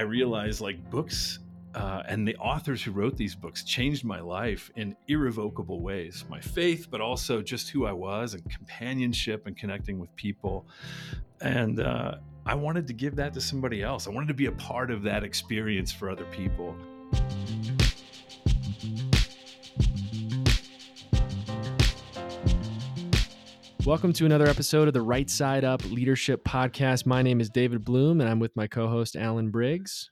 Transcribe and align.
I 0.00 0.04
realized 0.04 0.62
like 0.62 0.90
books 0.90 1.40
uh, 1.74 2.02
and 2.08 2.26
the 2.26 2.34
authors 2.36 2.82
who 2.82 2.90
wrote 2.90 3.18
these 3.18 3.34
books 3.34 3.62
changed 3.64 4.02
my 4.02 4.18
life 4.18 4.70
in 4.76 4.96
irrevocable 5.08 5.82
ways 5.82 6.24
my 6.30 6.40
faith, 6.40 6.86
but 6.90 7.02
also 7.02 7.42
just 7.42 7.68
who 7.68 7.84
I 7.84 7.92
was 7.92 8.32
and 8.32 8.42
companionship 8.50 9.46
and 9.46 9.54
connecting 9.54 9.98
with 9.98 10.16
people. 10.16 10.66
And 11.42 11.80
uh, 11.80 12.14
I 12.46 12.54
wanted 12.54 12.86
to 12.86 12.94
give 12.94 13.14
that 13.16 13.34
to 13.34 13.42
somebody 13.42 13.82
else. 13.82 14.06
I 14.06 14.10
wanted 14.10 14.28
to 14.28 14.34
be 14.34 14.46
a 14.46 14.52
part 14.52 14.90
of 14.90 15.02
that 15.02 15.22
experience 15.22 15.92
for 15.92 16.08
other 16.08 16.24
people. 16.32 16.74
Welcome 23.86 24.12
to 24.12 24.26
another 24.26 24.46
episode 24.46 24.88
of 24.88 24.94
the 24.94 25.00
Right 25.00 25.28
Side 25.30 25.64
Up 25.64 25.82
Leadership 25.86 26.44
Podcast. 26.44 27.06
My 27.06 27.22
name 27.22 27.40
is 27.40 27.48
David 27.48 27.82
Bloom, 27.82 28.20
and 28.20 28.28
I'm 28.28 28.38
with 28.38 28.54
my 28.54 28.66
co 28.66 28.88
host, 28.88 29.16
Alan 29.16 29.50
Briggs. 29.50 30.10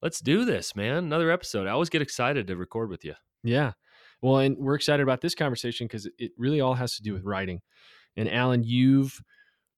Let's 0.00 0.20
do 0.20 0.44
this, 0.44 0.76
man. 0.76 0.98
Another 0.98 1.32
episode. 1.32 1.66
I 1.66 1.72
always 1.72 1.88
get 1.88 2.00
excited 2.00 2.46
to 2.46 2.56
record 2.56 2.90
with 2.90 3.04
you. 3.04 3.14
Yeah. 3.42 3.72
Well, 4.22 4.38
and 4.38 4.56
we're 4.56 4.76
excited 4.76 5.02
about 5.02 5.20
this 5.20 5.34
conversation 5.34 5.88
because 5.88 6.08
it 6.16 6.30
really 6.38 6.60
all 6.60 6.74
has 6.74 6.94
to 6.94 7.02
do 7.02 7.12
with 7.12 7.24
writing. 7.24 7.60
And 8.16 8.32
Alan, 8.32 8.62
you've 8.62 9.20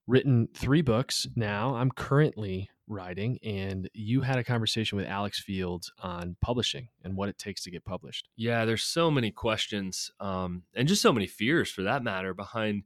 written 0.07 0.49
three 0.55 0.83
books 0.83 1.27
now. 1.35 1.77
I'm 1.77 1.91
currently 1.91 2.69
writing, 2.87 3.38
and 3.43 3.88
you 3.95 4.21
had 4.21 4.38
a 4.38 4.45
conversation 4.45 4.99
with 4.99 5.07
Alex 5.07 5.41
Fields 5.41 5.91
on 6.02 6.37
publishing 6.43 6.88
and 7.05 7.16
what 7.16 7.30
it 7.30 7.38
takes 7.38 7.63
to 7.63 7.71
get 7.71 7.87
published. 7.87 8.29
Yeah, 8.37 8.66
there's 8.66 8.83
so 8.83 9.11
many 9.11 9.30
questions 9.30 10.11
um, 10.21 10.65
and 10.75 10.87
just 10.87 11.01
so 11.01 11.13
many 11.13 11.27
fears 11.27 11.71
for 11.71 11.83
that 11.83 12.05
matter 12.05 12.35
behind 12.35 12.83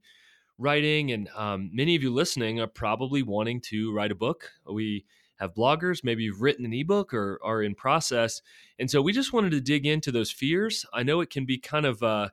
writing. 0.59 1.13
And 1.13 1.29
um, 1.35 1.71
many 1.73 1.97
of 1.97 2.03
you 2.03 2.13
listening 2.13 2.61
are 2.61 2.67
probably 2.67 3.23
wanting 3.23 3.61
to 3.63 3.93
write 3.93 4.13
a 4.13 4.17
book. 4.17 4.51
We 4.71 5.05
have 5.37 5.55
bloggers, 5.55 6.05
maybe 6.05 6.23
you've 6.23 6.43
written 6.43 6.65
an 6.65 6.73
ebook 6.73 7.13
or 7.13 7.41
are 7.43 7.63
in 7.63 7.75
process. 7.75 8.41
And 8.79 8.89
so 8.91 9.03
we 9.03 9.13
just 9.13 9.33
wanted 9.33 9.51
to 9.51 9.61
dig 9.61 9.85
into 9.85 10.13
those 10.13 10.31
fears. 10.31 10.87
I 10.93 11.03
know 11.03 11.21
it 11.21 11.31
can 11.31 11.45
be 11.45 11.59
kind 11.59 11.87
of 11.87 12.03
a, 12.03 12.31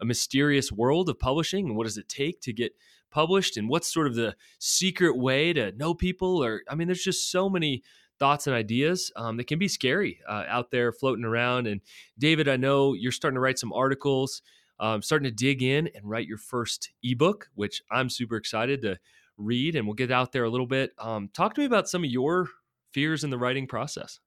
a 0.00 0.04
mysterious 0.04 0.70
world 0.70 1.08
of 1.08 1.18
publishing 1.18 1.66
and 1.66 1.76
what 1.76 1.84
does 1.84 1.98
it 1.98 2.08
take 2.08 2.40
to 2.42 2.52
get 2.52 2.72
published 3.10 3.56
and 3.56 3.68
what's 3.68 3.92
sort 3.92 4.08
of 4.08 4.16
the 4.16 4.34
secret 4.58 5.16
way 5.16 5.52
to 5.52 5.70
know 5.76 5.94
people 5.94 6.42
or 6.42 6.62
i 6.68 6.74
mean 6.74 6.88
there's 6.88 7.04
just 7.04 7.30
so 7.30 7.48
many 7.48 7.82
thoughts 8.18 8.46
and 8.46 8.56
ideas 8.56 9.12
um, 9.16 9.36
that 9.36 9.46
can 9.46 9.58
be 9.58 9.68
scary 9.68 10.18
uh, 10.28 10.44
out 10.48 10.70
there 10.70 10.92
floating 10.92 11.24
around 11.24 11.68
and 11.68 11.80
david 12.18 12.48
i 12.48 12.56
know 12.56 12.92
you're 12.92 13.12
starting 13.12 13.36
to 13.36 13.40
write 13.40 13.58
some 13.58 13.72
articles 13.72 14.42
um, 14.80 15.02
starting 15.02 15.24
to 15.24 15.34
dig 15.34 15.62
in 15.62 15.88
and 15.94 16.08
write 16.08 16.26
your 16.26 16.38
first 16.38 16.90
ebook 17.02 17.48
which 17.54 17.82
i'm 17.90 18.08
super 18.08 18.36
excited 18.36 18.82
to 18.82 18.98
read 19.36 19.76
and 19.76 19.86
we'll 19.86 19.94
get 19.94 20.10
out 20.10 20.32
there 20.32 20.44
a 20.44 20.50
little 20.50 20.66
bit. 20.66 20.92
Um, 20.98 21.28
talk 21.32 21.54
to 21.54 21.60
me 21.60 21.66
about 21.66 21.88
some 21.88 22.04
of 22.04 22.10
your 22.10 22.48
fears 22.92 23.24
in 23.24 23.30
the 23.30 23.38
writing 23.38 23.66
process. 23.66 24.20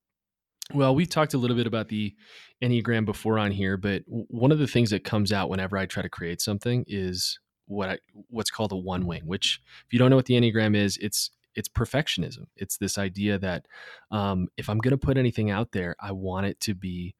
Well, 0.73 0.93
we've 0.93 1.09
talked 1.09 1.33
a 1.33 1.37
little 1.37 1.55
bit 1.55 1.67
about 1.67 1.87
the 1.87 2.13
Enneagram 2.61 3.05
before 3.05 3.39
on 3.39 3.51
here, 3.51 3.77
but 3.77 4.03
one 4.05 4.51
of 4.51 4.59
the 4.59 4.67
things 4.67 4.89
that 4.89 5.05
comes 5.05 5.31
out 5.31 5.49
whenever 5.49 5.77
I 5.77 5.85
try 5.85 6.03
to 6.03 6.09
create 6.09 6.41
something 6.41 6.83
is 6.87 7.39
what 7.67 7.89
I, 7.89 7.99
what's 8.29 8.51
called 8.51 8.73
a 8.73 8.77
one 8.77 9.05
wing. 9.05 9.21
Which, 9.25 9.61
if 9.85 9.93
you 9.93 9.99
don't 9.99 10.09
know 10.09 10.17
what 10.17 10.25
the 10.25 10.33
Enneagram 10.33 10.75
is, 10.75 10.97
it's 10.97 11.31
it's 11.55 11.69
perfectionism. 11.69 12.47
It's 12.57 12.77
this 12.77 12.97
idea 12.97 13.39
that 13.39 13.65
um, 14.11 14.49
if 14.57 14.69
I'm 14.69 14.79
going 14.79 14.91
to 14.91 14.97
put 14.97 15.17
anything 15.17 15.49
out 15.49 15.71
there, 15.71 15.95
I 16.01 16.11
want 16.11 16.47
it 16.47 16.59
to 16.61 16.75
be 16.75 17.15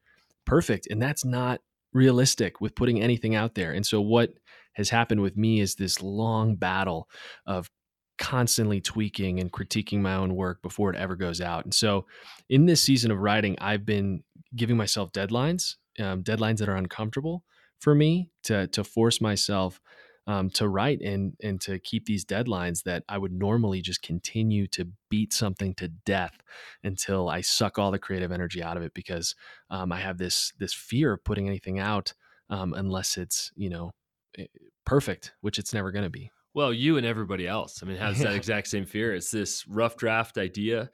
perfect, 0.46 0.88
and 0.92 1.02
that's 1.02 1.24
not 1.24 1.62
realistic 1.98 2.62
with 2.62 2.76
putting 2.76 3.02
anything 3.02 3.36
out 3.36 3.56
there. 3.56 3.74
And 3.74 3.86
so, 3.86 4.00
what 4.00 4.34
has 4.74 4.90
happened 4.90 5.22
with 5.22 5.36
me 5.36 5.60
is 5.60 5.76
this 5.76 6.02
long 6.02 6.56
battle 6.56 7.10
of 7.46 7.70
constantly 8.18 8.82
tweaking 8.82 9.40
and 9.40 9.52
critiquing 9.52 10.00
my 10.00 10.16
own 10.16 10.36
work 10.36 10.62
before 10.62 10.92
it 10.92 10.96
ever 10.96 11.16
goes 11.16 11.42
out. 11.42 11.66
And 11.66 11.74
so, 11.74 12.06
in 12.50 12.66
this 12.66 12.82
season 12.82 13.12
of 13.12 13.20
writing, 13.20 13.58
I've 13.60 13.86
been 13.86 14.24
giving 14.56 14.78
myself 14.78 15.12
deadlines, 15.12 15.76
um, 16.00 16.24
deadlines 16.24 16.58
that 16.58 16.70
are 16.70 16.76
uncomfortable 16.76 17.44
for 17.80 17.94
me 17.94 18.30
to 18.44 18.68
to 18.68 18.84
force 18.84 19.20
myself 19.22 19.80
um, 20.28 20.50
to 20.52 20.68
write 20.68 21.02
and 21.02 21.34
and 21.42 21.60
to 21.62 21.80
keep 21.80 22.06
these 22.06 22.26
deadlines 22.26 22.84
that 22.84 23.04
I 23.08 23.18
would 23.18 23.32
normally 23.32 23.82
just 23.82 24.02
continue 24.02 24.68
to 24.68 24.90
beat 25.10 25.34
something 25.34 25.74
to 25.76 25.88
death 25.88 26.44
until 26.84 27.30
I 27.30 27.42
suck 27.42 27.80
all 27.80 27.92
the 27.92 28.00
creative 28.00 28.32
energy 28.32 28.62
out 28.62 28.78
of 28.78 28.84
it 28.84 28.94
because 28.94 29.36
um, 29.70 29.92
I 29.92 30.00
have 30.00 30.18
this 30.18 30.54
this 30.60 30.74
fear 30.74 31.14
of 31.14 31.24
putting 31.24 31.48
anything 31.48 31.80
out 31.80 32.14
um, 32.50 32.74
unless 32.74 33.18
it's 33.18 33.52
you 33.56 33.70
know 33.70 33.92
eh, 34.38 34.46
perfect, 34.86 35.34
which 35.42 35.58
it's 35.58 35.74
never 35.74 35.92
going 35.92 36.06
to 36.06 36.10
be. 36.10 36.30
Well, 36.54 36.74
you 36.74 36.98
and 36.98 37.06
everybody 37.06 37.48
else. 37.48 37.82
I 37.82 37.86
mean, 37.86 37.98
has 37.98 38.20
that 38.20 38.34
exact 38.34 38.68
same 38.68 38.86
fear. 38.86 39.14
It's 39.14 39.32
this 39.32 39.66
rough 39.68 39.96
draft 39.96 40.38
idea. 40.38 40.90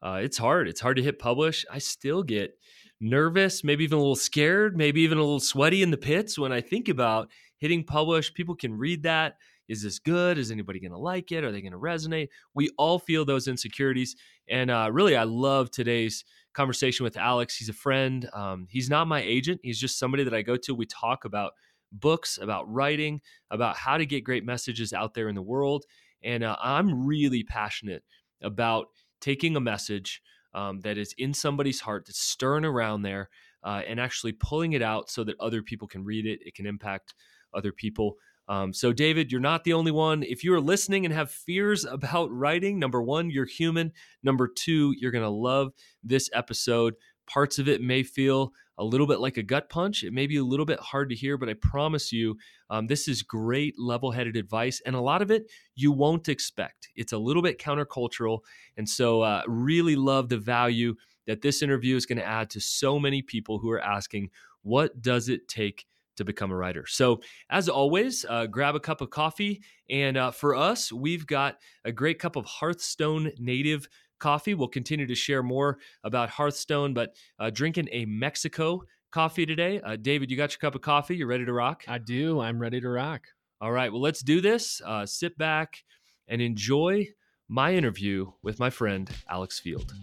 Uh, 0.00 0.20
it's 0.22 0.38
hard. 0.38 0.68
It's 0.68 0.80
hard 0.80 0.96
to 0.96 1.02
hit 1.02 1.18
publish. 1.18 1.66
I 1.70 1.78
still 1.78 2.22
get 2.22 2.56
nervous, 3.00 3.64
maybe 3.64 3.84
even 3.84 3.98
a 3.98 4.00
little 4.00 4.16
scared, 4.16 4.76
maybe 4.76 5.00
even 5.02 5.18
a 5.18 5.22
little 5.22 5.40
sweaty 5.40 5.82
in 5.82 5.90
the 5.90 5.96
pits 5.96 6.38
when 6.38 6.52
I 6.52 6.60
think 6.60 6.88
about 6.88 7.30
hitting 7.58 7.84
publish. 7.84 8.32
People 8.32 8.54
can 8.54 8.76
read 8.76 9.02
that. 9.04 9.36
Is 9.68 9.82
this 9.82 9.98
good? 9.98 10.38
Is 10.38 10.50
anybody 10.50 10.80
going 10.80 10.92
to 10.92 10.98
like 10.98 11.30
it? 11.30 11.44
Are 11.44 11.52
they 11.52 11.60
going 11.60 11.72
to 11.72 11.78
resonate? 11.78 12.28
We 12.54 12.70
all 12.78 12.98
feel 12.98 13.24
those 13.24 13.48
insecurities. 13.48 14.16
And 14.48 14.70
uh, 14.70 14.88
really, 14.90 15.14
I 15.14 15.24
love 15.24 15.70
today's 15.70 16.24
conversation 16.54 17.04
with 17.04 17.16
Alex. 17.16 17.54
He's 17.54 17.68
a 17.68 17.74
friend. 17.74 18.28
Um, 18.32 18.66
he's 18.70 18.88
not 18.88 19.06
my 19.06 19.20
agent, 19.20 19.60
he's 19.62 19.78
just 19.78 19.98
somebody 19.98 20.24
that 20.24 20.34
I 20.34 20.42
go 20.42 20.56
to. 20.56 20.74
We 20.74 20.86
talk 20.86 21.24
about 21.24 21.52
books, 21.92 22.38
about 22.40 22.72
writing, 22.72 23.20
about 23.50 23.76
how 23.76 23.98
to 23.98 24.06
get 24.06 24.24
great 24.24 24.44
messages 24.44 24.92
out 24.92 25.14
there 25.14 25.28
in 25.28 25.34
the 25.34 25.42
world. 25.42 25.84
And 26.22 26.42
uh, 26.42 26.56
I'm 26.60 27.06
really 27.06 27.44
passionate 27.44 28.02
about 28.42 28.88
taking 29.20 29.56
a 29.56 29.60
message 29.60 30.22
um, 30.54 30.80
that 30.80 30.98
is 30.98 31.14
in 31.18 31.34
somebody's 31.34 31.80
heart, 31.80 32.04
that's 32.06 32.20
stirring 32.20 32.64
around 32.64 33.02
there, 33.02 33.28
uh, 33.62 33.82
and 33.86 34.00
actually 34.00 34.32
pulling 34.32 34.72
it 34.72 34.82
out 34.82 35.10
so 35.10 35.24
that 35.24 35.38
other 35.40 35.62
people 35.62 35.86
can 35.86 36.04
read 36.04 36.26
it. 36.26 36.40
It 36.44 36.54
can 36.54 36.66
impact 36.66 37.14
other 37.54 37.72
people. 37.72 38.16
Um, 38.48 38.72
so, 38.72 38.92
David, 38.92 39.30
you're 39.30 39.40
not 39.40 39.64
the 39.64 39.74
only 39.74 39.92
one. 39.92 40.22
If 40.22 40.42
you 40.42 40.54
are 40.54 40.60
listening 40.60 41.04
and 41.04 41.14
have 41.14 41.30
fears 41.30 41.84
about 41.90 42.30
writing, 42.30 42.78
number 42.78 43.02
one, 43.02 43.30
you're 43.30 43.46
human. 43.46 43.92
Number 44.22 44.48
two, 44.48 44.94
you're 44.98 45.10
going 45.10 45.24
to 45.24 45.30
love 45.30 45.72
this 46.02 46.30
episode. 46.32 46.94
Parts 47.28 47.58
of 47.58 47.68
it 47.68 47.82
may 47.82 48.02
feel 48.02 48.52
a 48.78 48.84
little 48.84 49.06
bit 49.06 49.20
like 49.20 49.36
a 49.36 49.42
gut 49.42 49.68
punch. 49.68 50.02
It 50.02 50.12
may 50.12 50.26
be 50.26 50.36
a 50.36 50.44
little 50.44 50.64
bit 50.64 50.80
hard 50.80 51.10
to 51.10 51.14
hear, 51.14 51.36
but 51.36 51.48
I 51.48 51.54
promise 51.54 52.10
you, 52.10 52.38
um, 52.70 52.86
this 52.86 53.06
is 53.06 53.22
great 53.22 53.74
level 53.78 54.12
headed 54.12 54.36
advice. 54.36 54.80
And 54.86 54.94
a 54.94 55.00
lot 55.00 55.20
of 55.20 55.30
it 55.30 55.50
you 55.74 55.92
won't 55.92 56.28
expect. 56.28 56.88
It's 56.96 57.12
a 57.12 57.18
little 57.18 57.42
bit 57.42 57.58
countercultural. 57.58 58.40
And 58.78 58.88
so, 58.88 59.20
uh, 59.20 59.42
really 59.46 59.96
love 59.96 60.28
the 60.30 60.38
value 60.38 60.94
that 61.26 61.42
this 61.42 61.60
interview 61.60 61.96
is 61.96 62.06
going 62.06 62.18
to 62.18 62.26
add 62.26 62.48
to 62.50 62.60
so 62.60 62.98
many 62.98 63.20
people 63.20 63.58
who 63.58 63.70
are 63.70 63.80
asking, 63.80 64.30
what 64.62 65.02
does 65.02 65.28
it 65.28 65.48
take? 65.48 65.84
To 66.18 66.24
become 66.24 66.50
a 66.50 66.56
writer. 66.56 66.84
So, 66.86 67.20
as 67.50 67.68
always, 67.68 68.24
uh, 68.28 68.46
grab 68.46 68.74
a 68.74 68.80
cup 68.80 69.00
of 69.00 69.10
coffee. 69.10 69.62
And 69.90 70.16
uh, 70.16 70.30
for 70.30 70.54
us, 70.54 70.92
we've 70.92 71.26
got 71.26 71.56
a 71.84 71.90
great 71.90 72.18
cup 72.18 72.36
of 72.36 72.44
Hearthstone 72.44 73.32
native 73.38 73.88
coffee. 74.18 74.54
We'll 74.54 74.68
continue 74.68 75.06
to 75.06 75.14
share 75.14 75.42
more 75.42 75.78
about 76.04 76.30
Hearthstone, 76.30 76.94
but 76.94 77.14
uh, 77.38 77.50
drinking 77.50 77.88
a 77.92 78.04
Mexico 78.04 78.82
coffee 79.10 79.46
today. 79.46 79.80
Uh, 79.80 79.96
David, 79.96 80.30
you 80.30 80.36
got 80.36 80.52
your 80.52 80.58
cup 80.58 80.74
of 80.74 80.82
coffee? 80.82 81.16
You're 81.16 81.28
ready 81.28 81.44
to 81.44 81.52
rock? 81.52 81.84
I 81.88 81.98
do. 81.98 82.40
I'm 82.40 82.58
ready 82.58 82.80
to 82.80 82.88
rock. 82.88 83.22
All 83.60 83.72
right. 83.72 83.90
Well, 83.90 84.02
let's 84.02 84.20
do 84.20 84.40
this. 84.40 84.80
Uh, 84.84 85.06
sit 85.06 85.36
back 85.38 85.84
and 86.28 86.40
enjoy 86.42 87.08
my 87.48 87.74
interview 87.74 88.30
with 88.42 88.58
my 88.60 88.70
friend, 88.70 89.10
Alex 89.28 89.58
Field. 89.58 89.94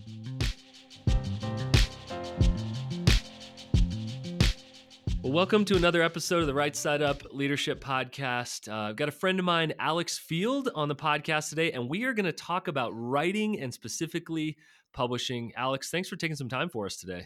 Well, 5.26 5.34
welcome 5.34 5.66
to 5.66 5.76
another 5.76 6.04
episode 6.04 6.42
of 6.42 6.46
the 6.46 6.54
Right 6.54 6.76
Side 6.76 7.02
Up 7.02 7.24
Leadership 7.32 7.84
Podcast. 7.84 8.72
Uh, 8.72 8.90
I've 8.90 8.96
got 8.96 9.10
a 9.10 9.12
friend 9.12 9.40
of 9.40 9.46
mine, 9.46 9.74
Alex 9.80 10.20
Field, 10.20 10.70
on 10.76 10.88
the 10.88 10.96
podcast 10.96 11.50
today, 11.50 11.72
and 11.72 11.90
we 11.90 12.04
are 12.04 12.14
going 12.14 12.28
to 12.28 12.32
talk 12.32 12.68
about 12.68 12.92
writing 12.92 13.60
and 13.60 13.74
specifically 13.74 14.56
publishing. 14.94 15.52
Alex, 15.58 15.90
thanks 15.90 16.10
for 16.10 16.16
taking 16.16 16.36
some 16.36 16.48
time 16.48 16.70
for 16.70 16.86
us 16.86 16.98
today. 16.98 17.26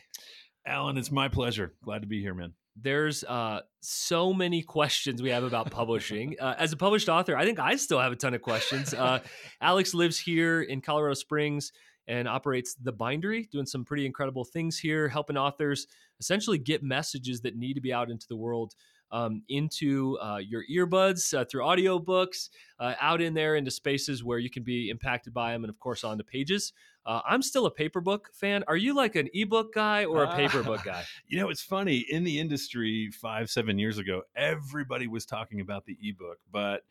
Alan, 0.65 0.97
it's 0.97 1.11
my 1.11 1.27
pleasure. 1.27 1.73
Glad 1.83 2.03
to 2.03 2.07
be 2.07 2.21
here, 2.21 2.33
man. 2.33 2.53
There's 2.81 3.25
uh, 3.25 3.63
so 3.81 4.31
many 4.31 4.61
questions 4.61 5.21
we 5.21 5.31
have 5.31 5.43
about 5.43 5.69
publishing. 5.69 6.37
Uh, 6.39 6.55
as 6.57 6.71
a 6.71 6.77
published 6.77 7.09
author, 7.09 7.35
I 7.35 7.43
think 7.43 7.59
I 7.59 7.75
still 7.75 7.99
have 7.99 8.13
a 8.13 8.15
ton 8.15 8.33
of 8.33 8.41
questions. 8.41 8.93
Uh, 8.93 9.19
Alex 9.59 9.93
lives 9.93 10.17
here 10.17 10.61
in 10.61 10.79
Colorado 10.79 11.15
Springs 11.15 11.73
and 12.07 12.27
operates 12.27 12.75
the 12.75 12.91
bindery 12.91 13.47
doing 13.51 13.65
some 13.65 13.85
pretty 13.85 14.05
incredible 14.05 14.43
things 14.43 14.77
here 14.77 15.07
helping 15.07 15.37
authors 15.37 15.87
essentially 16.19 16.57
get 16.57 16.83
messages 16.83 17.41
that 17.41 17.55
need 17.55 17.73
to 17.73 17.81
be 17.81 17.93
out 17.93 18.09
into 18.09 18.27
the 18.27 18.35
world 18.35 18.73
um, 19.11 19.41
into 19.49 20.17
uh, 20.19 20.37
your 20.37 20.63
earbuds 20.71 21.33
uh, 21.37 21.45
through 21.45 21.63
audiobooks 21.63 22.49
uh, 22.79 22.93
out 22.99 23.21
in 23.21 23.33
there 23.33 23.55
into 23.55 23.71
spaces 23.71 24.23
where 24.23 24.39
you 24.39 24.49
can 24.49 24.63
be 24.63 24.89
impacted 24.89 25.33
by 25.33 25.51
them 25.51 25.63
and 25.63 25.69
of 25.69 25.79
course 25.79 26.03
on 26.03 26.17
the 26.17 26.23
pages. 26.23 26.73
Uh, 27.05 27.21
i'm 27.27 27.41
still 27.41 27.65
a 27.65 27.71
paper 27.71 28.01
book 28.01 28.29
fan. 28.33 28.63
Are 28.67 28.75
you 28.75 28.93
like 28.93 29.15
an 29.15 29.29
ebook 29.33 29.73
guy 29.73 30.05
or 30.05 30.23
a 30.23 30.35
paper 30.35 30.61
book 30.61 30.83
guy? 30.85 31.03
you 31.27 31.39
know 31.39 31.49
it's 31.49 31.61
funny. 31.61 32.05
In 32.09 32.23
the 32.23 32.39
industry 32.39 33.09
five 33.11 33.49
seven 33.49 33.79
years 33.79 33.97
ago 33.97 34.23
everybody 34.35 35.07
was 35.07 35.25
talking 35.25 35.61
about 35.61 35.85
the 35.85 35.97
ebook 36.01 36.37
but 36.51 36.83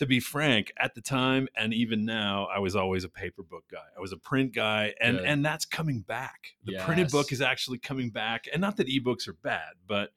to 0.00 0.06
be 0.06 0.18
frank, 0.18 0.72
at 0.78 0.94
the 0.94 1.02
time 1.02 1.46
and 1.54 1.74
even 1.74 2.06
now, 2.06 2.46
I 2.46 2.58
was 2.58 2.74
always 2.74 3.04
a 3.04 3.08
paper 3.10 3.42
book 3.42 3.64
guy. 3.70 3.84
I 3.94 4.00
was 4.00 4.12
a 4.12 4.16
print 4.16 4.54
guy, 4.54 4.94
and 4.98 5.18
Good. 5.18 5.26
and 5.26 5.44
that's 5.44 5.66
coming 5.66 6.00
back. 6.00 6.54
The 6.64 6.78
printed 6.78 7.10
book 7.10 7.32
is 7.32 7.42
actually 7.42 7.80
coming 7.80 8.08
back, 8.08 8.46
and 8.50 8.62
not 8.62 8.78
that 8.78 8.88
ebooks 8.88 9.28
are 9.28 9.36
bad, 9.42 9.74
but 9.86 10.08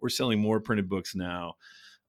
we're 0.00 0.10
selling 0.10 0.38
more 0.38 0.60
printed 0.60 0.88
books 0.88 1.16
now. 1.16 1.54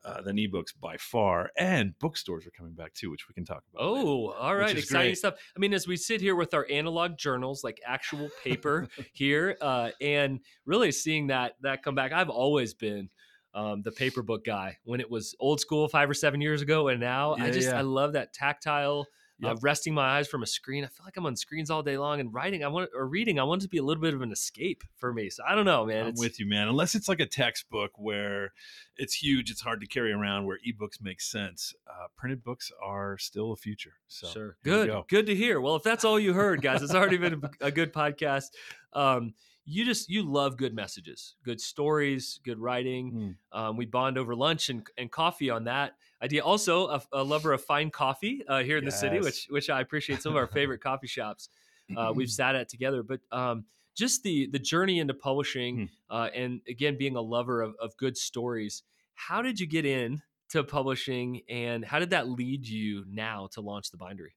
Uh, 0.05 0.21
than 0.21 0.35
ebooks 0.35 0.73
by 0.77 0.97
far, 0.97 1.49
and 1.57 1.97
bookstores 1.97 2.45
are 2.45 2.51
coming 2.51 2.73
back 2.73 2.93
too, 2.93 3.09
which 3.09 3.29
we 3.29 3.33
can 3.33 3.45
talk 3.45 3.63
about. 3.73 3.89
later. 3.89 4.05
Oh, 4.05 4.31
all 4.31 4.53
right. 4.53 4.77
Exciting 4.77 5.11
great. 5.11 5.17
stuff. 5.17 5.35
I 5.55 5.59
mean, 5.59 5.73
as 5.73 5.87
we 5.87 5.95
sit 5.95 6.19
here 6.19 6.35
with 6.35 6.53
our 6.53 6.67
analog 6.69 7.17
journals, 7.17 7.63
like 7.63 7.79
actual 7.87 8.29
paper 8.43 8.89
here, 9.13 9.55
uh, 9.61 9.91
and 10.01 10.41
really 10.65 10.91
seeing 10.91 11.27
that 11.27 11.53
that 11.61 11.83
come 11.83 11.95
back, 11.95 12.11
I've 12.11 12.27
always 12.27 12.73
been 12.73 13.09
um, 13.53 13.81
the 13.81 13.91
paper 13.91 14.21
book 14.21 14.45
guy 14.45 14.77
when 14.83 14.99
it 14.99 15.09
was 15.09 15.35
old 15.39 15.59
school 15.59 15.87
five 15.87 16.09
or 16.09 16.13
seven 16.13 16.41
years 16.41 16.61
ago, 16.61 16.87
and 16.87 16.99
now 16.99 17.35
I 17.35 17.51
just 17.51 17.69
yeah. 17.69 17.77
I 17.77 17.81
love 17.81 18.13
that 18.13 18.33
tactile. 18.33 19.07
Uh, 19.43 19.49
Yep. 19.49 19.57
resting 19.61 19.93
my 19.93 20.17
eyes 20.17 20.27
from 20.27 20.43
a 20.43 20.47
screen, 20.47 20.83
I 20.83 20.87
feel 20.87 21.05
like 21.05 21.17
I'm 21.17 21.25
on 21.25 21.35
screens 21.35 21.69
all 21.69 21.83
day 21.83 21.97
long. 21.97 22.19
And 22.19 22.33
writing, 22.33 22.63
I 22.63 22.67
want 22.67 22.89
or 22.95 23.05
reading, 23.07 23.39
I 23.39 23.43
want 23.43 23.61
it 23.61 23.65
to 23.65 23.69
be 23.69 23.77
a 23.77 23.83
little 23.83 24.01
bit 24.01 24.13
of 24.13 24.21
an 24.21 24.31
escape 24.31 24.83
for 24.97 25.13
me. 25.13 25.29
So 25.29 25.43
I 25.47 25.55
don't 25.55 25.65
know, 25.65 25.85
man. 25.85 26.03
I'm 26.03 26.09
It's, 26.09 26.19
with 26.19 26.39
you, 26.39 26.45
man. 26.47 26.67
Unless 26.67 26.95
it's 26.95 27.07
like 27.07 27.19
a 27.19 27.25
textbook 27.25 27.91
where 27.97 28.53
it's 28.97 29.13
huge, 29.15 29.51
it's 29.51 29.61
hard 29.61 29.81
to 29.81 29.87
carry 29.87 30.11
around. 30.11 30.45
Where 30.45 30.57
ebooks 30.67 31.01
make 31.01 31.21
sense, 31.21 31.73
uh, 31.87 32.07
printed 32.15 32.43
books 32.43 32.71
are 32.83 33.17
still 33.17 33.51
a 33.51 33.55
future. 33.55 33.93
So 34.07 34.27
sure. 34.27 34.57
Good. 34.63 34.87
go. 34.87 35.05
Good 35.09 35.25
to 35.27 35.35
hear. 35.35 35.59
Well, 35.59 35.75
if 35.75 35.83
that's 35.83 36.05
all 36.05 36.19
you 36.19 36.33
heard, 36.33 36.61
guys, 36.61 36.81
it's 36.81 36.93
already 36.95 37.17
been 37.17 37.41
a 37.61 37.71
good 37.71 37.91
podcast. 37.93 38.51
Um, 38.93 39.33
you 39.65 39.85
just 39.85 40.09
you 40.09 40.23
love 40.23 40.57
good 40.57 40.73
messages, 40.75 41.35
good 41.43 41.61
stories, 41.61 42.39
good 42.43 42.59
writing. 42.59 43.37
Mm. 43.53 43.57
Um, 43.57 43.77
we 43.77 43.85
bond 43.85 44.17
over 44.17 44.35
lunch 44.35 44.69
and, 44.69 44.85
and 44.97 45.09
coffee 45.11 45.49
on 45.49 45.63
that 45.65 45.93
idea. 46.23 46.43
Also, 46.43 46.87
a, 46.87 47.01
a 47.11 47.23
lover 47.23 47.53
of 47.53 47.63
fine 47.63 47.91
coffee 47.91 48.43
uh, 48.47 48.63
here 48.63 48.77
in 48.77 48.85
the 48.85 48.91
city, 48.91 49.19
which 49.19 49.47
which 49.49 49.69
I 49.69 49.81
appreciate. 49.81 50.21
Some 50.21 50.31
of 50.31 50.37
our 50.37 50.47
favorite 50.47 50.81
coffee 50.81 51.07
shops 51.07 51.49
uh, 51.95 52.13
we've 52.15 52.29
sat 52.31 52.55
at 52.55 52.69
together, 52.69 53.03
but 53.03 53.19
um, 53.31 53.65
just 53.95 54.23
the 54.23 54.47
the 54.47 54.59
journey 54.59 54.99
into 54.99 55.13
publishing, 55.13 55.89
uh, 56.09 56.29
and 56.33 56.61
again 56.67 56.97
being 56.97 57.15
a 57.15 57.21
lover 57.21 57.61
of, 57.61 57.75
of 57.79 57.95
good 57.97 58.17
stories. 58.17 58.83
How 59.15 59.41
did 59.41 59.59
you 59.59 59.67
get 59.67 59.85
in 59.85 60.21
to 60.49 60.63
publishing, 60.63 61.41
and 61.49 61.85
how 61.85 61.99
did 61.99 62.11
that 62.11 62.27
lead 62.27 62.67
you 62.67 63.05
now 63.07 63.49
to 63.53 63.61
launch 63.61 63.91
the 63.91 63.97
bindery? 63.97 64.35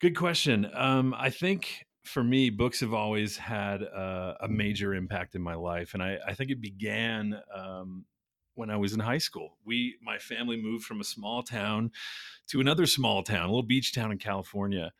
Good 0.00 0.16
question. 0.16 0.70
Um, 0.72 1.14
I 1.16 1.30
think 1.30 1.84
for 2.04 2.24
me, 2.24 2.50
books 2.50 2.80
have 2.80 2.94
always 2.94 3.36
had 3.36 3.82
uh, 3.82 4.34
a 4.40 4.48
major 4.48 4.94
impact 4.94 5.34
in 5.34 5.42
my 5.42 5.54
life, 5.54 5.94
and 5.94 6.02
I, 6.02 6.18
I 6.26 6.34
think 6.34 6.50
it 6.50 6.60
began 6.60 7.40
um, 7.54 8.04
when 8.60 8.70
I 8.70 8.76
was 8.76 8.92
in 8.92 9.00
high 9.00 9.18
school. 9.18 9.56
We, 9.64 9.96
my 10.02 10.18
family, 10.18 10.60
moved 10.60 10.84
from 10.84 11.00
a 11.00 11.04
small 11.04 11.42
town 11.42 11.90
to 12.48 12.60
another 12.60 12.84
small 12.84 13.22
town, 13.22 13.44
a 13.44 13.46
little 13.46 13.62
beach 13.62 13.94
town 13.94 14.12
in 14.12 14.18
California. 14.18 14.92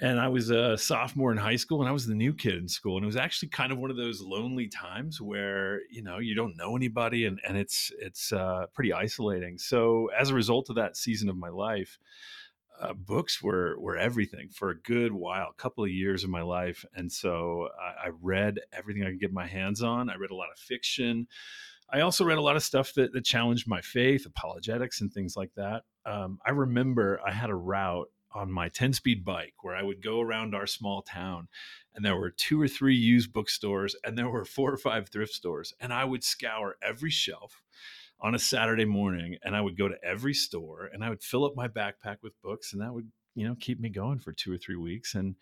And 0.00 0.18
I 0.18 0.28
was 0.28 0.48
a 0.50 0.78
sophomore 0.78 1.30
in 1.30 1.38
high 1.38 1.56
school, 1.56 1.80
and 1.80 1.88
I 1.88 1.92
was 1.92 2.06
the 2.06 2.14
new 2.14 2.32
kid 2.32 2.54
in 2.54 2.68
school. 2.68 2.96
And 2.96 3.04
it 3.04 3.06
was 3.06 3.16
actually 3.16 3.50
kind 3.50 3.72
of 3.72 3.78
one 3.78 3.90
of 3.90 3.96
those 3.96 4.22
lonely 4.22 4.68
times 4.68 5.20
where 5.20 5.80
you 5.90 6.02
know 6.02 6.18
you 6.18 6.34
don't 6.34 6.56
know 6.56 6.76
anybody, 6.76 7.26
and 7.26 7.38
and 7.46 7.58
it's 7.58 7.92
it's 7.98 8.32
uh, 8.32 8.66
pretty 8.72 8.92
isolating. 8.92 9.58
So 9.58 10.08
as 10.18 10.30
a 10.30 10.34
result 10.34 10.70
of 10.70 10.76
that 10.76 10.96
season 10.96 11.28
of 11.28 11.36
my 11.36 11.50
life, 11.50 11.98
uh, 12.80 12.94
books 12.94 13.42
were 13.42 13.78
were 13.80 13.96
everything 13.96 14.48
for 14.48 14.70
a 14.70 14.80
good 14.80 15.12
while, 15.12 15.48
a 15.50 15.60
couple 15.60 15.84
of 15.84 15.90
years 15.90 16.24
of 16.24 16.30
my 16.30 16.42
life, 16.42 16.86
and 16.94 17.10
so 17.12 17.68
I, 17.78 18.06
I 18.06 18.10
read 18.22 18.60
everything 18.72 19.02
I 19.02 19.10
could 19.10 19.20
get 19.20 19.32
my 19.32 19.46
hands 19.46 19.82
on. 19.82 20.08
I 20.08 20.16
read 20.16 20.30
a 20.30 20.36
lot 20.36 20.52
of 20.52 20.58
fiction. 20.58 21.26
I 21.90 22.00
also 22.00 22.24
read 22.24 22.38
a 22.38 22.42
lot 22.42 22.56
of 22.56 22.62
stuff 22.62 22.92
that, 22.94 23.12
that 23.12 23.24
challenged 23.24 23.66
my 23.66 23.80
faith, 23.80 24.26
apologetics, 24.26 25.00
and 25.00 25.12
things 25.12 25.36
like 25.36 25.50
that. 25.56 25.84
Um, 26.04 26.38
I 26.46 26.50
remember 26.50 27.20
I 27.26 27.32
had 27.32 27.50
a 27.50 27.54
route 27.54 28.10
on 28.32 28.52
my 28.52 28.68
10 28.68 28.92
speed 28.92 29.24
bike 29.24 29.54
where 29.62 29.74
I 29.74 29.82
would 29.82 30.02
go 30.02 30.20
around 30.20 30.54
our 30.54 30.66
small 30.66 31.00
town 31.00 31.48
and 31.94 32.04
there 32.04 32.16
were 32.16 32.30
two 32.30 32.60
or 32.60 32.68
three 32.68 32.94
used 32.94 33.32
bookstores 33.32 33.96
and 34.04 34.18
there 34.18 34.28
were 34.28 34.44
four 34.44 34.72
or 34.72 34.76
five 34.76 35.08
thrift 35.08 35.32
stores. 35.32 35.72
And 35.80 35.92
I 35.92 36.04
would 36.04 36.22
scour 36.22 36.76
every 36.82 37.10
shelf 37.10 37.62
on 38.20 38.34
a 38.34 38.38
Saturday 38.38 38.84
morning 38.84 39.36
and 39.42 39.56
I 39.56 39.62
would 39.62 39.78
go 39.78 39.88
to 39.88 40.04
every 40.04 40.34
store 40.34 40.90
and 40.92 41.02
I 41.02 41.08
would 41.08 41.22
fill 41.22 41.44
up 41.44 41.56
my 41.56 41.68
backpack 41.68 42.18
with 42.22 42.40
books 42.42 42.72
and 42.72 42.82
that 42.82 42.92
would 42.92 43.10
you 43.34 43.46
know 43.46 43.54
keep 43.60 43.78
me 43.78 43.88
going 43.88 44.18
for 44.18 44.32
two 44.32 44.52
or 44.52 44.58
three 44.58 44.76
weeks 44.76 45.14
and 45.14 45.36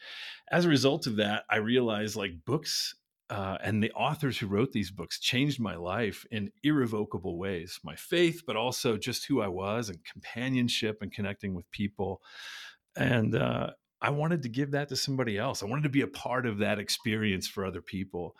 as 0.52 0.66
a 0.66 0.68
result 0.68 1.06
of 1.06 1.16
that 1.16 1.44
i 1.48 1.56
realized 1.56 2.14
like 2.14 2.44
books 2.44 2.94
uh, 3.28 3.58
and 3.62 3.82
the 3.82 3.92
authors 3.92 4.38
who 4.38 4.46
wrote 4.46 4.72
these 4.72 4.90
books 4.90 5.18
changed 5.18 5.60
my 5.60 5.74
life 5.74 6.24
in 6.30 6.50
irrevocable 6.62 7.38
ways 7.38 7.80
my 7.82 7.96
faith 7.96 8.42
but 8.46 8.56
also 8.56 8.96
just 8.96 9.26
who 9.26 9.40
i 9.40 9.48
was 9.48 9.88
and 9.88 9.98
companionship 10.04 10.98
and 11.02 11.12
connecting 11.12 11.54
with 11.54 11.70
people. 11.70 12.22
And 12.96 13.34
uh, 13.34 13.70
i 14.00 14.10
wanted 14.10 14.42
to 14.42 14.48
give 14.48 14.72
that 14.72 14.88
to 14.90 14.96
somebody 14.96 15.38
else. 15.38 15.62
I 15.62 15.66
wanted 15.66 15.84
to 15.84 15.88
be 15.88 16.02
a 16.02 16.06
part 16.06 16.46
of 16.46 16.58
that 16.58 16.78
experience 16.78 17.48
for 17.48 17.64
other 17.64 17.82
people. 17.82 18.36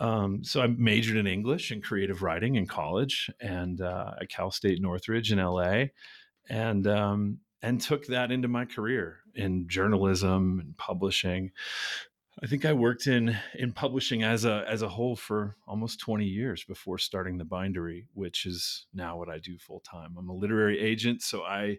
Um, 0.00 0.42
so 0.42 0.60
I 0.60 0.66
majored 0.66 1.16
in 1.16 1.26
English 1.26 1.70
and 1.70 1.82
creative 1.82 2.22
writing 2.22 2.56
in 2.56 2.66
college 2.66 3.30
and 3.40 3.80
uh, 3.80 4.12
at 4.20 4.28
Cal 4.28 4.50
State 4.50 4.80
Northridge 4.80 5.30
in 5.30 5.38
LA, 5.38 5.84
and 6.48 6.86
um, 6.86 7.38
and 7.62 7.80
took 7.80 8.06
that 8.06 8.32
into 8.32 8.48
my 8.48 8.64
career 8.64 9.20
in 9.34 9.68
journalism 9.68 10.60
and 10.60 10.76
publishing. 10.76 11.52
I 12.42 12.46
think 12.46 12.64
I 12.64 12.72
worked 12.72 13.06
in 13.06 13.36
in 13.54 13.72
publishing 13.72 14.22
as 14.22 14.44
a 14.44 14.64
as 14.68 14.82
a 14.82 14.88
whole 14.88 15.16
for 15.16 15.56
almost 15.66 16.00
20 16.00 16.24
years 16.24 16.64
before 16.64 16.98
starting 16.98 17.38
the 17.38 17.44
bindery, 17.44 18.06
which 18.12 18.44
is 18.44 18.86
now 18.92 19.16
what 19.16 19.28
I 19.28 19.38
do 19.38 19.56
full 19.58 19.80
time. 19.80 20.16
I'm 20.18 20.28
a 20.28 20.34
literary 20.34 20.80
agent, 20.80 21.22
so 21.22 21.42
I 21.42 21.78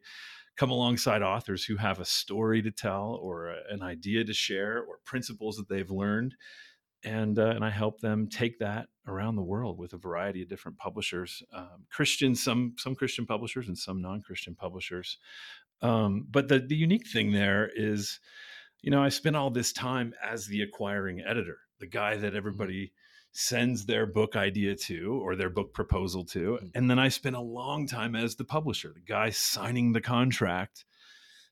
come 0.55 0.71
alongside 0.71 1.21
authors 1.21 1.65
who 1.65 1.75
have 1.75 1.99
a 1.99 2.05
story 2.05 2.61
to 2.61 2.71
tell 2.71 3.19
or 3.21 3.47
a, 3.47 3.57
an 3.69 3.83
idea 3.83 4.23
to 4.23 4.33
share 4.33 4.81
or 4.81 4.99
principles 5.03 5.57
that 5.57 5.67
they've 5.67 5.91
learned 5.91 6.35
and 7.05 7.37
uh, 7.37 7.49
and 7.49 7.63
I 7.63 7.69
help 7.69 8.01
them 8.01 8.27
take 8.27 8.59
that 8.59 8.87
around 9.07 9.35
the 9.35 9.43
world 9.43 9.77
with 9.77 9.93
a 9.93 9.97
variety 9.97 10.41
of 10.41 10.49
different 10.49 10.77
publishers, 10.77 11.43
um, 11.53 11.85
Christian, 11.89 12.35
some 12.35 12.73
some 12.77 12.95
Christian 12.95 13.25
publishers 13.25 13.67
and 13.67 13.77
some 13.77 14.01
non-Christian 14.01 14.55
publishers. 14.55 15.19
Um, 15.81 16.25
but 16.29 16.47
the 16.47 16.59
the 16.59 16.75
unique 16.75 17.07
thing 17.07 17.31
there 17.31 17.69
is, 17.75 18.19
you 18.85 18.91
know, 18.91 19.03
I 19.03 19.09
spent 19.09 19.35
all 19.35 19.49
this 19.49 19.73
time 19.73 20.13
as 20.23 20.45
the 20.45 20.61
acquiring 20.61 21.19
editor, 21.19 21.57
the 21.79 21.87
guy 21.87 22.17
that 22.17 22.35
everybody 22.35 22.93
sends 23.31 23.87
their 23.87 24.05
book 24.05 24.35
idea 24.35 24.75
to 24.75 25.19
or 25.23 25.35
their 25.35 25.49
book 25.49 25.73
proposal 25.73 26.23
to, 26.23 26.59
Mhm. 26.61 26.71
and 26.75 26.89
then 26.89 26.99
I 26.99 27.09
spent 27.09 27.35
a 27.35 27.41
long 27.41 27.87
time 27.87 28.15
as 28.15 28.35
the 28.35 28.45
publisher, 28.45 28.93
the 28.93 29.01
guy 29.01 29.31
signing 29.31 29.91
the 29.91 30.01
contract 30.01 30.85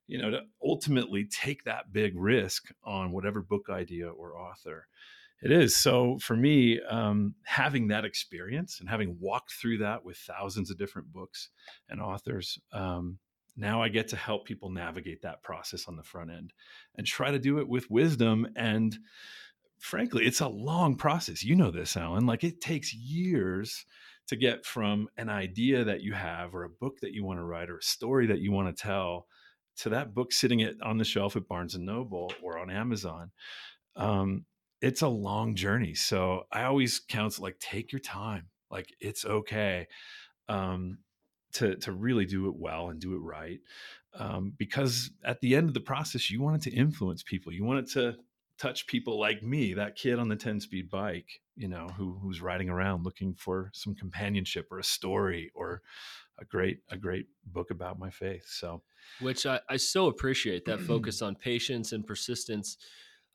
you 0.05 0.21
know, 0.21 0.29
to 0.29 0.41
ultimately 0.61 1.23
take 1.25 1.63
that 1.63 1.93
big 1.93 2.13
risk 2.17 2.71
on 2.83 3.13
whatever 3.13 3.41
book 3.41 3.69
idea 3.69 4.09
or 4.09 4.37
author 4.37 4.85
it 5.41 5.49
is. 5.49 5.77
So 5.77 6.19
for 6.19 6.35
me, 6.35 6.81
um, 6.81 7.35
having 7.45 7.87
that 7.87 8.03
experience 8.03 8.81
and 8.81 8.89
having 8.89 9.17
walked 9.19 9.53
through 9.53 9.77
that 9.77 10.03
with 10.03 10.17
thousands 10.17 10.69
of 10.69 10.77
different 10.77 11.13
books 11.13 11.49
and 11.87 12.01
authors, 12.01 12.59
um, 12.73 13.17
now 13.55 13.81
I 13.81 13.89
get 13.89 14.07
to 14.09 14.15
help 14.15 14.45
people 14.45 14.69
navigate 14.69 15.21
that 15.21 15.43
process 15.43 15.87
on 15.87 15.95
the 15.95 16.03
front 16.03 16.31
end 16.31 16.53
and 16.95 17.05
try 17.05 17.31
to 17.31 17.39
do 17.39 17.59
it 17.59 17.67
with 17.67 17.91
wisdom. 17.91 18.47
And 18.55 18.97
frankly, 19.79 20.25
it's 20.25 20.41
a 20.41 20.47
long 20.47 20.95
process. 20.95 21.43
You 21.43 21.55
know 21.55 21.71
this, 21.71 21.95
Alan. 21.95 22.25
Like 22.25 22.43
it 22.43 22.61
takes 22.61 22.93
years 22.93 23.85
to 24.27 24.35
get 24.35 24.65
from 24.65 25.09
an 25.17 25.29
idea 25.29 25.83
that 25.83 26.01
you 26.01 26.13
have 26.13 26.55
or 26.55 26.63
a 26.63 26.69
book 26.69 26.99
that 27.01 27.13
you 27.13 27.23
want 27.23 27.39
to 27.39 27.43
write 27.43 27.69
or 27.69 27.77
a 27.77 27.83
story 27.83 28.27
that 28.27 28.39
you 28.39 28.51
want 28.51 28.75
to 28.75 28.81
tell 28.81 29.27
to 29.75 29.89
that 29.89 30.13
book 30.13 30.31
sitting 30.31 30.61
it 30.61 30.75
on 30.81 30.97
the 30.97 31.03
shelf 31.03 31.35
at 31.35 31.47
Barnes 31.47 31.75
and 31.75 31.85
Noble 31.85 32.31
or 32.41 32.57
on 32.57 32.69
Amazon. 32.69 33.31
Um, 33.95 34.45
it's 34.81 35.01
a 35.01 35.07
long 35.07 35.55
journey. 35.55 35.93
So 35.93 36.43
I 36.51 36.63
always 36.63 36.99
counsel 36.99 37.43
like 37.43 37.59
take 37.59 37.91
your 37.91 37.99
time. 37.99 38.47
Like 38.69 38.93
it's 38.99 39.25
okay 39.25 39.87
um, 40.49 40.99
to 41.53 41.75
to 41.77 41.91
really 41.91 42.25
do 42.25 42.47
it 42.47 42.55
well 42.55 42.89
and 42.89 42.99
do 42.99 43.15
it 43.15 43.19
right. 43.19 43.59
Um, 44.15 44.53
because 44.57 45.09
at 45.23 45.41
the 45.41 45.55
end 45.55 45.67
of 45.67 45.73
the 45.73 45.79
process, 45.79 46.29
you 46.29 46.41
want 46.41 46.57
it 46.57 46.69
to 46.69 46.75
influence 46.75 47.23
people. 47.23 47.51
You 47.51 47.63
want 47.63 47.79
it 47.79 47.91
to 47.93 48.15
touch 48.59 48.85
people 48.85 49.19
like 49.19 49.41
me, 49.41 49.73
that 49.73 49.95
kid 49.95 50.19
on 50.19 50.29
the 50.29 50.35
10 50.35 50.59
speed 50.59 50.89
bike, 50.89 51.41
you 51.55 51.67
know, 51.67 51.87
who 51.97 52.19
who's 52.21 52.41
riding 52.41 52.69
around 52.69 53.03
looking 53.03 53.33
for 53.33 53.71
some 53.73 53.95
companionship 53.95 54.67
or 54.71 54.79
a 54.79 54.83
story 54.83 55.51
or 55.55 55.81
a 56.39 56.45
great 56.45 56.79
a 56.89 56.97
great 56.97 57.27
book 57.45 57.71
about 57.71 57.99
my 57.99 58.09
faith. 58.09 58.45
So 58.47 58.81
which 59.19 59.45
I, 59.45 59.59
I 59.69 59.77
so 59.77 60.07
appreciate 60.07 60.65
that 60.65 60.79
focus 60.93 61.21
on 61.21 61.35
patience 61.35 61.91
and 61.91 62.05
persistence. 62.05 62.77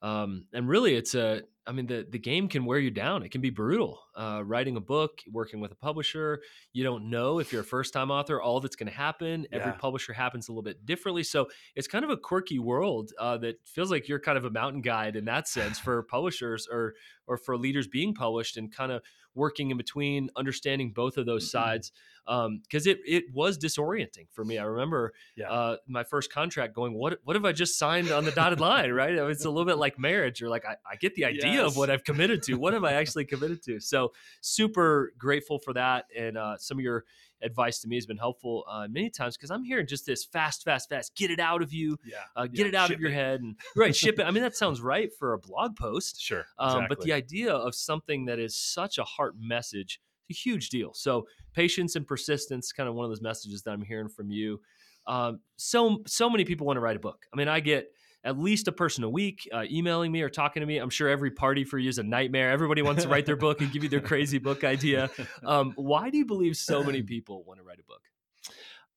Um, 0.00 0.44
and 0.52 0.68
really, 0.68 0.94
it's 0.94 1.14
a 1.14 1.42
I 1.68 1.72
mean, 1.72 1.86
the 1.86 2.06
the 2.08 2.18
game 2.18 2.48
can 2.48 2.64
wear 2.64 2.78
you 2.78 2.90
down. 2.90 3.22
It 3.22 3.30
can 3.30 3.42
be 3.42 3.50
brutal. 3.50 4.00
Uh, 4.16 4.42
writing 4.44 4.76
a 4.76 4.80
book, 4.80 5.20
working 5.30 5.60
with 5.60 5.70
a 5.70 5.76
publisher, 5.76 6.40
you 6.72 6.82
don't 6.82 7.10
know 7.10 7.38
if 7.38 7.52
you're 7.52 7.60
a 7.60 7.64
first 7.64 7.92
time 7.92 8.10
author 8.10 8.40
all 8.40 8.58
that's 8.60 8.74
going 8.74 8.90
to 8.90 8.96
happen. 8.96 9.46
Yeah. 9.52 9.58
Every 9.58 9.72
publisher 9.74 10.14
happens 10.14 10.48
a 10.48 10.52
little 10.52 10.62
bit 10.62 10.86
differently, 10.86 11.22
so 11.22 11.48
it's 11.76 11.86
kind 11.86 12.04
of 12.04 12.10
a 12.10 12.16
quirky 12.16 12.58
world 12.58 13.12
uh, 13.20 13.36
that 13.38 13.56
feels 13.66 13.90
like 13.90 14.08
you're 14.08 14.18
kind 14.18 14.38
of 14.38 14.46
a 14.46 14.50
mountain 14.50 14.80
guide 14.80 15.14
in 15.14 15.26
that 15.26 15.46
sense 15.46 15.78
for 15.84 16.02
publishers 16.04 16.66
or 16.72 16.94
or 17.26 17.36
for 17.36 17.58
leaders 17.58 17.86
being 17.86 18.14
published 18.14 18.56
and 18.56 18.74
kind 18.74 18.90
of 18.90 19.02
working 19.34 19.70
in 19.70 19.76
between, 19.76 20.30
understanding 20.36 20.92
both 20.92 21.16
of 21.16 21.26
those 21.26 21.44
mm-hmm. 21.44 21.58
sides 21.58 21.92
because 22.28 22.86
um, 22.86 22.90
it 22.90 22.98
it 23.06 23.24
was 23.32 23.56
disorienting 23.56 24.26
for 24.32 24.44
me. 24.44 24.58
I 24.58 24.64
remember 24.64 25.14
yeah. 25.34 25.50
uh, 25.50 25.76
my 25.86 26.04
first 26.04 26.30
contract 26.30 26.74
going, 26.74 26.92
what 26.92 27.18
what 27.24 27.36
have 27.36 27.46
I 27.46 27.52
just 27.52 27.78
signed 27.78 28.10
on 28.10 28.24
the 28.24 28.30
dotted 28.32 28.60
line? 28.60 28.92
Right? 28.92 29.14
It's 29.14 29.46
a 29.46 29.50
little 29.50 29.64
bit 29.64 29.78
like 29.78 29.98
marriage. 29.98 30.40
You're 30.40 30.50
like, 30.50 30.66
I, 30.66 30.74
I 30.90 30.96
get 30.96 31.14
the 31.14 31.24
idea 31.32 31.57
yes. 31.58 31.70
of 31.70 31.76
what 31.76 31.90
I've 31.90 32.04
committed 32.04 32.42
to. 32.44 32.54
What 32.54 32.72
have 32.72 32.84
I 32.84 32.94
actually 32.94 33.24
committed 33.24 33.62
to? 33.64 33.80
So 33.80 34.12
super 34.40 35.12
grateful 35.18 35.58
for 35.58 35.72
that, 35.74 36.06
and 36.16 36.36
uh, 36.36 36.56
some 36.58 36.78
of 36.78 36.82
your 36.82 37.04
advice 37.42 37.80
to 37.80 37.88
me 37.88 37.96
has 37.96 38.06
been 38.06 38.16
helpful 38.16 38.64
uh, 38.68 38.88
many 38.90 39.10
times 39.10 39.36
because 39.36 39.50
I'm 39.50 39.62
hearing 39.62 39.86
just 39.86 40.06
this 40.06 40.24
fast, 40.24 40.64
fast, 40.64 40.88
fast. 40.88 41.14
Get 41.14 41.30
it 41.30 41.38
out 41.38 41.62
of 41.62 41.72
you. 41.72 41.96
Yeah. 42.04 42.16
Uh, 42.34 42.46
get 42.46 42.60
yeah. 42.60 42.66
it 42.66 42.74
out 42.74 42.90
of 42.90 43.00
your 43.00 43.10
it. 43.10 43.14
head 43.14 43.40
and 43.40 43.56
right 43.76 43.94
ship 43.94 44.18
it. 44.18 44.24
I 44.24 44.30
mean, 44.30 44.42
that 44.42 44.56
sounds 44.56 44.80
right 44.80 45.10
for 45.18 45.34
a 45.34 45.38
blog 45.38 45.76
post. 45.76 46.20
Sure. 46.20 46.46
Um, 46.58 46.68
exactly. 46.70 46.86
But 46.88 47.00
the 47.04 47.12
idea 47.12 47.52
of 47.54 47.74
something 47.74 48.24
that 48.26 48.38
is 48.38 48.56
such 48.56 48.98
a 48.98 49.04
heart 49.04 49.34
message 49.38 50.00
a 50.30 50.34
huge 50.34 50.68
deal. 50.68 50.92
So 50.94 51.26
patience 51.54 51.96
and 51.96 52.06
persistence, 52.06 52.72
kind 52.72 52.88
of 52.88 52.94
one 52.94 53.04
of 53.04 53.10
those 53.10 53.22
messages 53.22 53.62
that 53.62 53.70
I'm 53.70 53.82
hearing 53.82 54.08
from 54.08 54.30
you. 54.30 54.60
Um, 55.06 55.40
so 55.56 56.02
so 56.06 56.28
many 56.28 56.44
people 56.44 56.66
want 56.66 56.76
to 56.76 56.80
write 56.80 56.96
a 56.96 57.00
book. 57.00 57.24
I 57.32 57.36
mean, 57.36 57.48
I 57.48 57.60
get 57.60 57.90
at 58.24 58.38
least 58.38 58.68
a 58.68 58.72
person 58.72 59.04
a 59.04 59.08
week 59.08 59.48
uh, 59.52 59.64
emailing 59.70 60.10
me 60.12 60.22
or 60.22 60.28
talking 60.28 60.60
to 60.60 60.66
me. 60.66 60.78
I'm 60.78 60.90
sure 60.90 61.08
every 61.08 61.30
party 61.30 61.64
for 61.64 61.78
you 61.78 61.88
is 61.88 61.98
a 61.98 62.02
nightmare. 62.02 62.50
Everybody 62.50 62.82
wants 62.82 63.04
to 63.04 63.08
write 63.08 63.26
their 63.26 63.36
book 63.36 63.60
and 63.60 63.72
give 63.72 63.82
you 63.82 63.88
their 63.88 64.00
crazy 64.00 64.38
book 64.38 64.64
idea. 64.64 65.10
Um, 65.44 65.72
why 65.76 66.10
do 66.10 66.18
you 66.18 66.26
believe 66.26 66.56
so 66.56 66.82
many 66.82 67.02
people 67.14 67.44
want 67.44 67.60
to 67.60 67.64
write 67.64 67.78
a 67.78 67.84
book? 67.84 68.02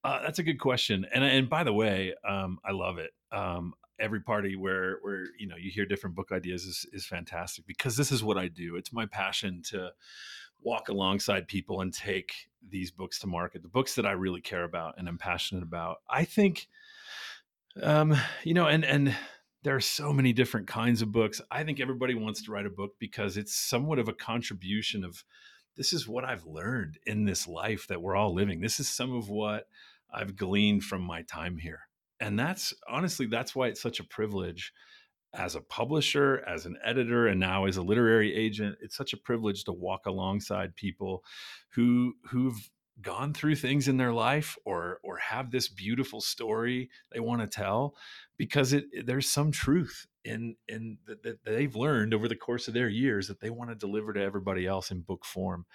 Uh, 0.04 0.22
that's 0.24 0.40
a 0.40 0.44
good 0.44 0.60
question. 0.60 1.06
And 1.14 1.24
and 1.24 1.50
by 1.50 1.64
the 1.64 1.74
way, 1.74 2.14
um, 2.28 2.58
I 2.66 2.72
love 2.72 2.98
it. 2.98 3.12
Um, 3.32 3.74
every 4.00 4.22
party 4.22 4.56
where 4.56 4.98
where 5.02 5.26
you 5.38 5.48
know 5.48 5.56
you 5.56 5.70
hear 5.70 5.86
different 5.86 6.16
book 6.16 6.32
ideas 6.32 6.66
is 6.66 6.86
is 6.92 7.06
fantastic 7.06 7.66
because 7.68 7.96
this 7.96 8.12
is 8.12 8.24
what 8.24 8.38
I 8.38 8.48
do. 8.48 8.76
It's 8.76 8.92
my 8.92 9.06
passion 9.06 9.62
to 9.66 9.92
walk 10.64 10.90
alongside 10.90 11.48
people 11.48 11.82
and 11.82 11.94
take 11.94 12.34
these 12.68 12.92
books 12.92 13.20
to 13.20 13.28
market, 13.28 13.62
the 13.62 13.68
books 13.68 13.96
that 13.96 14.06
I 14.06 14.12
really 14.12 14.42
care 14.42 14.64
about 14.64 14.96
and 14.98 15.08
I'm 15.08 15.18
passionate 15.18 15.64
about. 15.64 15.98
I 16.10 16.24
think, 16.24 16.68
um, 17.82 18.16
you 18.44 18.54
know, 18.54 18.68
and 18.68 18.84
and 18.84 19.16
there 19.64 19.76
are 19.76 19.82
so 19.82 20.12
many 20.12 20.34
different 20.34 20.68
kinds 20.68 21.02
of 21.02 21.12
books. 21.12 21.40
I 21.52 21.64
think 21.64 21.80
everybody 21.80 22.16
wants 22.16 22.44
to 22.44 22.52
write 22.52 22.66
a 22.66 22.72
book 22.72 22.94
because 23.00 23.38
it's 23.38 23.56
somewhat 23.56 24.00
of 24.00 24.08
a 24.08 24.14
contribution 24.14 25.04
of 25.04 25.24
this 25.78 25.94
is 25.94 26.08
what 26.08 26.26
I've 26.26 26.46
learned 26.46 26.98
in 27.06 27.26
this 27.26 27.48
life 27.48 27.88
that 27.88 28.02
we're 28.02 28.16
all 28.16 28.34
living. 28.34 28.60
This 28.60 28.80
is 28.80 28.90
some 28.90 29.16
of 29.16 29.30
what 29.30 29.68
I've 30.14 30.36
gleaned 30.36 30.84
from 30.84 31.02
my 31.02 31.22
time 31.24 31.58
here. 31.58 31.82
And 32.20 32.38
that's 32.38 32.74
honestly, 32.88 33.26
that's 33.28 33.56
why 33.56 33.68
it's 33.68 33.82
such 33.82 34.00
a 34.00 34.04
privilege 34.04 34.74
as 35.34 35.56
a 35.56 35.62
publisher, 35.62 36.44
as 36.46 36.66
an 36.66 36.78
editor, 36.84 37.28
and 37.28 37.40
now 37.40 37.66
as 37.66 37.78
a 37.78 37.82
literary 37.82 38.36
agent, 38.36 38.76
it's 38.82 38.98
such 38.98 39.14
a 39.14 39.18
privilege 39.18 39.64
to 39.64 39.72
walk 39.72 40.06
alongside 40.06 40.76
people 40.76 41.24
who 41.70 42.14
who've 42.26 42.70
gone 43.02 43.34
through 43.34 43.56
things 43.56 43.88
in 43.88 43.98
their 43.98 44.14
life 44.14 44.58
or 44.66 45.00
or 45.04 45.18
have 45.18 45.52
this 45.52 45.68
beautiful 45.68 46.22
story 46.22 46.90
they 47.12 47.20
want 47.20 47.42
to 47.42 47.48
tell 47.48 47.96
because 48.38 48.74
it 48.74 48.86
there's 49.06 49.30
some 49.30 49.52
truth 49.52 50.08
in 50.24 50.56
in 50.68 50.98
that, 51.06 51.44
they've 51.44 51.76
learned 51.76 52.14
over 52.14 52.28
the 52.28 52.36
course 52.36 52.68
of 52.68 52.74
their 52.74 52.90
years 52.90 53.28
that 53.28 53.40
they 53.40 53.50
want 53.50 53.70
to 53.70 53.76
deliver 53.76 54.14
to 54.14 54.22
everybody 54.22 54.66
else 54.66 54.92
in 54.92 55.02
book 55.02 55.26
form 55.26 55.66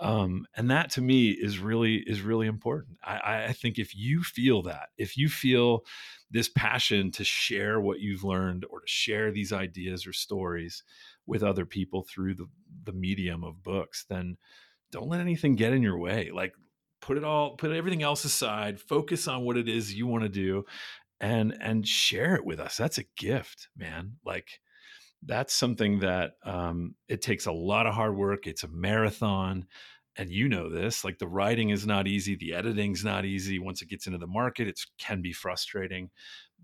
um, 0.00 0.44
and 0.56 0.70
that 0.72 0.90
to 0.90 1.00
me 1.00 1.30
is 1.30 1.58
really 1.58 1.96
is 1.96 2.20
really 2.20 2.46
important 2.46 2.98
I, 3.04 3.44
I 3.48 3.52
think 3.52 3.78
if 3.78 3.94
you 3.94 4.22
feel 4.22 4.62
that 4.62 4.88
if 4.98 5.16
you 5.16 5.28
feel 5.28 5.84
this 6.34 6.48
passion 6.48 7.12
to 7.12 7.22
share 7.24 7.80
what 7.80 8.00
you've 8.00 8.24
learned 8.24 8.66
or 8.68 8.80
to 8.80 8.86
share 8.88 9.30
these 9.30 9.52
ideas 9.52 10.04
or 10.04 10.12
stories 10.12 10.82
with 11.26 11.44
other 11.44 11.64
people 11.64 12.02
through 12.02 12.34
the, 12.34 12.46
the 12.82 12.92
medium 12.92 13.44
of 13.44 13.62
books, 13.62 14.04
then 14.08 14.36
don't 14.90 15.08
let 15.08 15.20
anything 15.20 15.54
get 15.54 15.72
in 15.72 15.80
your 15.80 15.98
way. 15.98 16.30
Like 16.32 16.54
put 17.04 17.18
it 17.18 17.24
all, 17.24 17.50
put 17.50 17.70
everything 17.70 18.02
else 18.02 18.24
aside, 18.24 18.80
focus 18.80 19.28
on 19.28 19.44
what 19.44 19.58
it 19.58 19.68
is 19.68 19.94
you 19.94 20.06
want 20.06 20.22
to 20.22 20.28
do 20.30 20.64
and 21.20 21.54
and 21.60 21.86
share 21.86 22.34
it 22.34 22.44
with 22.44 22.58
us. 22.58 22.78
That's 22.78 22.98
a 22.98 23.04
gift, 23.16 23.68
man. 23.76 24.14
Like 24.24 24.60
that's 25.22 25.52
something 25.54 26.00
that 26.00 26.32
um, 26.44 26.94
it 27.06 27.20
takes 27.20 27.44
a 27.44 27.52
lot 27.52 27.86
of 27.86 27.94
hard 27.94 28.16
work. 28.16 28.46
It's 28.46 28.64
a 28.64 28.68
marathon 28.68 29.66
and 30.16 30.30
you 30.30 30.48
know 30.48 30.70
this 30.70 31.04
like 31.04 31.18
the 31.18 31.28
writing 31.28 31.70
is 31.70 31.86
not 31.86 32.06
easy 32.06 32.36
the 32.36 32.54
editing's 32.54 33.04
not 33.04 33.24
easy 33.24 33.58
once 33.58 33.82
it 33.82 33.88
gets 33.88 34.06
into 34.06 34.18
the 34.18 34.28
market 34.28 34.68
it 34.68 34.80
can 34.96 35.20
be 35.20 35.32
frustrating 35.32 36.08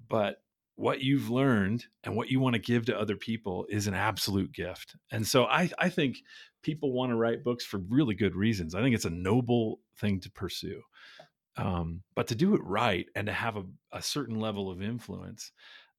but 0.08 0.36
what 0.76 1.00
you've 1.00 1.28
learned 1.28 1.84
and 2.04 2.16
what 2.16 2.30
you 2.30 2.40
want 2.40 2.54
to 2.54 2.60
give 2.60 2.86
to 2.86 2.98
other 2.98 3.16
people 3.16 3.66
is 3.68 3.86
an 3.86 3.94
absolute 3.94 4.52
gift. 4.52 4.96
And 5.12 5.26
so 5.26 5.44
i, 5.44 5.70
I 5.78 5.88
think 5.88 6.22
people 6.62 6.92
want 6.92 7.10
to 7.10 7.16
write 7.16 7.44
books 7.44 7.64
for 7.64 7.78
really 7.88 8.14
good 8.14 8.34
reasons. 8.34 8.74
I 8.74 8.82
think 8.82 8.94
it's 8.94 9.04
a 9.04 9.10
noble 9.10 9.80
thing 9.98 10.20
to 10.20 10.30
pursue 10.30 10.82
um, 11.56 12.02
but 12.14 12.28
to 12.28 12.34
do 12.34 12.54
it 12.54 12.62
right 12.64 13.06
and 13.14 13.26
to 13.26 13.32
have 13.32 13.56
a, 13.56 13.64
a 13.92 14.02
certain 14.02 14.38
level 14.38 14.70
of 14.70 14.82
influence 14.82 15.52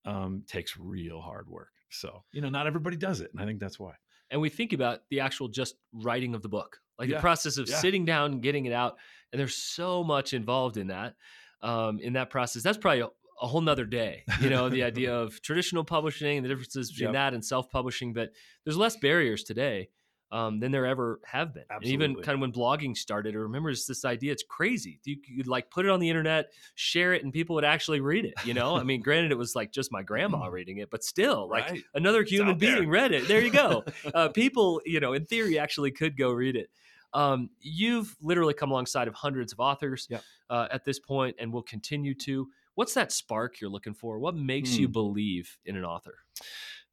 um, 0.05 0.43
takes 0.47 0.77
real 0.77 1.21
hard 1.21 1.47
work. 1.49 1.69
So 1.89 2.23
you 2.31 2.41
know 2.41 2.49
not 2.49 2.67
everybody 2.67 2.95
does 2.95 3.21
it 3.21 3.31
and 3.31 3.41
i 3.41 3.45
think 3.45 3.59
that's 3.59 3.79
why. 3.79 3.93
And 4.29 4.39
we 4.39 4.49
think 4.49 4.71
about 4.71 5.01
the 5.09 5.19
actual 5.19 5.49
just 5.49 5.75
writing 5.91 6.33
of 6.33 6.41
the 6.41 6.49
book 6.49 6.79
like 6.97 7.09
yeah. 7.09 7.17
the 7.17 7.21
process 7.21 7.57
of 7.57 7.67
yeah. 7.67 7.77
sitting 7.77 8.05
down 8.05 8.31
and 8.31 8.41
getting 8.41 8.65
it 8.65 8.73
out 8.73 8.97
and 9.31 9.39
there's 9.39 9.55
so 9.55 10.03
much 10.03 10.33
involved 10.33 10.77
in 10.77 10.87
that 10.87 11.15
um, 11.61 11.99
in 11.99 12.13
that 12.13 12.29
process. 12.29 12.63
That's 12.63 12.77
probably 12.77 13.03
a, 13.41 13.47
whole 13.47 13.61
nother 13.61 13.85
day 13.85 14.23
you 14.39 14.49
know 14.49 14.69
the 14.69 14.83
idea 14.83 15.13
of 15.21 15.41
traditional 15.41 15.83
publishing 15.83 16.37
and 16.37 16.45
the 16.45 16.49
differences 16.49 16.91
between 16.91 17.07
yep. 17.07 17.13
that 17.13 17.33
and 17.33 17.43
self-publishing 17.43 18.13
but 18.13 18.31
there's 18.63 18.77
less 18.77 18.95
barriers 18.97 19.43
today 19.43 19.89
um, 20.31 20.59
than 20.59 20.71
there 20.71 20.85
ever 20.85 21.19
have 21.25 21.53
been. 21.53 21.65
And 21.69 21.85
even 21.85 22.15
kind 22.15 22.35
of 22.35 22.39
when 22.39 22.53
blogging 22.53 22.95
started, 22.95 23.35
I 23.35 23.39
remember 23.39 23.71
this 23.71 24.05
idea. 24.05 24.31
It's 24.31 24.43
crazy. 24.43 24.99
You 25.03 25.17
could 25.17 25.47
like 25.47 25.69
put 25.69 25.85
it 25.85 25.91
on 25.91 25.99
the 25.99 26.09
internet, 26.09 26.51
share 26.75 27.13
it, 27.13 27.23
and 27.23 27.33
people 27.33 27.55
would 27.55 27.65
actually 27.65 27.99
read 27.99 28.25
it. 28.25 28.33
You 28.45 28.53
know, 28.53 28.77
I 28.77 28.83
mean, 28.83 29.01
granted, 29.01 29.31
it 29.31 29.37
was 29.37 29.55
like 29.55 29.71
just 29.71 29.91
my 29.91 30.03
grandma 30.03 30.45
reading 30.51 30.77
it, 30.77 30.89
but 30.89 31.03
still, 31.03 31.49
like 31.49 31.69
right. 31.69 31.83
another 31.93 32.23
human 32.23 32.57
being 32.57 32.89
read 32.89 33.11
it. 33.11 33.27
There 33.27 33.41
you 33.41 33.51
go. 33.51 33.83
uh, 34.13 34.29
people, 34.29 34.81
you 34.85 34.99
know, 34.99 35.13
in 35.13 35.25
theory, 35.25 35.59
actually 35.59 35.91
could 35.91 36.17
go 36.17 36.31
read 36.31 36.55
it. 36.55 36.69
Um, 37.13 37.49
you've 37.59 38.15
literally 38.21 38.53
come 38.53 38.71
alongside 38.71 39.09
of 39.09 39.13
hundreds 39.13 39.51
of 39.51 39.59
authors 39.59 40.07
yep. 40.09 40.23
uh, 40.49 40.69
at 40.71 40.85
this 40.85 40.97
point, 40.97 41.35
and 41.39 41.51
will 41.51 41.63
continue 41.63 42.13
to. 42.15 42.47
What's 42.75 42.93
that 42.93 43.11
spark 43.11 43.59
you're 43.59 43.69
looking 43.69 43.93
for? 43.93 44.19
What 44.19 44.35
makes 44.35 44.77
you 44.77 44.87
hmm. 44.87 44.93
believe 44.93 45.57
in 45.65 45.75
an 45.75 45.85
author? 45.85 46.15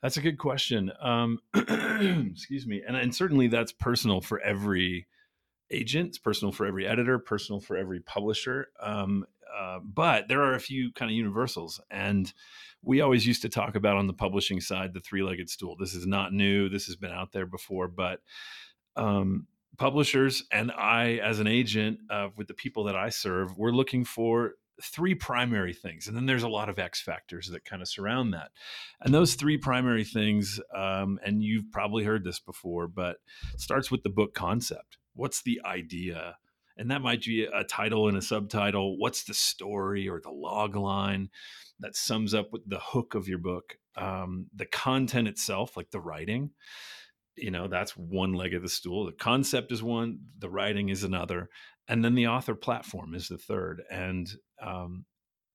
That's 0.02 0.16
a 0.16 0.22
good 0.22 0.38
question. 0.38 0.92
Um, 1.00 1.40
excuse 1.54 2.66
me, 2.66 2.82
and 2.86 2.96
and 2.96 3.14
certainly 3.14 3.48
that's 3.48 3.72
personal 3.72 4.20
for 4.20 4.40
every 4.40 5.06
agent. 5.70 6.08
It's 6.08 6.18
personal 6.18 6.52
for 6.52 6.66
every 6.66 6.86
editor. 6.86 7.18
Personal 7.18 7.60
for 7.60 7.76
every 7.76 8.00
publisher. 8.00 8.68
Um, 8.80 9.24
uh, 9.56 9.80
but 9.82 10.28
there 10.28 10.42
are 10.42 10.54
a 10.54 10.60
few 10.60 10.92
kind 10.92 11.10
of 11.10 11.16
universals, 11.16 11.80
and 11.90 12.32
we 12.82 13.00
always 13.00 13.26
used 13.26 13.42
to 13.42 13.48
talk 13.48 13.74
about 13.74 13.96
on 13.96 14.06
the 14.06 14.12
publishing 14.12 14.60
side 14.60 14.92
the 14.94 15.00
three-legged 15.00 15.50
stool. 15.50 15.74
This 15.78 15.94
is 15.94 16.06
not 16.06 16.32
new. 16.32 16.68
This 16.68 16.86
has 16.86 16.96
been 16.96 17.10
out 17.10 17.32
there 17.32 17.46
before, 17.46 17.88
but 17.88 18.20
um, 18.94 19.46
publishers 19.78 20.44
and 20.52 20.70
I, 20.70 21.14
as 21.24 21.40
an 21.40 21.46
agent, 21.46 22.00
uh, 22.10 22.28
with 22.36 22.46
the 22.46 22.54
people 22.54 22.84
that 22.84 22.96
I 22.96 23.08
serve, 23.08 23.56
we're 23.56 23.72
looking 23.72 24.04
for 24.04 24.52
three 24.82 25.14
primary 25.14 25.72
things 25.72 26.06
and 26.06 26.16
then 26.16 26.26
there's 26.26 26.42
a 26.42 26.48
lot 26.48 26.68
of 26.68 26.78
x 26.78 27.00
factors 27.00 27.48
that 27.48 27.64
kind 27.64 27.82
of 27.82 27.88
surround 27.88 28.32
that. 28.32 28.50
And 29.00 29.12
those 29.12 29.34
three 29.34 29.58
primary 29.58 30.04
things 30.04 30.60
um, 30.74 31.18
and 31.24 31.42
you've 31.42 31.70
probably 31.72 32.04
heard 32.04 32.24
this 32.24 32.38
before 32.38 32.88
but 32.88 33.16
starts 33.56 33.90
with 33.90 34.02
the 34.02 34.10
book 34.10 34.34
concept. 34.34 34.98
What's 35.14 35.42
the 35.42 35.60
idea? 35.64 36.36
And 36.76 36.90
that 36.90 37.02
might 37.02 37.24
be 37.24 37.44
a 37.44 37.64
title 37.64 38.08
and 38.08 38.16
a 38.16 38.22
subtitle 38.22 38.98
what's 38.98 39.24
the 39.24 39.34
story 39.34 40.08
or 40.08 40.20
the 40.20 40.30
log 40.30 40.76
line? 40.76 41.30
That 41.80 41.96
sums 41.96 42.34
up 42.34 42.52
with 42.52 42.68
the 42.68 42.80
hook 42.80 43.14
of 43.14 43.28
your 43.28 43.38
book. 43.38 43.78
Um, 43.96 44.46
the 44.54 44.66
content 44.66 45.28
itself 45.28 45.76
like 45.76 45.90
the 45.90 46.00
writing 46.00 46.50
you 47.36 47.52
know 47.52 47.68
that's 47.68 47.96
one 47.96 48.32
leg 48.32 48.52
of 48.52 48.62
the 48.62 48.68
stool. 48.68 49.06
The 49.06 49.12
concept 49.12 49.70
is 49.70 49.80
one 49.82 50.18
the 50.38 50.50
writing 50.50 50.88
is 50.88 51.04
another 51.04 51.48
and 51.88 52.04
then 52.04 52.14
the 52.14 52.26
author 52.26 52.54
platform 52.54 53.14
is 53.14 53.28
the 53.28 53.38
third. 53.38 53.82
And 53.90 54.30
um, 54.62 55.04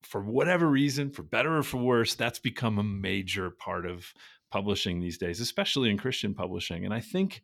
for 0.03 0.21
whatever 0.21 0.67
reason 0.67 1.09
for 1.09 1.23
better 1.23 1.57
or 1.57 1.63
for 1.63 1.77
worse 1.77 2.15
that's 2.15 2.39
become 2.39 2.77
a 2.77 2.83
major 2.83 3.49
part 3.49 3.85
of 3.85 4.13
publishing 4.51 4.99
these 4.99 5.17
days 5.17 5.39
especially 5.39 5.89
in 5.89 5.97
christian 5.97 6.33
publishing 6.33 6.85
and 6.85 6.93
i 6.93 6.99
think 6.99 7.41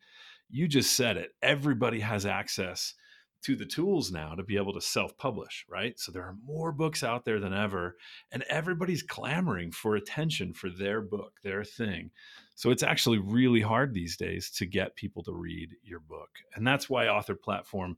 you 0.49 0.67
just 0.67 0.95
said 0.95 1.17
it 1.17 1.31
everybody 1.41 1.99
has 1.99 2.25
access 2.25 2.93
to 3.41 3.55
the 3.55 3.65
tools 3.65 4.11
now 4.11 4.35
to 4.35 4.43
be 4.43 4.57
able 4.57 4.73
to 4.73 4.81
self-publish, 4.81 5.65
right? 5.69 5.97
So 5.99 6.11
there 6.11 6.23
are 6.23 6.35
more 6.45 6.71
books 6.71 7.03
out 7.03 7.23
there 7.23 7.39
than 7.39 7.53
ever, 7.53 7.95
and 8.31 8.43
everybody's 8.49 9.03
clamoring 9.03 9.71
for 9.71 9.95
attention 9.95 10.53
for 10.53 10.69
their 10.69 11.01
book, 11.01 11.33
their 11.43 11.63
thing. 11.63 12.11
So 12.55 12.71
it's 12.71 12.83
actually 12.83 13.19
really 13.19 13.61
hard 13.61 13.93
these 13.93 14.17
days 14.17 14.49
to 14.51 14.65
get 14.65 14.97
people 14.97 15.23
to 15.23 15.33
read 15.33 15.69
your 15.83 16.01
book. 16.01 16.29
And 16.55 16.67
that's 16.67 16.89
why 16.89 17.07
author 17.07 17.35
platform 17.35 17.97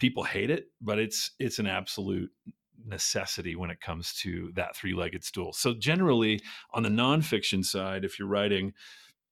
people 0.00 0.24
hate 0.24 0.50
it, 0.50 0.66
but 0.80 0.98
it's 0.98 1.32
it's 1.38 1.60
an 1.60 1.66
absolute 1.68 2.32
necessity 2.86 3.56
when 3.56 3.70
it 3.70 3.80
comes 3.80 4.14
to 4.14 4.50
that 4.54 4.76
three-legged 4.76 5.24
stool. 5.24 5.52
So 5.52 5.74
generally 5.74 6.40
on 6.72 6.82
the 6.82 6.88
nonfiction 6.88 7.64
side, 7.64 8.04
if 8.04 8.18
you're 8.18 8.28
writing, 8.28 8.72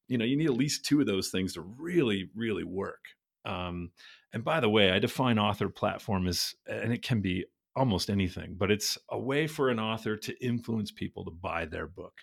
you 0.09 0.19
know, 0.19 0.25
you 0.25 0.37
need 0.37 0.51
at 0.51 0.57
least 0.57 0.85
two 0.85 1.01
of 1.01 1.07
those 1.07 1.29
things 1.29 1.55
to 1.55 1.61
really, 1.61 2.31
really 2.35 2.65
work. 2.65 3.05
Um, 3.45 3.91
and 4.33 4.45
by 4.45 4.61
the 4.61 4.69
way, 4.69 4.91
I 4.91 4.99
define 4.99 5.39
author 5.39 5.69
platform 5.69 6.27
as, 6.27 6.55
and 6.67 6.93
it 6.93 7.03
can 7.03 7.21
be 7.21 7.47
almost 7.77 8.11
anything, 8.11 8.57
but 8.59 8.71
it's 8.71 8.99
a 9.11 9.19
way 9.19 9.47
for 9.47 9.71
an 9.71 9.79
author 9.79 10.17
to 10.17 10.45
influence 10.45 10.91
people 10.91 11.25
to 11.25 11.31
buy 11.31 11.65
their 11.65 11.87
book 11.87 12.15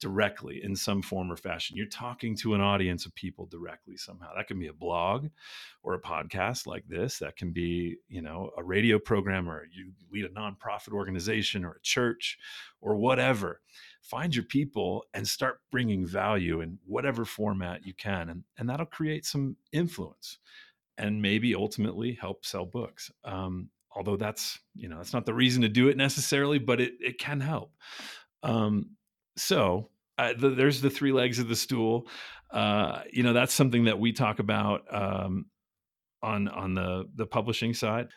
directly 0.00 0.60
in 0.62 0.76
some 0.76 1.02
form 1.02 1.32
or 1.32 1.36
fashion. 1.36 1.76
You're 1.76 1.86
talking 1.86 2.36
to 2.36 2.54
an 2.54 2.60
audience 2.60 3.06
of 3.06 3.14
people 3.14 3.46
directly 3.46 3.96
somehow. 3.96 4.34
That 4.36 4.46
can 4.46 4.58
be 4.58 4.66
a 4.66 4.72
blog 4.72 5.28
or 5.82 5.94
a 5.94 6.00
podcast 6.00 6.66
like 6.66 6.86
this. 6.86 7.18
That 7.18 7.36
can 7.36 7.52
be, 7.52 7.96
you 8.08 8.20
know, 8.20 8.50
a 8.58 8.62
radio 8.62 8.98
program 8.98 9.48
or 9.48 9.66
you 9.72 9.92
lead 10.12 10.24
a 10.24 10.28
nonprofit 10.28 10.92
organization 10.92 11.64
or 11.64 11.72
a 11.72 11.82
church 11.82 12.38
or 12.80 12.96
whatever. 12.96 13.60
Find 14.02 14.34
your 14.34 14.44
people 14.44 15.04
and 15.14 15.26
start 15.26 15.60
bringing 15.70 16.06
value 16.06 16.60
in 16.60 16.78
whatever 16.84 17.24
format 17.24 17.86
you 17.86 17.94
can. 17.94 18.28
And, 18.28 18.44
and 18.58 18.68
that'll 18.68 18.86
create 18.86 19.24
some 19.24 19.56
influence 19.72 20.38
and 20.98 21.22
maybe 21.22 21.54
ultimately 21.54 22.12
help 22.12 22.44
sell 22.44 22.66
books. 22.66 23.10
Um, 23.24 23.70
although 23.94 24.16
that's, 24.16 24.58
you 24.74 24.88
know, 24.88 24.98
that's 24.98 25.12
not 25.12 25.24
the 25.24 25.34
reason 25.34 25.62
to 25.62 25.68
do 25.68 25.88
it 25.88 25.96
necessarily, 25.96 26.58
but 26.58 26.80
it, 26.80 26.94
it 27.00 27.18
can 27.18 27.40
help. 27.40 27.72
Um, 28.42 28.90
so 29.36 29.90
uh, 30.18 30.32
the, 30.38 30.50
there's 30.50 30.80
the 30.80 30.90
three 30.90 31.12
legs 31.12 31.38
of 31.38 31.48
the 31.48 31.56
stool. 31.56 32.08
Uh, 32.50 33.02
you 33.12 33.22
know, 33.22 33.32
that's 33.32 33.52
something 33.52 33.84
that 33.84 33.98
we 33.98 34.12
talk 34.12 34.38
about 34.38 34.82
um, 34.90 35.46
on 36.22 36.48
on 36.48 36.74
the 36.74 37.04
the 37.14 37.26
publishing 37.26 37.74
side. 37.74 38.08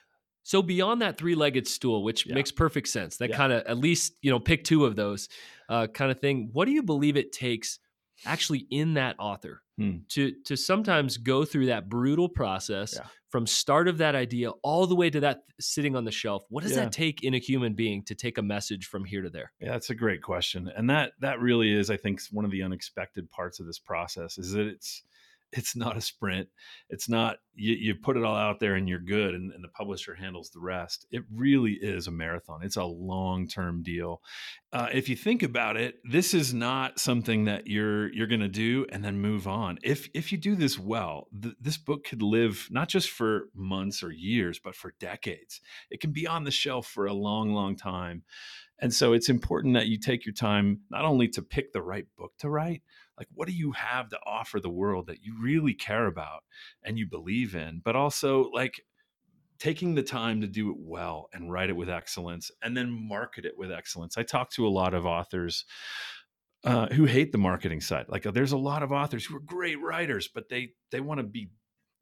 So 0.44 0.62
beyond 0.62 1.02
that 1.02 1.18
three-legged 1.18 1.68
stool, 1.68 2.04
which 2.04 2.26
yeah. 2.26 2.34
makes 2.34 2.52
perfect 2.52 2.88
sense, 2.88 3.18
that 3.18 3.30
yeah. 3.30 3.38
kind 3.38 3.54
of 3.54 3.64
at 3.64 3.78
least 3.78 4.14
you 4.22 4.32
know 4.32 4.40
pick 4.40 4.64
two 4.64 4.86
of 4.86 4.96
those 4.96 5.30
uh, 5.68 5.88
kind 5.88 6.12
of 6.12 6.20
thing. 6.20 6.50
What 6.54 6.66
do 6.66 6.72
you 6.72 6.84
believe 6.84 7.18
it 7.18 7.32
takes 7.32 7.80
actually 8.26 8.66
in 8.70 8.96
that 8.96 9.16
author 9.20 9.62
hmm. 9.78 9.98
to 10.10 10.34
to 10.46 10.56
sometimes 10.56 11.18
go 11.18 11.46
through 11.46 11.68
that 11.68 11.90
brutal 11.90 12.30
process 12.30 12.96
yeah. 12.96 13.08
From 13.30 13.46
start 13.46 13.88
of 13.88 14.00
that 14.00 14.16
idea 14.16 14.50
all 14.64 14.88
the 14.88 14.96
way 14.96 15.10
to 15.10 15.20
that 15.20 15.44
sitting 15.60 15.96
on 15.96 16.04
the 16.04 16.12
shelf 16.12 16.44
what 16.50 16.64
does 16.64 16.76
yeah. 16.76 16.84
that 16.84 16.92
take 16.92 17.24
in 17.24 17.34
a 17.34 17.38
human 17.38 17.74
being 17.74 18.04
to 18.04 18.16
take 18.16 18.38
a 18.38 18.42
message 18.42 18.88
from 18.88 19.06
here 19.06 19.22
to 19.22 19.30
there 19.30 19.52
yeah 19.60 19.72
that's 19.72 19.90
a 19.90 19.96
great 19.96 20.22
question 20.22 20.72
and 20.76 20.90
that 20.90 21.14
that 21.20 21.40
really 21.40 21.72
is 21.72 21.90
i 21.90 21.98
think 21.98 22.22
one 22.32 22.46
of 22.46 22.52
the 22.52 22.62
unexpected 22.62 23.30
parts 23.32 23.60
of 23.60 23.66
this 23.66 23.80
process 23.80 24.38
is 24.38 24.52
that 24.52 24.68
it's 24.68 25.04
it's 25.52 25.76
not 25.76 25.98
a 25.98 26.02
sprint. 26.02 26.48
It's 26.90 27.10
not 27.10 27.38
you, 27.56 27.76
you 27.76 27.96
put 27.96 28.18
it 28.18 28.24
all 28.24 28.36
out 28.36 28.60
there 28.60 28.76
and 28.76 28.88
you're 28.88 29.00
good, 29.00 29.34
and, 29.34 29.52
and, 29.52 29.64
the 29.64 29.70
publisher 29.70 30.16
handles 30.16 30.50
the 30.50 30.60
rest. 30.60 31.06
It 31.12 31.24
really 31.34 31.74
is 31.74 32.08
a 32.08 32.12
marathon. 32.12 32.62
It's 32.64 32.78
a 32.78 32.84
long 32.84 33.48
term 33.48 33.84
deal. 33.84 34.22
Uh, 34.72 34.88
if 34.94 35.10
you 35.10 35.16
think 35.16 35.44
about 35.44 35.76
it, 35.76 35.96
this 36.10 36.34
is 36.34 36.54
not 36.54 37.00
something 37.00 37.46
that 37.46 37.68
you're 37.68 38.12
you're 38.14 38.28
going 38.28 38.40
to 38.42 38.48
do 38.48 38.86
and 38.92 39.04
then 39.04 39.20
move 39.20 39.48
on. 39.48 39.80
If 39.84 40.10
if 40.14 40.32
you 40.32 40.38
do 40.38 40.56
this 40.56 40.78
well, 40.78 41.28
th- 41.42 41.56
this 41.60 41.78
book 41.78 42.04
could 42.06 42.22
live 42.22 42.68
not 42.70 42.88
just 42.88 43.10
for 43.10 43.50
months 43.56 44.04
or 44.04 44.12
years, 44.12 44.60
but 44.64 44.76
for 44.76 44.94
decades. 45.00 45.62
It 45.90 46.00
can 46.00 46.12
be 46.12 46.28
on 46.28 46.44
the 46.44 46.52
shelf 46.52 46.88
for 46.88 47.06
a 47.06 47.14
long, 47.14 47.54
long 47.54 47.76
time. 47.76 48.24
And 48.82 48.94
so 48.94 49.14
it's 49.14 49.30
important 49.30 49.74
that 49.74 49.88
you 49.88 50.00
take 50.00 50.26
your 50.26 50.34
time 50.34 50.82
not 50.90 51.04
only 51.04 51.28
to 51.30 51.42
pick 51.42 51.74
the 51.74 51.82
right 51.82 52.06
book 52.18 52.32
to 52.40 52.50
write, 52.50 52.82
like 53.20 53.28
what 53.34 53.48
do 53.48 53.54
you 53.54 53.74
have 53.74 54.10
to 54.10 54.20
offer 54.26 54.60
the 54.60 54.70
world 54.70 55.08
that 55.08 55.24
you 55.24 55.36
really 55.42 55.74
care 55.74 56.08
about 56.08 56.44
and 56.84 56.98
you 56.98 57.06
believe 57.06 57.54
in? 57.54 57.82
But 57.84 57.96
also 57.96 58.50
like 58.54 58.82
taking 59.60 59.94
the 59.94 60.04
time 60.04 60.42
to 60.42 60.48
do 60.48 60.72
it 60.72 60.78
well 60.80 61.28
and 61.34 61.52
write 61.52 61.70
it 61.70 61.76
with 61.76 61.90
excellence 61.90 62.50
and 62.64 62.76
then 62.76 62.90
market 62.90 63.46
it 63.46 63.58
with 63.58 63.72
excellence. 63.72 64.18
I 64.18 64.24
talk 64.24 64.52
to 64.52 64.66
a 64.66 64.70
lot 64.70 64.94
of 64.94 65.06
authors 65.06 65.66
uh, 66.64 66.88
who 66.88 67.06
hate 67.06 67.32
the 67.32 67.38
marketing 67.38 67.82
side. 67.82 68.06
Like 68.08 68.26
uh, 68.26 68.32
there's 68.32 68.54
a 68.54 68.58
lot 68.58 68.84
of 68.84 68.92
authors 68.92 69.26
who 69.26 69.36
are 69.36 69.42
great 69.42 69.82
writers 69.82 70.30
but 70.34 70.50
they 70.50 70.70
they 70.92 71.02
want 71.02 71.20
to 71.20 71.24
be 71.24 71.50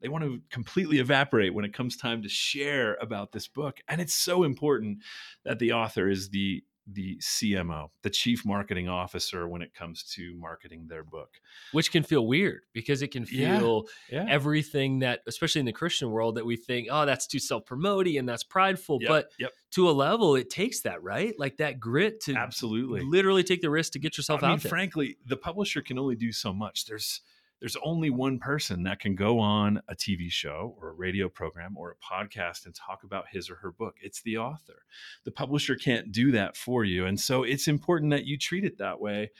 they 0.00 0.08
want 0.08 0.24
to 0.24 0.40
completely 0.50 0.98
evaporate 0.98 1.54
when 1.54 1.64
it 1.64 1.74
comes 1.74 1.96
time 1.96 2.22
to 2.22 2.28
share 2.28 2.96
about 3.00 3.32
this 3.32 3.48
book. 3.48 3.80
And 3.88 4.00
it's 4.00 4.14
so 4.14 4.44
important 4.44 4.98
that 5.44 5.58
the 5.58 5.72
author 5.72 6.08
is 6.08 6.30
the 6.30 6.62
the 6.90 7.16
CMO, 7.18 7.88
the 8.02 8.10
chief 8.10 8.44
marketing 8.44 8.88
officer, 8.88 9.46
when 9.46 9.62
it 9.62 9.74
comes 9.74 10.02
to 10.14 10.34
marketing 10.36 10.86
their 10.88 11.04
book. 11.04 11.40
Which 11.72 11.92
can 11.92 12.02
feel 12.02 12.26
weird 12.26 12.62
because 12.72 13.02
it 13.02 13.08
can 13.08 13.26
feel 13.26 13.86
yeah, 14.10 14.24
yeah. 14.24 14.32
everything 14.32 15.00
that, 15.00 15.20
especially 15.26 15.60
in 15.60 15.66
the 15.66 15.72
Christian 15.72 16.10
world, 16.10 16.36
that 16.36 16.46
we 16.46 16.56
think, 16.56 16.88
oh, 16.90 17.04
that's 17.06 17.26
too 17.26 17.38
self 17.38 17.66
promoting 17.66 18.16
and 18.16 18.28
that's 18.28 18.44
prideful. 18.44 18.98
Yep, 19.00 19.08
but 19.08 19.30
yep. 19.38 19.50
to 19.72 19.88
a 19.88 19.92
level, 19.92 20.34
it 20.36 20.50
takes 20.50 20.80
that, 20.82 21.02
right? 21.02 21.34
Like 21.38 21.58
that 21.58 21.78
grit 21.78 22.20
to 22.22 22.34
absolutely 22.34 23.02
literally 23.02 23.42
take 23.42 23.60
the 23.60 23.70
risk 23.70 23.92
to 23.92 23.98
get 23.98 24.16
yourself 24.16 24.42
I 24.42 24.46
out 24.46 24.50
mean, 24.50 24.58
there. 24.60 24.70
Frankly, 24.70 25.16
the 25.26 25.36
publisher 25.36 25.82
can 25.82 25.98
only 25.98 26.16
do 26.16 26.32
so 26.32 26.52
much. 26.52 26.86
There's 26.86 27.20
there's 27.60 27.76
only 27.82 28.10
one 28.10 28.38
person 28.38 28.84
that 28.84 29.00
can 29.00 29.14
go 29.14 29.38
on 29.38 29.82
a 29.88 29.94
TV 29.94 30.30
show 30.30 30.76
or 30.80 30.90
a 30.90 30.94
radio 30.94 31.28
program 31.28 31.76
or 31.76 31.92
a 31.92 32.14
podcast 32.14 32.66
and 32.66 32.74
talk 32.74 33.02
about 33.02 33.26
his 33.30 33.50
or 33.50 33.56
her 33.56 33.72
book. 33.72 33.96
It's 34.00 34.22
the 34.22 34.38
author. 34.38 34.82
The 35.24 35.32
publisher 35.32 35.74
can't 35.74 36.12
do 36.12 36.30
that 36.32 36.56
for 36.56 36.84
you. 36.84 37.06
And 37.06 37.18
so 37.18 37.42
it's 37.42 37.68
important 37.68 38.10
that 38.10 38.26
you 38.26 38.38
treat 38.38 38.64
it 38.64 38.78
that 38.78 39.00
way. 39.00 39.30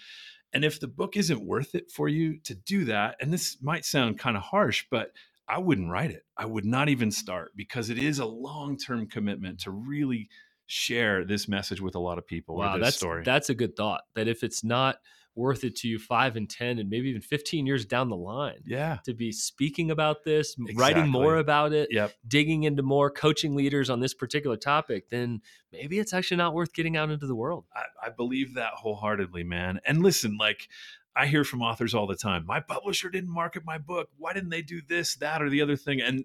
And 0.52 0.64
if 0.64 0.80
the 0.80 0.88
book 0.88 1.16
isn't 1.16 1.46
worth 1.46 1.74
it 1.74 1.90
for 1.90 2.08
you 2.08 2.38
to 2.44 2.54
do 2.54 2.84
that, 2.86 3.16
and 3.20 3.32
this 3.32 3.58
might 3.60 3.84
sound 3.84 4.18
kind 4.18 4.36
of 4.36 4.42
harsh, 4.42 4.86
but 4.90 5.12
I 5.46 5.58
wouldn't 5.58 5.90
write 5.90 6.10
it. 6.10 6.24
I 6.36 6.46
would 6.46 6.64
not 6.64 6.88
even 6.88 7.10
start 7.10 7.52
because 7.56 7.90
it 7.90 7.98
is 7.98 8.18
a 8.18 8.26
long 8.26 8.76
term 8.76 9.06
commitment 9.06 9.60
to 9.60 9.70
really 9.70 10.28
share 10.66 11.24
this 11.24 11.48
message 11.48 11.80
with 11.80 11.94
a 11.94 11.98
lot 11.98 12.18
of 12.18 12.26
people. 12.26 12.56
Wow, 12.56 12.78
that's 12.78 12.96
story. 12.96 13.22
that's 13.24 13.48
a 13.48 13.54
good 13.54 13.76
thought. 13.76 14.02
That 14.14 14.28
if 14.28 14.42
it's 14.42 14.62
not 14.62 14.96
worth 15.38 15.62
it 15.62 15.76
to 15.76 15.88
you 15.88 15.98
five 15.98 16.36
and 16.36 16.50
10 16.50 16.78
and 16.78 16.90
maybe 16.90 17.08
even 17.08 17.22
15 17.22 17.64
years 17.64 17.86
down 17.86 18.08
the 18.08 18.16
line. 18.16 18.60
Yeah. 18.66 18.98
To 19.04 19.14
be 19.14 19.30
speaking 19.32 19.90
about 19.90 20.24
this, 20.24 20.56
exactly. 20.58 20.74
writing 20.74 21.08
more 21.08 21.36
about 21.36 21.72
it, 21.72 21.88
yep. 21.90 22.12
digging 22.26 22.64
into 22.64 22.82
more, 22.82 23.10
coaching 23.10 23.54
leaders 23.54 23.88
on 23.88 24.00
this 24.00 24.12
particular 24.12 24.56
topic, 24.56 25.08
then 25.08 25.40
maybe 25.72 25.98
it's 25.98 26.12
actually 26.12 26.36
not 26.38 26.52
worth 26.52 26.74
getting 26.74 26.96
out 26.96 27.10
into 27.10 27.26
the 27.26 27.36
world. 27.36 27.64
I, 27.74 28.08
I 28.08 28.10
believe 28.10 28.54
that 28.54 28.72
wholeheartedly, 28.74 29.44
man. 29.44 29.80
And 29.86 30.02
listen, 30.02 30.36
like, 30.36 30.68
I 31.14 31.26
hear 31.26 31.44
from 31.44 31.62
authors 31.62 31.94
all 31.94 32.06
the 32.06 32.16
time, 32.16 32.44
my 32.44 32.60
publisher 32.60 33.08
didn't 33.08 33.32
market 33.32 33.64
my 33.64 33.78
book. 33.78 34.08
Why 34.18 34.32
didn't 34.32 34.50
they 34.50 34.62
do 34.62 34.82
this, 34.86 35.14
that, 35.16 35.40
or 35.40 35.48
the 35.48 35.62
other 35.62 35.76
thing? 35.76 36.00
And 36.00 36.24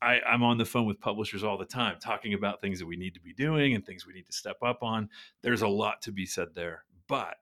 I, 0.00 0.20
am 0.26 0.42
on 0.42 0.58
the 0.58 0.64
phone 0.64 0.86
with 0.86 1.00
publishers 1.00 1.42
all 1.42 1.56
the 1.58 1.64
time 1.64 1.96
talking 2.00 2.34
about 2.34 2.60
things 2.60 2.78
that 2.78 2.86
we 2.86 2.96
need 2.96 3.14
to 3.14 3.20
be 3.20 3.32
doing 3.32 3.74
and 3.74 3.84
things 3.84 4.06
we 4.06 4.12
need 4.12 4.26
to 4.26 4.32
step 4.32 4.56
up 4.62 4.82
on. 4.82 5.08
There's 5.42 5.62
a 5.62 5.68
lot 5.68 6.02
to 6.02 6.12
be 6.12 6.26
said 6.26 6.48
there. 6.54 6.84
But 7.06 7.36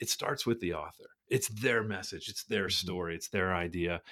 it 0.00 0.08
starts 0.08 0.46
with 0.46 0.60
the 0.60 0.74
author. 0.74 1.10
It's 1.28 1.48
their 1.48 1.82
message, 1.82 2.28
it's 2.28 2.44
their 2.44 2.64
mm-hmm. 2.64 2.86
story, 2.86 3.14
it's 3.14 3.28
their 3.28 3.54
idea. 3.54 4.02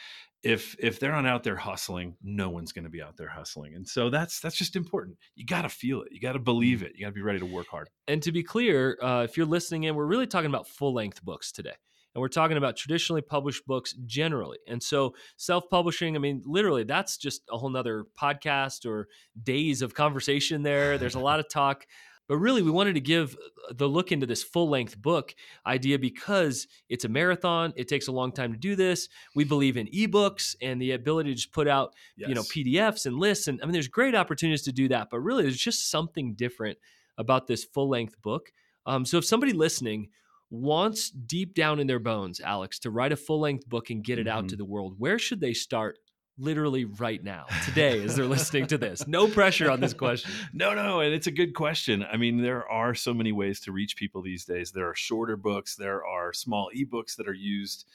If 0.42 0.76
if 0.78 1.00
they're 1.00 1.12
not 1.12 1.26
out 1.26 1.42
there 1.42 1.56
hustling, 1.56 2.16
no 2.22 2.50
one's 2.50 2.72
going 2.72 2.84
to 2.84 2.90
be 2.90 3.02
out 3.02 3.16
there 3.16 3.28
hustling. 3.28 3.74
And 3.74 3.88
so 3.88 4.10
that's 4.10 4.40
that's 4.40 4.56
just 4.56 4.76
important. 4.76 5.16
You 5.34 5.44
got 5.46 5.62
to 5.62 5.68
feel 5.68 6.02
it. 6.02 6.12
You 6.12 6.20
got 6.20 6.32
to 6.32 6.38
believe 6.38 6.78
mm-hmm. 6.78 6.86
it. 6.86 6.92
You 6.94 7.06
got 7.06 7.10
to 7.10 7.14
be 7.14 7.22
ready 7.22 7.38
to 7.40 7.46
work 7.46 7.68
hard. 7.68 7.88
And 8.06 8.22
to 8.22 8.32
be 8.32 8.42
clear, 8.42 8.98
uh, 9.02 9.22
if 9.28 9.36
you're 9.36 9.46
listening 9.46 9.84
in, 9.84 9.94
we're 9.94 10.06
really 10.06 10.26
talking 10.26 10.50
about 10.50 10.68
full 10.68 10.94
length 10.94 11.24
books 11.24 11.50
today. 11.52 11.74
And 12.16 12.22
we're 12.22 12.28
talking 12.28 12.56
about 12.56 12.78
traditionally 12.78 13.20
published 13.20 13.66
books 13.66 13.92
generally. 14.06 14.56
And 14.66 14.82
so 14.82 15.14
self 15.36 15.68
publishing, 15.68 16.16
I 16.16 16.18
mean, 16.18 16.42
literally, 16.46 16.82
that's 16.82 17.18
just 17.18 17.42
a 17.52 17.58
whole 17.58 17.68
nother 17.68 18.06
podcast 18.18 18.86
or 18.86 19.08
days 19.42 19.82
of 19.82 19.92
conversation 19.92 20.62
there. 20.62 20.96
There's 20.96 21.14
a 21.14 21.20
lot 21.20 21.40
of 21.40 21.48
talk. 21.50 21.86
But 22.28 22.38
really, 22.38 22.62
we 22.62 22.70
wanted 22.70 22.94
to 22.94 23.00
give 23.00 23.34
uh, 23.34 23.72
the 23.74 23.88
look 23.88 24.10
into 24.10 24.26
this 24.26 24.42
full 24.42 24.68
length 24.68 25.00
book 25.00 25.34
idea 25.66 25.98
because 25.98 26.66
it's 26.88 27.04
a 27.04 27.08
marathon. 27.08 27.72
It 27.76 27.88
takes 27.88 28.08
a 28.08 28.12
long 28.12 28.32
time 28.32 28.52
to 28.52 28.58
do 28.58 28.74
this. 28.74 29.08
We 29.34 29.44
believe 29.44 29.76
in 29.76 29.86
ebooks 29.88 30.56
and 30.60 30.80
the 30.80 30.92
ability 30.92 31.30
to 31.30 31.36
just 31.36 31.52
put 31.52 31.68
out, 31.68 31.94
yes. 32.16 32.28
you 32.28 32.34
know, 32.34 32.42
PDFs 32.42 33.06
and 33.06 33.16
lists. 33.16 33.48
And 33.48 33.60
I 33.62 33.66
mean, 33.66 33.72
there's 33.72 33.88
great 33.88 34.14
opportunities 34.14 34.62
to 34.62 34.72
do 34.72 34.88
that. 34.88 35.08
But 35.10 35.20
really, 35.20 35.42
there's 35.44 35.56
just 35.56 35.90
something 35.90 36.34
different 36.34 36.78
about 37.18 37.46
this 37.46 37.64
full 37.64 37.88
length 37.88 38.20
book. 38.22 38.52
Um, 38.86 39.04
so 39.04 39.18
if 39.18 39.24
somebody 39.24 39.52
listening 39.52 40.10
wants 40.50 41.10
deep 41.10 41.54
down 41.54 41.80
in 41.80 41.86
their 41.86 41.98
bones, 41.98 42.40
Alex, 42.40 42.78
to 42.80 42.90
write 42.90 43.12
a 43.12 43.16
full 43.16 43.40
length 43.40 43.68
book 43.68 43.90
and 43.90 44.04
get 44.04 44.18
it 44.18 44.26
mm-hmm. 44.26 44.36
out 44.36 44.48
to 44.48 44.54
mm-hmm. 44.54 44.58
the 44.58 44.64
world, 44.64 44.94
where 44.98 45.18
should 45.18 45.40
they 45.40 45.52
start 45.52 45.98
literally 46.38 46.84
right 46.84 47.22
now, 47.22 47.46
today, 47.64 48.02
as 48.02 48.16
they're 48.16 48.26
listening 48.26 48.66
to 48.68 48.78
this? 48.78 49.06
No 49.06 49.28
pressure 49.28 49.70
on 49.70 49.80
this 49.80 49.94
question. 49.94 50.30
no, 50.52 50.74
no, 50.74 51.00
and 51.00 51.14
it's 51.14 51.26
a 51.26 51.32
good 51.32 51.54
question. 51.54 52.04
I 52.10 52.16
mean, 52.16 52.42
there 52.42 52.68
are 52.68 52.94
so 52.94 53.14
many 53.14 53.32
ways 53.32 53.60
to 53.60 53.72
reach 53.72 53.96
people 53.96 54.22
these 54.22 54.44
days. 54.44 54.72
There 54.72 54.88
are 54.88 54.94
shorter 54.94 55.36
books, 55.36 55.76
there 55.76 56.04
are 56.04 56.32
small 56.32 56.70
ebooks 56.76 57.16
that 57.16 57.28
are 57.28 57.34
used 57.34 57.86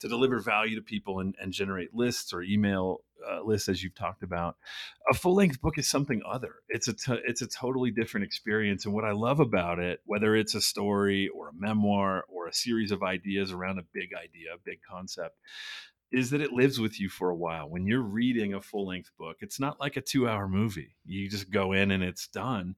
to 0.00 0.08
deliver 0.08 0.40
value 0.40 0.76
to 0.76 0.82
people 0.82 1.20
and, 1.20 1.34
and 1.40 1.52
generate 1.52 1.94
lists 1.94 2.32
or 2.32 2.42
email 2.42 3.00
uh, 3.30 3.42
lists 3.42 3.68
as 3.68 3.82
you've 3.82 3.94
talked 3.94 4.22
about. 4.22 4.56
A 5.10 5.14
full 5.14 5.34
length 5.34 5.60
book 5.60 5.78
is 5.78 5.88
something 5.88 6.20
other. 6.28 6.56
It's 6.68 6.88
a 6.88 6.92
t- 6.92 7.22
it's 7.26 7.40
a 7.40 7.46
totally 7.46 7.90
different 7.90 8.26
experience. 8.26 8.84
And 8.84 8.94
what 8.94 9.04
I 9.04 9.12
love 9.12 9.40
about 9.40 9.78
it, 9.78 10.00
whether 10.04 10.36
it's 10.36 10.54
a 10.54 10.60
story 10.60 11.28
or 11.28 11.48
a 11.48 11.52
memoir 11.54 12.24
or 12.28 12.46
a 12.46 12.52
series 12.52 12.90
of 12.90 13.02
ideas 13.02 13.52
around 13.52 13.78
a 13.78 13.84
big 13.94 14.10
idea, 14.12 14.54
a 14.54 14.58
big 14.62 14.80
concept, 14.88 15.38
is 16.12 16.30
that 16.30 16.40
it 16.40 16.52
lives 16.52 16.78
with 16.78 17.00
you 17.00 17.08
for 17.08 17.30
a 17.30 17.36
while. 17.36 17.68
When 17.68 17.86
you're 17.86 18.00
reading 18.00 18.54
a 18.54 18.60
full 18.60 18.86
length 18.86 19.10
book, 19.18 19.38
it's 19.40 19.58
not 19.58 19.80
like 19.80 19.96
a 19.96 20.00
two 20.00 20.28
hour 20.28 20.48
movie. 20.48 20.96
You 21.04 21.28
just 21.28 21.50
go 21.50 21.72
in 21.72 21.90
and 21.90 22.02
it's 22.02 22.28
done 22.28 22.76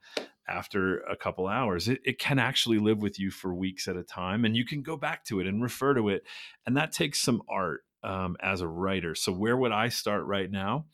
after 0.48 1.00
a 1.00 1.16
couple 1.16 1.46
hours. 1.46 1.88
It, 1.88 2.00
it, 2.04 2.18
can 2.18 2.38
actually 2.38 2.78
live 2.78 3.02
with 3.02 3.20
you 3.20 3.30
for 3.30 3.54
weeks 3.54 3.86
at 3.86 3.96
a 3.96 4.02
time, 4.02 4.44
and 4.44 4.56
you 4.56 4.64
can 4.64 4.82
go 4.82 4.96
back 4.96 5.24
to 5.26 5.40
it 5.40 5.46
and 5.46 5.62
refer 5.62 5.94
to 5.94 6.08
it. 6.08 6.22
And 6.66 6.76
that 6.76 6.92
takes 6.92 7.20
some 7.20 7.42
art 7.48 7.82
um, 8.02 8.36
as 8.40 8.60
a 8.60 8.68
writer. 8.68 9.14
So, 9.14 9.32
where 9.32 9.56
would 9.56 9.72
I 9.72 9.88
start 9.88 10.24
right 10.24 10.50
now? 10.50 10.86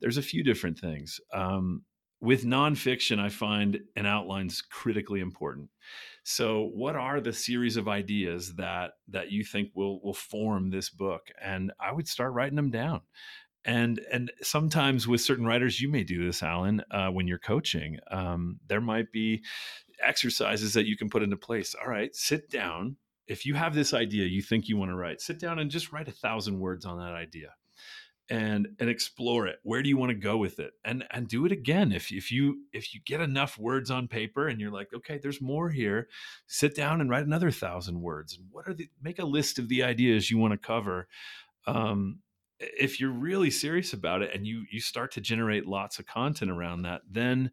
There's 0.00 0.16
a 0.16 0.22
few 0.22 0.44
different 0.44 0.78
things. 0.78 1.20
Um, 1.32 1.82
with 2.20 2.44
nonfiction, 2.44 3.18
I 3.18 3.30
find 3.30 3.80
an 3.96 4.06
outline's 4.06 4.60
critically 4.60 5.20
important. 5.20 5.70
So, 6.22 6.70
what 6.74 6.96
are 6.96 7.20
the 7.20 7.32
series 7.32 7.76
of 7.76 7.88
ideas 7.88 8.54
that 8.56 8.92
that 9.08 9.32
you 9.32 9.44
think 9.44 9.70
will 9.74 10.02
will 10.02 10.14
form 10.14 10.70
this 10.70 10.90
book? 10.90 11.28
And 11.42 11.72
I 11.80 11.92
would 11.92 12.06
start 12.06 12.34
writing 12.34 12.56
them 12.56 12.70
down. 12.70 13.00
And 13.64 14.00
and 14.12 14.30
sometimes 14.42 15.08
with 15.08 15.20
certain 15.20 15.46
writers, 15.46 15.80
you 15.80 15.90
may 15.90 16.04
do 16.04 16.24
this, 16.24 16.42
Alan, 16.42 16.82
uh, 16.90 17.08
when 17.08 17.26
you're 17.26 17.38
coaching. 17.38 17.98
Um, 18.10 18.60
there 18.66 18.80
might 18.80 19.12
be 19.12 19.42
exercises 20.02 20.74
that 20.74 20.86
you 20.86 20.96
can 20.96 21.10
put 21.10 21.22
into 21.22 21.36
place. 21.36 21.74
All 21.74 21.90
right, 21.90 22.14
sit 22.14 22.50
down. 22.50 22.96
If 23.26 23.46
you 23.46 23.54
have 23.54 23.74
this 23.74 23.94
idea 23.94 24.26
you 24.26 24.42
think 24.42 24.68
you 24.68 24.76
want 24.76 24.90
to 24.90 24.96
write, 24.96 25.20
sit 25.20 25.38
down 25.38 25.58
and 25.58 25.70
just 25.70 25.92
write 25.92 26.08
a 26.08 26.12
thousand 26.12 26.58
words 26.58 26.84
on 26.84 26.98
that 26.98 27.14
idea 27.14 27.54
and 28.30 28.68
and 28.78 28.88
explore 28.88 29.46
it. 29.48 29.58
Where 29.64 29.82
do 29.82 29.88
you 29.88 29.96
want 29.96 30.10
to 30.10 30.14
go 30.14 30.36
with 30.36 30.60
it? 30.60 30.72
And 30.84 31.04
and 31.10 31.28
do 31.28 31.44
it 31.44 31.52
again. 31.52 31.92
If 31.92 32.12
if 32.12 32.30
you 32.30 32.62
if 32.72 32.94
you 32.94 33.00
get 33.04 33.20
enough 33.20 33.58
words 33.58 33.90
on 33.90 34.08
paper 34.08 34.46
and 34.46 34.60
you're 34.60 34.70
like 34.70 34.94
okay 34.94 35.18
there's 35.20 35.42
more 35.42 35.68
here 35.68 36.08
sit 36.46 36.74
down 36.74 37.00
and 37.00 37.10
write 37.10 37.26
another 37.26 37.50
thousand 37.50 38.00
words. 38.00 38.38
And 38.38 38.46
what 38.50 38.68
are 38.68 38.74
the 38.74 38.88
make 39.02 39.18
a 39.18 39.24
list 39.24 39.58
of 39.58 39.68
the 39.68 39.82
ideas 39.82 40.30
you 40.30 40.38
want 40.38 40.52
to 40.52 40.58
cover. 40.58 41.08
Um, 41.66 42.20
if 42.58 43.00
you're 43.00 43.10
really 43.10 43.50
serious 43.50 43.92
about 43.92 44.22
it 44.22 44.34
and 44.34 44.46
you 44.46 44.64
you 44.70 44.80
start 44.80 45.12
to 45.12 45.20
generate 45.20 45.66
lots 45.66 45.98
of 45.98 46.06
content 46.06 46.50
around 46.50 46.82
that 46.82 47.02
then 47.10 47.50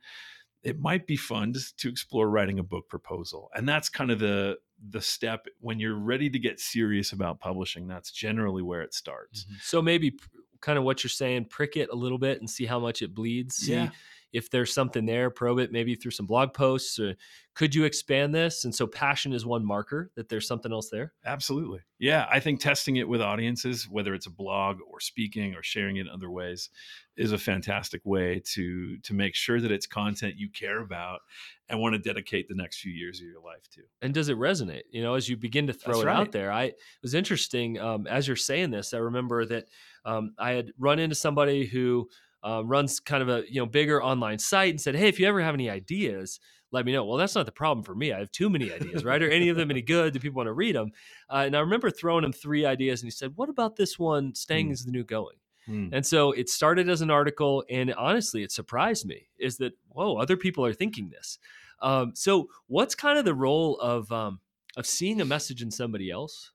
it 0.63 0.79
might 0.79 1.07
be 1.07 1.15
fun 1.15 1.53
to, 1.77 1.87
explore 1.87 2.29
writing 2.29 2.59
a 2.59 2.63
book 2.63 2.89
proposal. 2.89 3.49
And 3.55 3.69
that's 3.69 3.89
kind 3.89 4.11
of 4.11 4.19
the 4.19 4.57
the 4.89 5.01
step. 5.01 5.47
When 5.59 5.79
you're 5.79 5.97
ready 5.97 6.29
to 6.29 6.39
get 6.39 6.59
serious 6.59 7.11
about 7.11 7.39
publishing 7.39 7.87
that's 7.87 8.11
generally 8.11 8.61
where 8.61 8.81
it 8.81 8.93
starts. 8.93 9.45
Mm-hmm. 9.45 9.55
so 9.61 9.81
maybe 9.81 10.13
kind 10.61 10.77
of 10.77 10.83
what 10.83 11.03
you're 11.03 11.09
saying, 11.09 11.45
prick 11.45 11.77
it 11.77 11.89
a 11.91 11.95
little 11.95 12.17
bit 12.17 12.39
and 12.39 12.49
see 12.49 12.65
how 12.65 12.79
much 12.79 13.01
it 13.01 13.13
bleeds. 13.13 13.55
See 13.57 13.73
yeah. 13.73 13.89
if 14.33 14.49
there's 14.49 14.73
something 14.73 15.05
there, 15.05 15.29
probe 15.29 15.59
it 15.59 15.71
maybe 15.71 15.95
through 15.95 16.11
some 16.11 16.25
blog 16.25 16.53
posts. 16.53 16.99
Or 16.99 17.15
could 17.55 17.73
you 17.73 17.85
expand 17.85 18.35
this? 18.35 18.65
And 18.65 18.75
so 18.75 18.85
passion 18.85 19.33
is 19.33 19.45
one 19.45 19.65
marker 19.65 20.11
that 20.15 20.29
there's 20.29 20.47
something 20.47 20.71
else 20.71 20.89
there. 20.89 21.13
Absolutely. 21.25 21.79
Yeah. 21.99 22.27
I 22.31 22.39
think 22.39 22.59
testing 22.59 22.97
it 22.97 23.07
with 23.07 23.21
audiences, 23.21 23.87
whether 23.89 24.13
it's 24.13 24.27
a 24.27 24.31
blog 24.31 24.77
or 24.91 24.99
speaking 24.99 25.55
or 25.55 25.63
sharing 25.63 25.97
it 25.97 26.01
in 26.01 26.09
other 26.09 26.29
ways, 26.29 26.69
is 27.15 27.31
a 27.31 27.37
fantastic 27.37 28.01
way 28.05 28.39
to 28.45 28.97
to 28.99 29.13
make 29.15 29.33
sure 29.33 29.59
that 29.59 29.71
it's 29.71 29.87
content 29.87 30.35
you 30.37 30.49
care 30.49 30.81
about 30.81 31.21
and 31.67 31.79
want 31.79 31.93
to 31.93 31.99
dedicate 31.99 32.47
the 32.47 32.55
next 32.55 32.79
few 32.79 32.91
years 32.91 33.19
of 33.19 33.25
your 33.25 33.41
life 33.41 33.67
to. 33.71 33.81
And 34.03 34.13
does 34.13 34.29
it 34.29 34.37
resonate? 34.37 34.83
You 34.91 35.01
know, 35.01 35.15
as 35.15 35.27
you 35.27 35.35
begin 35.35 35.65
to 35.65 35.73
throw 35.73 35.95
That's 35.95 36.03
it 36.03 36.07
right. 36.07 36.17
out 36.17 36.31
there, 36.31 36.51
I 36.51 36.65
it 36.65 36.77
was 37.01 37.15
interesting 37.15 37.79
um, 37.79 38.05
as 38.05 38.27
you're 38.27 38.35
saying 38.35 38.69
this. 38.69 38.93
I 38.93 38.99
remember 38.99 39.45
that 39.45 39.65
um, 40.07 40.33
I 40.39 40.51
had 40.51 40.71
run 40.79 40.99
into 40.99 41.15
somebody 41.15 41.65
who 41.65 42.09
uh, 42.43 42.63
runs 42.65 42.99
kind 42.99 43.21
of 43.21 43.29
a 43.29 43.43
you 43.47 43.59
know 43.59 43.65
bigger 43.65 44.01
online 44.01 44.39
site 44.39 44.71
and 44.71 44.81
said, 44.81 44.95
"Hey, 44.95 45.09
if 45.09 45.19
you 45.19 45.27
ever 45.27 45.41
have 45.41 45.53
any 45.53 45.69
ideas." 45.69 46.39
Let 46.69 46.85
me 46.85 46.91
know. 46.91 47.05
Well, 47.05 47.17
that's 47.17 47.33
not 47.33 47.45
the 47.45 47.53
problem 47.53 47.81
for 47.81 47.95
me. 47.95 48.11
I 48.11 48.19
have 48.19 48.29
too 48.29 48.49
many 48.49 48.73
ideas, 48.73 49.05
right? 49.05 49.23
Are 49.23 49.29
any 49.29 49.47
of 49.47 49.55
them 49.55 49.71
any 49.71 49.81
good? 49.81 50.11
Do 50.11 50.19
people 50.19 50.35
want 50.35 50.47
to 50.47 50.53
read 50.53 50.75
them? 50.75 50.91
Uh, 51.29 51.43
and 51.45 51.55
I 51.55 51.61
remember 51.61 51.89
throwing 51.89 52.25
him 52.25 52.33
three 52.33 52.65
ideas, 52.65 53.01
and 53.01 53.07
he 53.07 53.11
said, 53.11 53.37
"What 53.37 53.47
about 53.47 53.77
this 53.77 53.97
one? 53.97 54.35
Staying 54.35 54.67
mm. 54.67 54.73
is 54.73 54.83
the 54.83 54.91
new 54.91 55.05
going." 55.05 55.37
Mm. 55.69 55.89
And 55.93 56.05
so 56.05 56.33
it 56.33 56.49
started 56.49 56.89
as 56.89 57.01
an 57.01 57.09
article, 57.09 57.63
and 57.69 57.93
honestly, 57.93 58.43
it 58.43 58.51
surprised 58.51 59.05
me 59.05 59.29
is 59.39 59.57
that 59.57 59.73
whoa, 59.87 60.17
other 60.17 60.35
people 60.35 60.65
are 60.65 60.73
thinking 60.73 61.09
this. 61.09 61.39
Um, 61.81 62.11
so, 62.15 62.49
what's 62.67 62.95
kind 62.95 63.17
of 63.17 63.23
the 63.23 63.33
role 63.33 63.77
of 63.79 64.11
um, 64.11 64.41
of 64.75 64.85
seeing 64.85 65.21
a 65.21 65.25
message 65.25 65.61
in 65.61 65.71
somebody 65.71 66.11
else, 66.11 66.51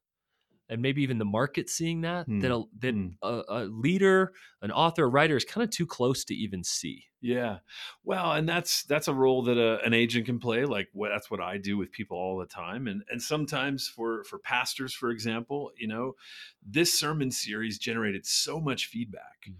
and 0.73 0.81
maybe 0.81 1.03
even 1.03 1.19
the 1.19 1.25
market 1.25 1.69
seeing 1.69 2.01
that 2.01 2.27
mm. 2.27 2.41
that 2.41 2.51
a, 2.51 2.63
that 2.81 2.95
mm. 2.95 3.15
a, 3.23 3.43
a, 3.49 3.61
leader, 3.65 4.33
an 4.63 4.73
author, 4.73 5.05
a 5.05 5.09
writer 5.09 5.37
is 5.37 5.45
kind 5.45 5.63
of 5.63 5.71
too 5.71 5.87
close 5.87 6.25
to 6.25 6.35
even 6.35 6.65
see. 6.65 7.05
Yeah, 7.21 7.59
well, 8.03 8.33
and 8.33 8.49
that's 8.49 8.83
that's 8.85 9.07
a 9.07 9.15
role 9.15 9.43
that 9.43 9.59
a, 9.59 9.85
an 9.85 9.93
agent 9.93 10.25
can 10.25 10.39
play. 10.39 10.65
Like 10.65 10.89
what 10.93 11.11
that's 11.11 11.31
what 11.31 11.41
I 11.41 11.59
do 11.59 11.77
with 11.77 11.93
people 11.93 12.17
all 12.17 12.39
the 12.39 12.47
time, 12.47 12.89
and 12.89 13.03
and 13.11 13.23
sometimes 13.23 13.87
for 13.87 14.25
for 14.25 14.39
pastors, 14.39 14.95
for 14.95 15.11
example, 15.11 15.71
you 15.77 15.89
know, 15.89 16.15
this 16.67 16.99
sermon 16.99 17.31
series 17.31 17.79
generated 17.79 18.25
so 18.25 18.59
much 18.59 18.87
feedback. 18.87 19.47
Mm 19.49 19.57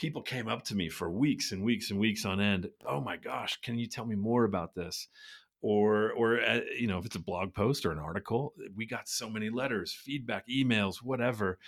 people 0.00 0.22
came 0.22 0.48
up 0.48 0.64
to 0.64 0.74
me 0.74 0.88
for 0.88 1.10
weeks 1.10 1.52
and 1.52 1.62
weeks 1.62 1.90
and 1.90 2.00
weeks 2.00 2.24
on 2.24 2.40
end. 2.40 2.70
Oh 2.86 3.02
my 3.02 3.18
gosh, 3.18 3.60
can 3.60 3.78
you 3.78 3.86
tell 3.86 4.06
me 4.06 4.16
more 4.16 4.44
about 4.44 4.74
this? 4.74 5.08
Or, 5.62 6.12
or 6.12 6.40
uh, 6.40 6.60
you 6.78 6.86
know, 6.86 6.98
if 6.98 7.06
it's 7.06 7.16
a 7.16 7.20
blog 7.20 7.52
post 7.52 7.84
or 7.84 7.92
an 7.92 7.98
article, 7.98 8.54
we 8.74 8.86
got 8.86 9.08
so 9.08 9.28
many 9.28 9.50
letters, 9.50 9.92
feedback, 9.92 10.48
emails, 10.48 10.96
whatever. 11.02 11.58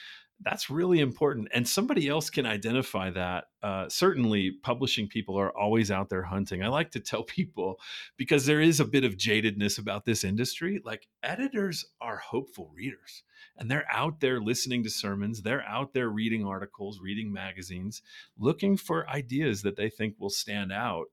That's 0.41 0.71
really 0.71 0.99
important, 0.99 1.49
and 1.55 1.69
somebody 1.69 2.09
else 2.09 2.29
can 2.29 2.47
identify 2.47 3.11
that. 3.11 3.45
Uh, 3.63 3.89
certainly, 3.89 4.51
publishing 4.63 5.07
people 5.07 5.39
are 5.39 5.57
always 5.57 5.91
out 5.91 6.09
there 6.09 6.25
hunting. 6.25 6.65
I 6.65 6.69
like 6.69 6.91
to 6.93 7.01
tell 7.01 7.23
people 7.23 7.79
because 8.17 8.47
there 8.47 8.61
is 8.61 8.81
a 8.81 8.85
bit 8.85 9.05
of 9.05 9.17
jadedness 9.17 9.79
about 9.79 10.05
this 10.05 10.25
industry. 10.25 10.81
Like 10.85 11.07
editors 11.23 11.85
are 12.01 12.17
hopeful 12.17 12.73
readers 12.75 13.23
and 13.57 13.71
they're 13.71 13.87
out 13.91 14.21
there 14.21 14.41
listening 14.41 14.83
to 14.83 14.91
sermons 14.91 15.43
they're 15.43 15.65
out 15.67 15.93
there 15.93 16.09
reading 16.09 16.45
articles 16.45 17.01
reading 17.01 17.33
magazines 17.33 18.03
looking 18.39 18.77
for 18.77 19.09
ideas 19.09 19.63
that 19.63 19.77
they 19.77 19.89
think 19.89 20.15
will 20.19 20.31
stand 20.31 20.73
out 20.73 21.07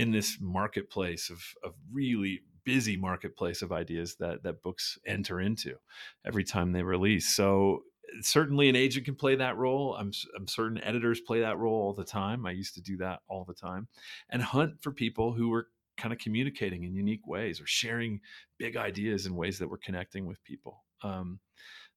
in 0.00 0.10
this 0.12 0.38
marketplace 0.40 1.28
of, 1.28 1.44
of 1.62 1.74
really 1.92 2.40
busy 2.64 2.96
marketplace 2.96 3.60
of 3.60 3.70
ideas 3.70 4.14
that 4.14 4.42
that 4.42 4.62
books 4.62 4.98
enter 5.06 5.42
into 5.42 5.74
every 6.24 6.42
time 6.42 6.72
they 6.72 6.82
release. 6.82 7.28
So 7.28 7.82
certainly 8.22 8.70
an 8.70 8.76
agent 8.76 9.04
can 9.04 9.14
play 9.14 9.36
that 9.36 9.58
role. 9.58 9.94
I'm, 9.94 10.10
I'm 10.34 10.48
certain 10.48 10.82
editors 10.82 11.20
play 11.20 11.40
that 11.40 11.58
role 11.58 11.74
all 11.82 11.92
the 11.92 12.02
time. 12.02 12.46
I 12.46 12.52
used 12.52 12.74
to 12.76 12.80
do 12.80 12.96
that 12.96 13.20
all 13.28 13.44
the 13.44 13.52
time. 13.52 13.88
And 14.30 14.42
hunt 14.42 14.82
for 14.82 14.90
people 14.90 15.34
who 15.34 15.50
were 15.50 15.66
kind 15.98 16.14
of 16.14 16.18
communicating 16.18 16.84
in 16.84 16.94
unique 16.94 17.26
ways 17.26 17.60
or 17.60 17.66
sharing 17.66 18.20
big 18.56 18.78
ideas 18.78 19.26
in 19.26 19.36
ways 19.36 19.58
that 19.58 19.68
were 19.68 19.76
connecting 19.76 20.24
with 20.24 20.42
people. 20.44 20.82
Um, 21.02 21.40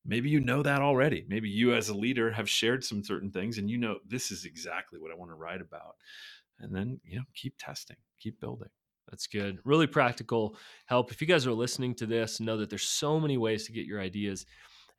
maybe 0.05 0.29
you 0.29 0.41
know 0.41 0.61
that 0.61 0.81
already. 0.81 1.25
Maybe 1.29 1.49
you, 1.49 1.73
as 1.73 1.87
a 1.87 1.95
leader, 1.95 2.31
have 2.31 2.49
shared 2.49 2.83
some 2.83 3.01
certain 3.01 3.31
things 3.31 3.57
and 3.57 3.69
you 3.69 3.77
know 3.77 3.99
this 4.05 4.29
is 4.29 4.43
exactly 4.43 4.99
what 4.99 5.11
I 5.11 5.15
want 5.15 5.31
to 5.31 5.35
write 5.35 5.61
about. 5.61 5.95
And 6.59 6.75
then, 6.75 6.99
you 7.03 7.17
know, 7.17 7.23
keep 7.35 7.55
testing, 7.57 7.97
keep 8.19 8.39
building. 8.39 8.69
That's 9.09 9.27
good. 9.27 9.59
Really 9.65 9.87
practical 9.87 10.55
help. 10.85 11.11
If 11.11 11.21
you 11.21 11.27
guys 11.27 11.45
are 11.45 11.53
listening 11.53 11.93
to 11.95 12.05
this, 12.05 12.39
know 12.39 12.57
that 12.57 12.69
there's 12.69 12.87
so 12.87 13.19
many 13.19 13.37
ways 13.37 13.65
to 13.65 13.73
get 13.73 13.85
your 13.85 13.99
ideas 13.99 14.45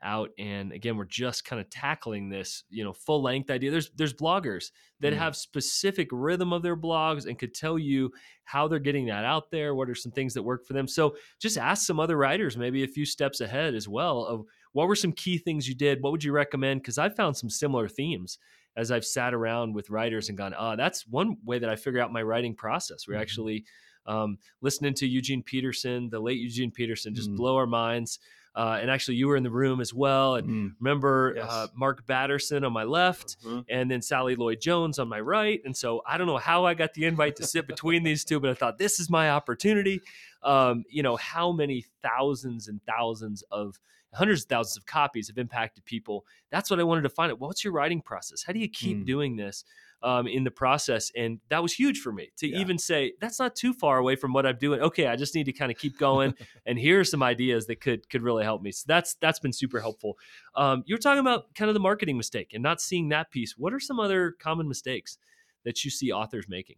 out 0.04 0.30
and 0.38 0.70
again 0.72 0.96
we're 0.96 1.04
just 1.04 1.44
kind 1.44 1.60
of 1.60 1.68
tackling 1.70 2.28
this 2.28 2.64
you 2.68 2.84
know 2.84 2.92
full 2.92 3.22
length 3.22 3.50
idea 3.50 3.70
there's 3.70 3.90
there's 3.96 4.12
bloggers 4.12 4.70
that 5.00 5.12
mm. 5.12 5.16
have 5.16 5.34
specific 5.34 6.08
rhythm 6.12 6.52
of 6.52 6.62
their 6.62 6.76
blogs 6.76 7.26
and 7.26 7.38
could 7.38 7.54
tell 7.54 7.78
you 7.78 8.10
how 8.44 8.68
they're 8.68 8.78
getting 8.78 9.06
that 9.06 9.24
out 9.24 9.50
there 9.50 9.74
what 9.74 9.88
are 9.88 9.94
some 9.94 10.12
things 10.12 10.34
that 10.34 10.42
work 10.42 10.66
for 10.66 10.74
them 10.74 10.86
so 10.86 11.16
just 11.40 11.56
ask 11.56 11.86
some 11.86 11.98
other 11.98 12.16
writers 12.16 12.56
maybe 12.56 12.84
a 12.84 12.88
few 12.88 13.06
steps 13.06 13.40
ahead 13.40 13.74
as 13.74 13.88
well 13.88 14.24
of 14.26 14.44
what 14.72 14.86
were 14.86 14.96
some 14.96 15.12
key 15.12 15.38
things 15.38 15.66
you 15.66 15.74
did 15.74 16.02
what 16.02 16.12
would 16.12 16.24
you 16.24 16.32
recommend 16.32 16.82
because 16.82 16.98
i 16.98 17.08
found 17.08 17.36
some 17.36 17.50
similar 17.50 17.88
themes 17.88 18.38
as 18.76 18.90
i've 18.90 19.04
sat 19.04 19.34
around 19.34 19.74
with 19.74 19.90
writers 19.90 20.28
and 20.28 20.38
gone 20.38 20.54
oh 20.58 20.76
that's 20.76 21.06
one 21.06 21.37
way 21.44 21.58
that 21.58 21.70
i 21.70 21.76
figure 21.76 22.00
out 22.00 22.12
my 22.12 22.22
writing 22.22 22.54
process 22.54 23.06
we're 23.06 23.14
mm-hmm. 23.14 23.22
actually 23.22 23.64
um, 24.06 24.37
listening 24.60 24.92
to 24.92 25.06
eugene 25.06 25.42
peterson 25.42 26.08
the 26.10 26.20
late 26.20 26.38
eugene 26.38 26.70
peterson 26.70 27.14
just 27.14 27.30
mm. 27.30 27.37
blow 27.37 27.56
our 27.56 27.66
minds 27.66 28.18
uh, 28.56 28.78
and 28.80 28.88
actually, 28.88 29.16
you 29.16 29.26
were 29.26 29.37
in 29.37 29.42
the 29.42 29.50
room 29.50 29.80
as 29.80 29.92
well. 29.92 30.37
And 30.37 30.48
mm. 30.48 30.72
remember 30.78 31.34
yes. 31.37 31.46
uh, 31.50 31.66
Mark 31.74 32.06
Batterson 32.06 32.64
on 32.64 32.72
my 32.72 32.84
left, 32.84 33.37
mm-hmm. 33.44 33.60
and 33.68 33.90
then 33.90 34.00
Sally 34.00 34.37
Lloyd 34.37 34.60
Jones 34.60 35.00
on 35.00 35.08
my 35.08 35.18
right. 35.18 35.60
And 35.64 35.76
so 35.76 36.02
I 36.06 36.16
don't 36.16 36.28
know 36.28 36.38
how 36.38 36.64
I 36.64 36.74
got 36.74 36.94
the 36.94 37.04
invite 37.04 37.34
to 37.37 37.46
sit 37.46 37.66
between 37.66 38.04
these 38.04 38.24
two, 38.24 38.38
but 38.38 38.50
I 38.50 38.54
thought 38.54 38.78
this 38.78 39.00
is 39.00 39.10
my 39.10 39.30
opportunity. 39.30 40.00
Um, 40.42 40.84
you 40.88 41.02
know, 41.02 41.16
how 41.16 41.50
many 41.50 41.84
thousands 42.02 42.68
and 42.68 42.80
thousands 42.87 43.42
of 43.50 43.80
hundreds 44.14 44.42
of 44.42 44.48
thousands 44.48 44.77
of 44.77 44.87
copies 44.87 45.29
have 45.29 45.38
impacted 45.38 45.85
people. 45.85 46.24
That's 46.50 46.70
what 46.70 46.81
I 46.81 46.85
wanted 46.85 47.03
to 47.03 47.11
find 47.11 47.33
out. 47.33 47.40
What's 47.40 47.64
your 47.64 47.72
writing 47.72 48.00
process? 48.00 48.42
How 48.42 48.53
do 48.53 48.59
you 48.59 48.68
keep 48.68 48.98
mm. 48.98 49.07
doing 49.07 49.37
this? 49.37 49.64
um, 50.05 50.27
in 50.27 50.44
the 50.44 50.50
process. 50.50 51.11
And 51.16 51.40
that 51.48 51.62
was 51.62 51.72
huge 51.72 52.00
for 52.00 52.12
me 52.12 52.31
to 52.37 52.46
Yeah. 52.46 52.59
even 52.59 52.79
say, 52.79 53.14
that's 53.20 53.38
not 53.38 53.57
too 53.57 53.72
far 53.72 53.96
away 53.96 54.16
from 54.16 54.35
what 54.35 54.44
I'm 54.44 54.59
doing. 54.59 54.81
Okay, 54.81 55.07
I 55.07 55.16
just 55.16 55.35
need 55.35 55.44
to 55.44 55.53
kind 55.53 55.72
of 55.72 55.79
keep 55.79 55.98
going. 55.98 56.35
and 56.66 56.79
here 56.79 57.00
are 57.00 57.05
some 57.05 57.22
ideas 57.22 57.66
that 57.66 57.81
could 57.81 58.09
could 58.11 58.22
really 58.22 58.44
help 58.44 58.62
me. 58.62 58.70
So 58.70 58.85
that's 58.87 59.14
that's 59.14 59.40
been 59.40 59.53
super 59.53 59.81
helpful. 59.81 60.18
Um, 60.55 60.83
you 60.87 60.94
were 60.94 61.00
talking 61.00 61.20
about 61.20 61.55
kind 61.55 61.70
of 61.70 61.74
the 61.74 61.81
marketing 61.81 62.18
mistake 62.18 62.50
and 62.53 62.62
not 62.62 62.83
seeing 62.83 63.09
that 63.09 63.31
piece. 63.31 63.57
What 63.57 63.72
are 63.72 63.81
some 63.81 63.98
other 63.98 64.33
common 64.38 64.68
mistakes 64.68 65.16
that 65.64 65.85
you 65.85 65.90
see 65.90 66.12
authors 66.12 66.44
making? 66.48 66.77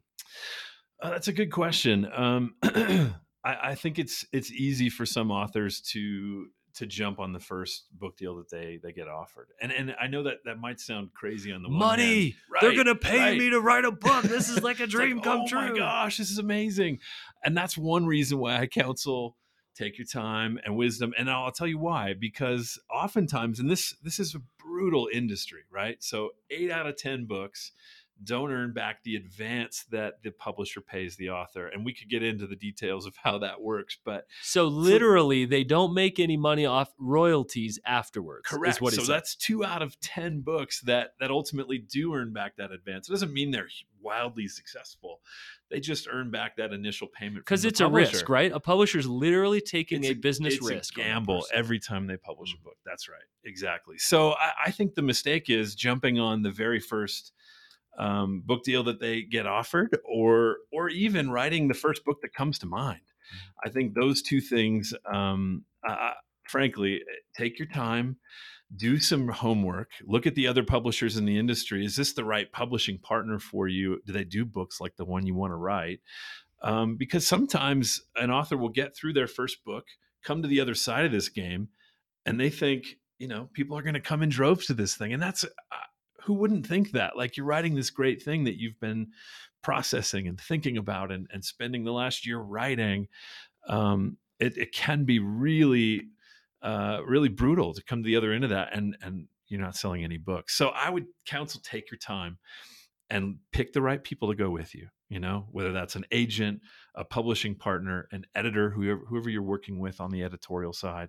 Uh, 1.02 1.10
that's 1.10 1.28
a 1.28 1.32
good 1.32 1.50
question. 1.50 2.08
Um, 2.14 2.54
I, 2.62 3.14
I 3.44 3.74
think 3.74 3.98
it's 3.98 4.24
it's 4.32 4.52
easy 4.52 4.88
for 4.88 5.04
some 5.04 5.32
authors 5.32 5.80
to 5.92 6.46
to 6.76 6.86
jump 6.86 7.18
on 7.18 7.32
the 7.32 7.40
first 7.40 7.86
book 7.98 8.16
deal 8.16 8.36
that 8.36 8.50
they 8.50 8.78
they 8.82 8.92
get 8.92 9.08
offered, 9.08 9.48
and 9.60 9.72
and 9.72 9.94
I 10.00 10.06
know 10.06 10.22
that 10.24 10.38
that 10.44 10.58
might 10.58 10.80
sound 10.80 11.12
crazy 11.14 11.52
on 11.52 11.62
the. 11.62 11.68
Money. 11.68 12.36
They're 12.60 12.76
gonna 12.76 12.94
pay 12.94 13.18
right. 13.18 13.38
me 13.38 13.50
to 13.50 13.60
write 13.60 13.84
a 13.84 13.92
book. 13.92 14.24
This 14.24 14.48
is 14.48 14.62
like 14.64 14.80
a 14.80 14.86
dream 14.86 15.20
come 15.20 15.42
oh 15.42 15.46
true. 15.48 15.58
Oh 15.58 15.72
my 15.72 15.78
gosh, 15.78 16.18
this 16.18 16.30
is 16.30 16.38
amazing. 16.38 17.00
And 17.44 17.56
that's 17.56 17.76
one 17.76 18.06
reason 18.06 18.38
why 18.38 18.58
I 18.58 18.66
counsel 18.66 19.36
take 19.76 19.98
your 19.98 20.06
time 20.06 20.58
and 20.64 20.76
wisdom. 20.76 21.12
And 21.18 21.30
I'll 21.30 21.52
tell 21.52 21.66
you 21.66 21.78
why, 21.78 22.14
because 22.18 22.78
oftentimes, 22.90 23.60
and 23.60 23.70
this 23.70 23.94
this 24.02 24.18
is 24.18 24.34
a 24.34 24.42
brutal 24.58 25.08
industry, 25.12 25.60
right? 25.70 26.02
So 26.02 26.30
eight 26.50 26.70
out 26.70 26.86
of 26.86 26.96
ten 26.96 27.26
books 27.26 27.72
don't 28.22 28.50
earn 28.50 28.72
back 28.72 29.02
the 29.04 29.16
advance 29.16 29.84
that 29.90 30.22
the 30.22 30.30
publisher 30.30 30.80
pays 30.80 31.16
the 31.16 31.30
author. 31.30 31.66
And 31.66 31.84
we 31.84 31.92
could 31.92 32.08
get 32.08 32.22
into 32.22 32.46
the 32.46 32.56
details 32.56 33.06
of 33.06 33.14
how 33.22 33.38
that 33.38 33.60
works, 33.60 33.98
but 34.04 34.26
So 34.42 34.66
literally, 34.66 35.44
they 35.44 35.64
don't 35.64 35.94
make 35.94 36.18
any 36.18 36.36
money 36.36 36.66
off 36.66 36.92
royalties 36.98 37.78
afterwards. 37.84 38.46
correct. 38.46 38.76
Is 38.76 38.80
what 38.80 38.94
so 38.94 39.02
said. 39.02 39.14
that's 39.14 39.36
two 39.36 39.64
out 39.64 39.82
of 39.82 39.98
ten 40.00 40.40
books 40.40 40.80
that 40.82 41.10
that 41.20 41.30
ultimately 41.30 41.78
do 41.78 42.14
earn 42.14 42.32
back 42.32 42.56
that 42.56 42.72
advance. 42.72 43.08
It 43.08 43.12
doesn't 43.12 43.32
mean 43.32 43.50
they're 43.50 43.68
wildly 44.00 44.48
successful. 44.48 45.20
They 45.68 45.80
just 45.80 46.06
earn 46.10 46.30
back 46.30 46.56
that 46.56 46.72
initial 46.72 47.08
payment 47.08 47.44
because 47.44 47.64
it's 47.64 47.80
a 47.80 47.88
risk, 47.88 48.28
right? 48.28 48.52
A 48.52 48.60
publisher's 48.60 49.06
literally 49.06 49.60
taking 49.60 50.04
It's 50.04 50.12
a, 50.12 50.14
business 50.14 50.54
it's 50.54 50.64
risk, 50.64 50.96
a 50.96 51.00
gamble 51.02 51.44
every 51.52 51.80
time 51.80 52.06
they 52.06 52.16
publish 52.16 52.54
a 52.54 52.56
mm. 52.56 52.64
book. 52.64 52.76
That's 52.84 53.08
right, 53.08 53.18
exactly. 53.44 53.98
So 53.98 54.32
I, 54.32 54.52
I 54.66 54.70
think 54.70 54.94
the 54.94 55.02
mistake 55.02 55.50
is 55.50 55.74
jumping 55.74 56.20
on 56.20 56.42
the 56.42 56.52
very 56.52 56.78
first 56.78 57.32
um, 57.98 58.42
book 58.44 58.64
deal 58.64 58.82
that 58.84 59.00
they 59.00 59.22
get 59.22 59.46
offered, 59.46 59.98
or 60.04 60.58
or 60.72 60.88
even 60.88 61.30
writing 61.30 61.68
the 61.68 61.74
first 61.74 62.04
book 62.04 62.20
that 62.22 62.34
comes 62.34 62.58
to 62.60 62.66
mind. 62.66 63.00
I 63.64 63.70
think 63.70 63.94
those 63.94 64.22
two 64.22 64.40
things, 64.40 64.94
um, 65.12 65.64
uh, 65.88 66.12
frankly, 66.48 67.02
take 67.36 67.58
your 67.58 67.68
time. 67.68 68.16
Do 68.76 68.98
some 68.98 69.28
homework. 69.28 69.90
Look 70.04 70.26
at 70.26 70.34
the 70.34 70.48
other 70.48 70.64
publishers 70.64 71.16
in 71.16 71.24
the 71.24 71.38
industry. 71.38 71.84
Is 71.84 71.94
this 71.94 72.14
the 72.14 72.24
right 72.24 72.50
publishing 72.50 72.98
partner 72.98 73.38
for 73.38 73.68
you? 73.68 74.00
Do 74.04 74.12
they 74.12 74.24
do 74.24 74.44
books 74.44 74.80
like 74.80 74.96
the 74.96 75.04
one 75.04 75.24
you 75.24 75.36
want 75.36 75.52
to 75.52 75.56
write? 75.56 76.00
um, 76.62 76.96
because 76.96 77.26
sometimes 77.26 78.02
an 78.16 78.30
author 78.30 78.56
will 78.56 78.68
get 78.68 78.96
through 78.96 79.12
their 79.12 79.26
first 79.26 79.64
book, 79.64 79.86
come 80.24 80.42
to 80.42 80.48
the 80.48 80.60
other 80.60 80.74
side 80.74 81.04
of 81.04 81.12
this 81.12 81.28
game, 81.28 81.68
and 82.24 82.40
they 82.40 82.50
think, 82.50 82.96
you 83.18 83.28
know, 83.28 83.48
people 83.52 83.76
are 83.78 83.82
going 83.82 83.94
to 83.94 84.00
come 84.00 84.22
in 84.22 84.28
droves 84.28 84.66
to 84.66 84.74
this 84.74 84.96
thing, 84.96 85.12
and 85.12 85.22
that's 85.22 85.44
who 86.26 86.34
wouldn't 86.34 86.66
think 86.66 86.92
that? 86.92 87.16
Like 87.16 87.36
you're 87.36 87.46
writing 87.46 87.74
this 87.74 87.90
great 87.90 88.22
thing 88.22 88.44
that 88.44 88.58
you've 88.58 88.80
been 88.80 89.08
processing 89.62 90.26
and 90.26 90.40
thinking 90.40 90.76
about 90.76 91.12
and, 91.12 91.28
and 91.32 91.44
spending 91.44 91.84
the 91.84 91.92
last 91.92 92.26
year 92.26 92.38
writing. 92.38 93.08
Um, 93.68 94.16
it, 94.40 94.58
it 94.58 94.72
can 94.72 95.04
be 95.04 95.18
really, 95.18 96.08
uh, 96.62 97.00
really 97.06 97.28
brutal 97.28 97.74
to 97.74 97.82
come 97.82 98.02
to 98.02 98.06
the 98.06 98.16
other 98.16 98.32
end 98.32 98.44
of 98.44 98.50
that, 98.50 98.74
and 98.76 98.96
and 99.02 99.28
you're 99.48 99.60
not 99.60 99.76
selling 99.76 100.02
any 100.02 100.18
books. 100.18 100.56
So 100.56 100.68
I 100.68 100.90
would 100.90 101.06
counsel 101.26 101.60
take 101.64 101.90
your 101.90 101.98
time 101.98 102.38
and 103.08 103.36
pick 103.52 103.72
the 103.72 103.82
right 103.82 104.02
people 104.02 104.28
to 104.28 104.34
go 104.34 104.50
with 104.50 104.74
you 104.74 104.88
you 105.08 105.20
know 105.20 105.46
whether 105.52 105.72
that's 105.72 105.94
an 105.94 106.04
agent 106.10 106.60
a 106.96 107.04
publishing 107.04 107.54
partner 107.54 108.08
an 108.10 108.24
editor 108.34 108.70
whoever, 108.70 109.02
whoever 109.08 109.30
you're 109.30 109.42
working 109.42 109.78
with 109.78 110.00
on 110.00 110.10
the 110.10 110.24
editorial 110.24 110.72
side 110.72 111.08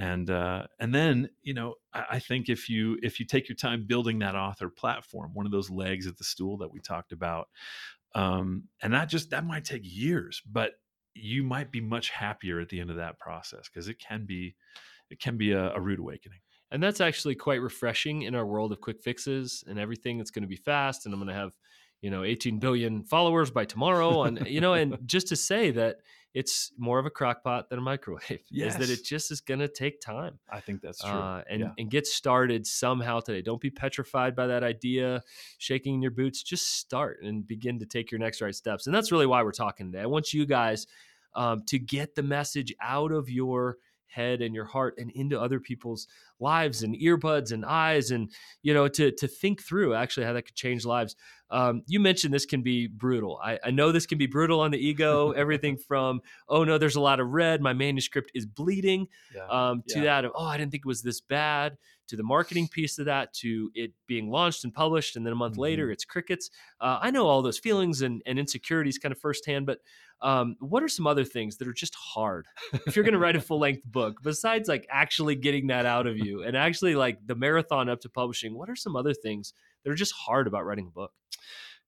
and 0.00 0.30
uh, 0.30 0.64
and 0.80 0.94
then 0.94 1.28
you 1.42 1.52
know 1.52 1.74
I, 1.92 2.04
I 2.12 2.18
think 2.18 2.48
if 2.48 2.70
you 2.70 2.96
if 3.02 3.20
you 3.20 3.26
take 3.26 3.48
your 3.48 3.56
time 3.56 3.84
building 3.86 4.20
that 4.20 4.34
author 4.34 4.70
platform 4.70 5.32
one 5.34 5.44
of 5.44 5.52
those 5.52 5.68
legs 5.70 6.06
of 6.06 6.16
the 6.16 6.24
stool 6.24 6.56
that 6.58 6.72
we 6.72 6.80
talked 6.80 7.12
about 7.12 7.48
um, 8.14 8.64
and 8.82 8.94
that 8.94 9.10
just 9.10 9.30
that 9.30 9.44
might 9.44 9.64
take 9.66 9.82
years 9.84 10.40
but 10.50 10.72
you 11.14 11.42
might 11.42 11.70
be 11.70 11.82
much 11.82 12.08
happier 12.08 12.60
at 12.60 12.70
the 12.70 12.80
end 12.80 12.88
of 12.88 12.96
that 12.96 13.18
process 13.18 13.68
because 13.68 13.88
it 13.88 13.98
can 13.98 14.24
be 14.24 14.56
it 15.10 15.20
can 15.20 15.36
be 15.36 15.52
a, 15.52 15.74
a 15.74 15.80
rude 15.80 15.98
awakening 15.98 16.40
And 16.70 16.82
that's 16.82 17.00
actually 17.00 17.34
quite 17.34 17.60
refreshing 17.60 18.22
in 18.22 18.34
our 18.34 18.46
world 18.46 18.72
of 18.72 18.80
quick 18.80 19.02
fixes 19.02 19.64
and 19.66 19.78
everything 19.78 20.18
that's 20.18 20.30
going 20.30 20.42
to 20.42 20.48
be 20.48 20.56
fast. 20.56 21.04
And 21.04 21.12
I'm 21.12 21.20
going 21.20 21.28
to 21.28 21.34
have, 21.34 21.52
you 22.00 22.10
know, 22.10 22.22
18 22.22 22.58
billion 22.58 23.02
followers 23.04 23.50
by 23.50 23.64
tomorrow. 23.64 24.22
And, 24.22 24.46
you 24.46 24.60
know, 24.60 24.74
and 24.74 24.96
just 25.04 25.28
to 25.28 25.36
say 25.36 25.72
that 25.72 25.96
it's 26.32 26.70
more 26.78 26.98
of 27.00 27.06
a 27.06 27.10
crock 27.10 27.42
pot 27.42 27.68
than 27.70 27.78
a 27.78 27.82
microwave 27.82 28.40
is 28.52 28.76
that 28.76 28.88
it 28.90 29.04
just 29.04 29.30
is 29.32 29.40
going 29.40 29.58
to 29.60 29.68
take 29.68 30.00
time. 30.00 30.38
i 30.48 30.60
think 30.60 30.80
that's 30.80 31.00
true 31.00 31.10
Uh, 31.10 31.42
and, 31.50 31.60
Yeah. 31.60 31.72
and 31.78 31.90
get 31.90 32.06
started 32.06 32.66
somehow 32.66 33.20
today. 33.20 33.42
Don't 33.42 33.60
be 33.60 33.70
petrified 33.70 34.36
by 34.36 34.46
that 34.46 34.62
idea, 34.62 35.22
shaking 35.58 35.94
in 35.94 36.02
your 36.02 36.12
boots. 36.12 36.42
Just 36.42 36.76
start 36.78 37.18
and 37.22 37.46
begin 37.46 37.78
to 37.80 37.86
take 37.86 38.10
your 38.12 38.18
next 38.20 38.40
right 38.40 38.54
steps. 38.54 38.86
And 38.86 38.94
that's 38.94 39.10
really 39.10 39.26
why 39.26 39.42
we're 39.42 39.52
talking 39.52 39.90
today. 39.90 40.02
I 40.02 40.06
want 40.06 40.32
you 40.32 40.46
guys 40.46 40.86
um, 41.34 41.62
to 41.66 41.78
get 41.78 42.14
the 42.14 42.22
message 42.22 42.72
out 42.80 43.12
of 43.12 43.28
your 43.28 43.76
head 44.10 44.42
and 44.42 44.54
your 44.54 44.64
heart 44.64 44.94
and 44.98 45.10
into 45.12 45.40
other 45.40 45.60
people's 45.60 46.06
lives 46.40 46.82
and 46.82 46.96
earbuds 46.96 47.52
and 47.52 47.64
eyes 47.64 48.10
and 48.10 48.30
you 48.62 48.74
know 48.74 48.88
to 48.88 49.12
to 49.12 49.28
think 49.28 49.62
through 49.62 49.94
actually 49.94 50.26
how 50.26 50.32
that 50.32 50.42
could 50.42 50.54
change 50.56 50.84
lives 50.84 51.14
um, 51.50 51.82
you 51.86 51.98
mentioned 52.00 52.32
this 52.32 52.46
can 52.46 52.62
be 52.62 52.86
brutal 52.86 53.38
I, 53.42 53.58
I 53.64 53.70
know 53.70 53.92
this 53.92 54.06
can 54.06 54.18
be 54.18 54.26
brutal 54.26 54.60
on 54.60 54.70
the 54.70 54.78
ego 54.78 55.30
everything 55.36 55.76
from 55.76 56.20
oh 56.48 56.64
no 56.64 56.76
there's 56.78 56.96
a 56.96 57.00
lot 57.00 57.20
of 57.20 57.28
red 57.28 57.60
my 57.60 57.72
manuscript 57.72 58.30
is 58.34 58.46
bleeding 58.46 59.06
yeah. 59.34 59.46
um, 59.48 59.82
to 59.88 59.98
Yeah. 59.98 60.04
that 60.04 60.24
of 60.24 60.32
oh 60.34 60.44
i 60.44 60.56
didn't 60.56 60.70
think 60.72 60.82
it 60.84 60.88
was 60.88 61.02
this 61.02 61.20
bad 61.20 61.76
to 62.08 62.16
the 62.16 62.22
marketing 62.24 62.66
piece 62.66 62.98
of 62.98 63.04
that 63.04 63.32
to 63.34 63.70
it 63.74 63.92
being 64.08 64.30
launched 64.30 64.64
and 64.64 64.74
published 64.74 65.14
and 65.16 65.24
then 65.24 65.32
a 65.32 65.36
month 65.36 65.56
later 65.56 65.86
Mhm. 65.88 65.92
it's 65.92 66.04
crickets 66.04 66.50
uh, 66.80 66.98
i 67.00 67.10
know 67.10 67.26
all 67.26 67.42
those 67.42 67.58
feelings 67.58 68.02
and, 68.02 68.22
and 68.26 68.38
insecurities 68.38 68.98
kind 68.98 69.12
of 69.12 69.18
firsthand 69.20 69.66
but 69.66 69.78
um, 70.22 70.56
what 70.60 70.82
are 70.82 70.88
some 70.88 71.06
other 71.06 71.24
things 71.24 71.56
that 71.56 71.68
are 71.68 71.72
just 71.72 71.94
hard 71.94 72.46
if 72.86 72.94
you're 72.94 73.04
going 73.04 73.14
to 73.14 73.18
write 73.18 73.36
a 73.36 73.40
full 73.50 73.58
length 73.58 73.82
book 73.84 74.18
besides 74.22 74.68
like 74.68 74.86
actually 74.90 75.34
getting 75.34 75.68
that 75.68 75.86
out 75.86 76.06
of 76.06 76.18
you 76.18 76.42
and 76.42 76.56
actually 76.56 76.94
like 76.94 77.18
the 77.26 77.34
marathon 77.34 77.88
up 77.88 78.00
to 78.00 78.08
publishing 78.08 78.56
what 78.56 78.68
are 78.68 78.76
some 78.76 78.96
other 78.96 79.14
things 79.14 79.54
that 79.84 79.90
are 79.90 79.96
just 79.96 80.12
hard 80.12 80.46
about 80.46 80.64
writing 80.64 80.86
a 80.88 80.90
book 80.90 81.12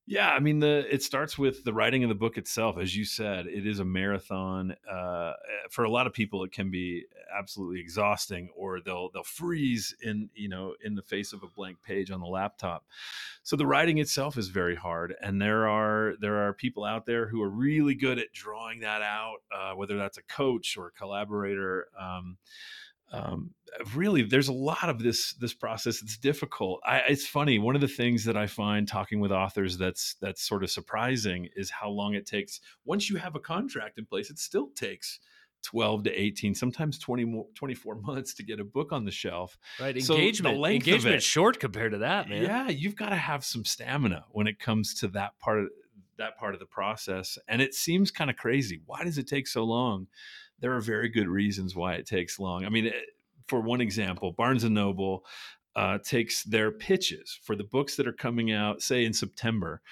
Yeah, 0.05 0.31
I 0.31 0.41
mean 0.41 0.59
the 0.59 0.85
it 0.93 1.03
starts 1.05 1.39
with 1.39 1.63
the 1.63 1.73
writing 1.73 2.03
of 2.03 2.09
the 2.09 2.17
book 2.17 2.37
itself. 2.37 2.77
As 2.77 2.97
you 2.97 3.05
said, 3.05 3.47
it 3.47 3.67
is 3.69 3.79
a 3.79 3.85
marathon. 3.85 4.75
Uh, 4.91 5.35
for 5.71 5.85
a 5.85 5.91
lot 5.91 6.09
of 6.09 6.13
people, 6.13 6.43
it 6.43 6.51
can 6.51 6.73
be 6.73 7.05
absolutely 7.33 7.79
exhausting, 7.81 8.49
or 8.57 8.81
they'll 8.81 9.11
they'll 9.13 9.23
freeze 9.23 9.95
in 10.03 10.29
you 10.35 10.49
know 10.49 10.75
in 10.85 10.97
the 10.97 11.03
face 11.03 11.33
of 11.33 11.45
a 11.45 11.47
blank 11.47 11.81
page 11.85 12.11
on 12.11 12.21
the 12.21 12.27
laptop. 12.27 12.85
So 13.45 13.55
the 13.55 13.67
writing 13.67 13.99
itself 13.99 14.37
is 14.37 14.49
very 14.49 14.75
hard, 14.75 15.15
and 15.23 15.41
there 15.41 15.69
are 15.69 16.15
there 16.21 16.49
are 16.49 16.53
people 16.53 16.83
out 16.85 17.07
there 17.07 17.29
who 17.29 17.41
are 17.41 17.51
really 17.51 17.95
good 17.95 18.19
at 18.19 18.33
drawing 18.33 18.81
that 18.81 19.03
out, 19.03 19.37
uh, 19.57 19.75
whether 19.75 19.97
that's 19.97 20.19
a 20.19 20.23
coach 20.23 20.77
or 20.77 20.89
a 20.89 20.93
collaborator. 20.93 21.87
Um, 21.99 22.39
um, 23.13 23.51
really 23.95 24.23
there's 24.23 24.49
a 24.49 24.53
lot 24.53 24.89
of 24.89 24.99
this 24.99 25.35
this 25.35 25.55
process 25.55 26.03
it's 26.03 26.17
difficult. 26.17 26.81
I, 26.85 26.99
it's 27.09 27.27
funny 27.27 27.59
one 27.59 27.75
of 27.75 27.81
the 27.81 27.89
things 27.89 28.25
that 28.25 28.37
i 28.37 28.47
find 28.47 28.89
talking 28.89 29.21
with 29.21 29.33
authors 29.33 29.79
that's 29.79 30.15
that's 30.21 30.43
sort 30.43 30.63
of 30.63 30.71
surprising 30.71 31.49
is 31.55 31.71
how 31.71 31.91
long 31.91 32.15
it 32.15 32.27
takes. 32.27 32.61
Once 32.85 33.11
you 33.11 33.17
have 33.17 33.35
a 33.35 33.41
contract 33.41 33.99
in 33.99 34.07
place 34.07 34.31
it 34.31 34.39
still 34.39 34.69
takes 34.75 35.21
12 35.65 36.05
to 36.05 36.11
18 36.11 36.55
sometimes 36.55 36.99
20 36.99 37.25
more, 37.25 37.47
24 37.55 37.95
months 38.03 38.35
to 38.35 38.43
get 38.43 38.61
a 38.61 38.65
book 38.65 38.93
on 38.93 39.05
the 39.05 39.11
shelf. 39.11 39.59
Right 39.79 39.97
engagement 39.97 40.59
length 40.59 40.83
of 40.85 40.89
engagement 40.89 41.17
it- 41.17 41.23
short 41.23 41.61
compared 41.61 41.93
to 41.93 41.99
that 41.99 42.29
man. 42.29 42.43
Yeah 42.43 42.69
you've 42.69 42.97
got 42.97 43.11
to 43.11 43.17
have 43.17 43.45
some 43.45 43.65
stamina 43.65 44.25
when 44.31 44.47
it 44.47 44.59
comes 44.59 44.95
to 45.01 45.09
that 45.09 45.39
part 45.39 45.61
of 45.61 45.69
that 46.19 46.37
part 46.39 46.55
of 46.55 46.61
the 46.61 46.67
process 46.67 47.39
and 47.49 47.61
it 47.61 47.75
seems 47.75 48.11
kind 48.11 48.31
of 48.31 48.37
crazy. 48.37 48.81
Why 48.87 49.05
does 49.05 49.19
it 49.19 49.27
take 49.27 49.47
so 49.47 49.65
long 49.65 50.07
there 50.63 50.73
are 50.75 50.81
very 50.81 51.11
good 51.11 51.29
reasons 51.29 51.77
why 51.77 51.95
it 51.95 52.07
takes 52.07 52.39
long. 52.39 52.65
I 52.65 52.71
mean 52.71 52.91
for 53.49 53.61
one 53.61 53.83
example 53.83 54.33
barnes 54.33 54.65
and 54.65 54.75
noble 54.75 55.27
uh, 55.77 55.99
takes 55.99 56.45
their 56.45 56.71
pitches 56.71 57.39
for 57.43 57.57
the 57.57 57.65
books 57.65 57.97
that 57.97 58.07
are 58.07 58.13
coming 58.13 58.53
out 58.53 58.81
say 58.81 59.05
in 59.05 59.13
september 59.13 59.83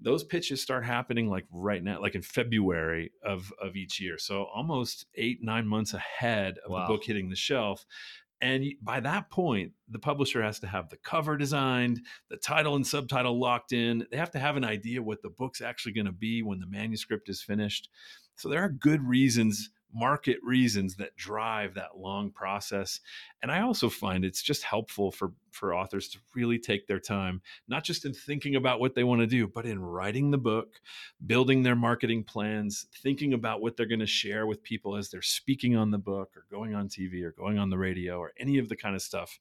those 0.00 0.22
pitches 0.22 0.60
start 0.62 0.84
happening 0.84 1.28
like 1.28 1.46
right 1.50 1.82
now 1.82 2.00
like 2.00 2.14
in 2.14 2.22
february 2.22 3.10
of 3.24 3.52
of 3.60 3.74
each 3.76 4.00
year. 4.00 4.16
So 4.18 4.44
almost 4.54 5.06
eight 5.16 5.38
nine 5.42 5.66
months 5.66 5.94
ahead 5.94 6.58
of 6.64 6.70
Wow. 6.70 6.86
the 6.86 6.92
book 6.92 7.04
hitting 7.04 7.28
the 7.30 7.36
shelf. 7.36 7.84
And 8.40 8.64
by 8.80 9.00
that 9.00 9.30
point 9.30 9.72
the 9.88 9.98
publisher 9.98 10.40
has 10.42 10.60
to 10.60 10.68
have 10.68 10.88
the 10.88 10.98
cover 10.98 11.36
designed 11.36 12.00
the 12.30 12.36
title 12.36 12.76
and 12.76 12.86
subtitle 12.86 13.40
locked 13.40 13.72
in. 13.72 14.06
They 14.10 14.16
have 14.18 14.30
to 14.32 14.38
have 14.38 14.56
an 14.56 14.64
idea 14.64 15.02
what 15.02 15.22
the 15.22 15.30
book's 15.30 15.60
actually 15.60 15.92
going 15.92 16.06
to 16.06 16.12
be 16.12 16.42
when 16.42 16.60
the 16.60 16.66
manuscript 16.68 17.28
is 17.28 17.42
finished. 17.42 17.88
So 18.36 18.48
there 18.48 18.62
are 18.62 18.68
good 18.68 19.02
reasons 19.02 19.70
market 19.94 20.38
reasons 20.42 20.96
that 20.96 21.16
drive 21.16 21.74
that 21.74 21.96
long 21.96 22.30
process. 22.30 23.00
And 23.42 23.50
i 23.50 23.62
also 23.62 23.88
find 23.88 24.24
it's 24.24 24.42
just 24.42 24.62
helpful 24.62 25.10
for 25.10 25.32
for 25.50 25.74
authors 25.74 26.08
to 26.08 26.18
really 26.34 26.58
take 26.58 26.86
their 26.86 27.00
time 27.00 27.40
not 27.68 27.82
just 27.82 28.04
in 28.04 28.12
thinking 28.12 28.56
about 28.56 28.80
what 28.80 28.94
they 28.94 29.04
want 29.04 29.20
to 29.20 29.26
do 29.26 29.46
but 29.46 29.64
in 29.64 29.80
writing 29.80 30.30
the 30.30 30.38
book 30.38 30.80
building 31.26 31.62
their 31.62 31.74
marketing 31.74 32.22
plans 32.22 32.86
thinking 33.02 33.32
about 33.32 33.60
what 33.60 33.76
they're 33.76 33.86
going 33.86 33.98
to 33.98 34.06
share 34.06 34.46
with 34.46 34.62
people 34.62 34.96
as 34.96 35.08
they're 35.08 35.22
speaking 35.22 35.74
on 35.76 35.90
the 35.90 35.98
book 35.98 36.30
or 36.36 36.44
going 36.50 36.74
on 36.74 36.88
tv 36.88 37.22
or 37.22 37.32
going 37.32 37.58
on 37.58 37.70
the 37.70 37.78
radio 37.78 38.18
or 38.18 38.32
any 38.38 38.58
of 38.58 38.68
the 38.68 38.76
kind 38.76 38.94
of 38.94 39.02
stuff 39.02 39.38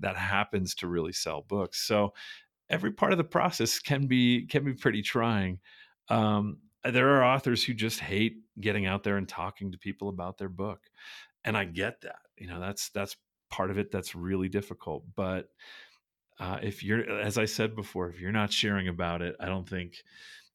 that 0.00 0.16
happens 0.16 0.74
to 0.76 0.88
really 0.88 1.12
sell 1.12 1.42
books. 1.42 1.86
So 1.86 2.14
every 2.70 2.92
part 2.92 3.12
of 3.12 3.18
the 3.18 3.24
process 3.24 3.78
can 3.78 4.06
be 4.06 4.46
can 4.46 4.64
be 4.64 4.74
pretty 4.74 5.02
trying. 5.02 5.58
Um, 6.08 6.58
there 6.84 7.16
are 7.16 7.24
authors 7.24 7.62
who 7.64 7.74
just 7.74 8.00
hate 8.00 8.36
getting 8.60 8.86
out 8.86 9.02
there 9.02 9.16
and 9.16 9.28
talking 9.28 9.72
to 9.72 9.78
people 9.78 10.08
about 10.08 10.38
their 10.38 10.48
book 10.48 10.80
and 11.44 11.56
i 11.56 11.64
get 11.64 12.00
that 12.02 12.20
you 12.36 12.46
know 12.46 12.60
that's 12.60 12.90
that's 12.90 13.16
part 13.50 13.70
of 13.70 13.78
it 13.78 13.90
that's 13.90 14.14
really 14.14 14.48
difficult 14.48 15.04
but 15.14 15.48
uh, 16.40 16.58
if 16.62 16.82
you're 16.82 17.20
as 17.20 17.38
i 17.38 17.44
said 17.44 17.76
before 17.76 18.08
if 18.08 18.20
you're 18.20 18.32
not 18.32 18.52
sharing 18.52 18.88
about 18.88 19.22
it 19.22 19.36
i 19.40 19.46
don't 19.46 19.68
think 19.68 19.94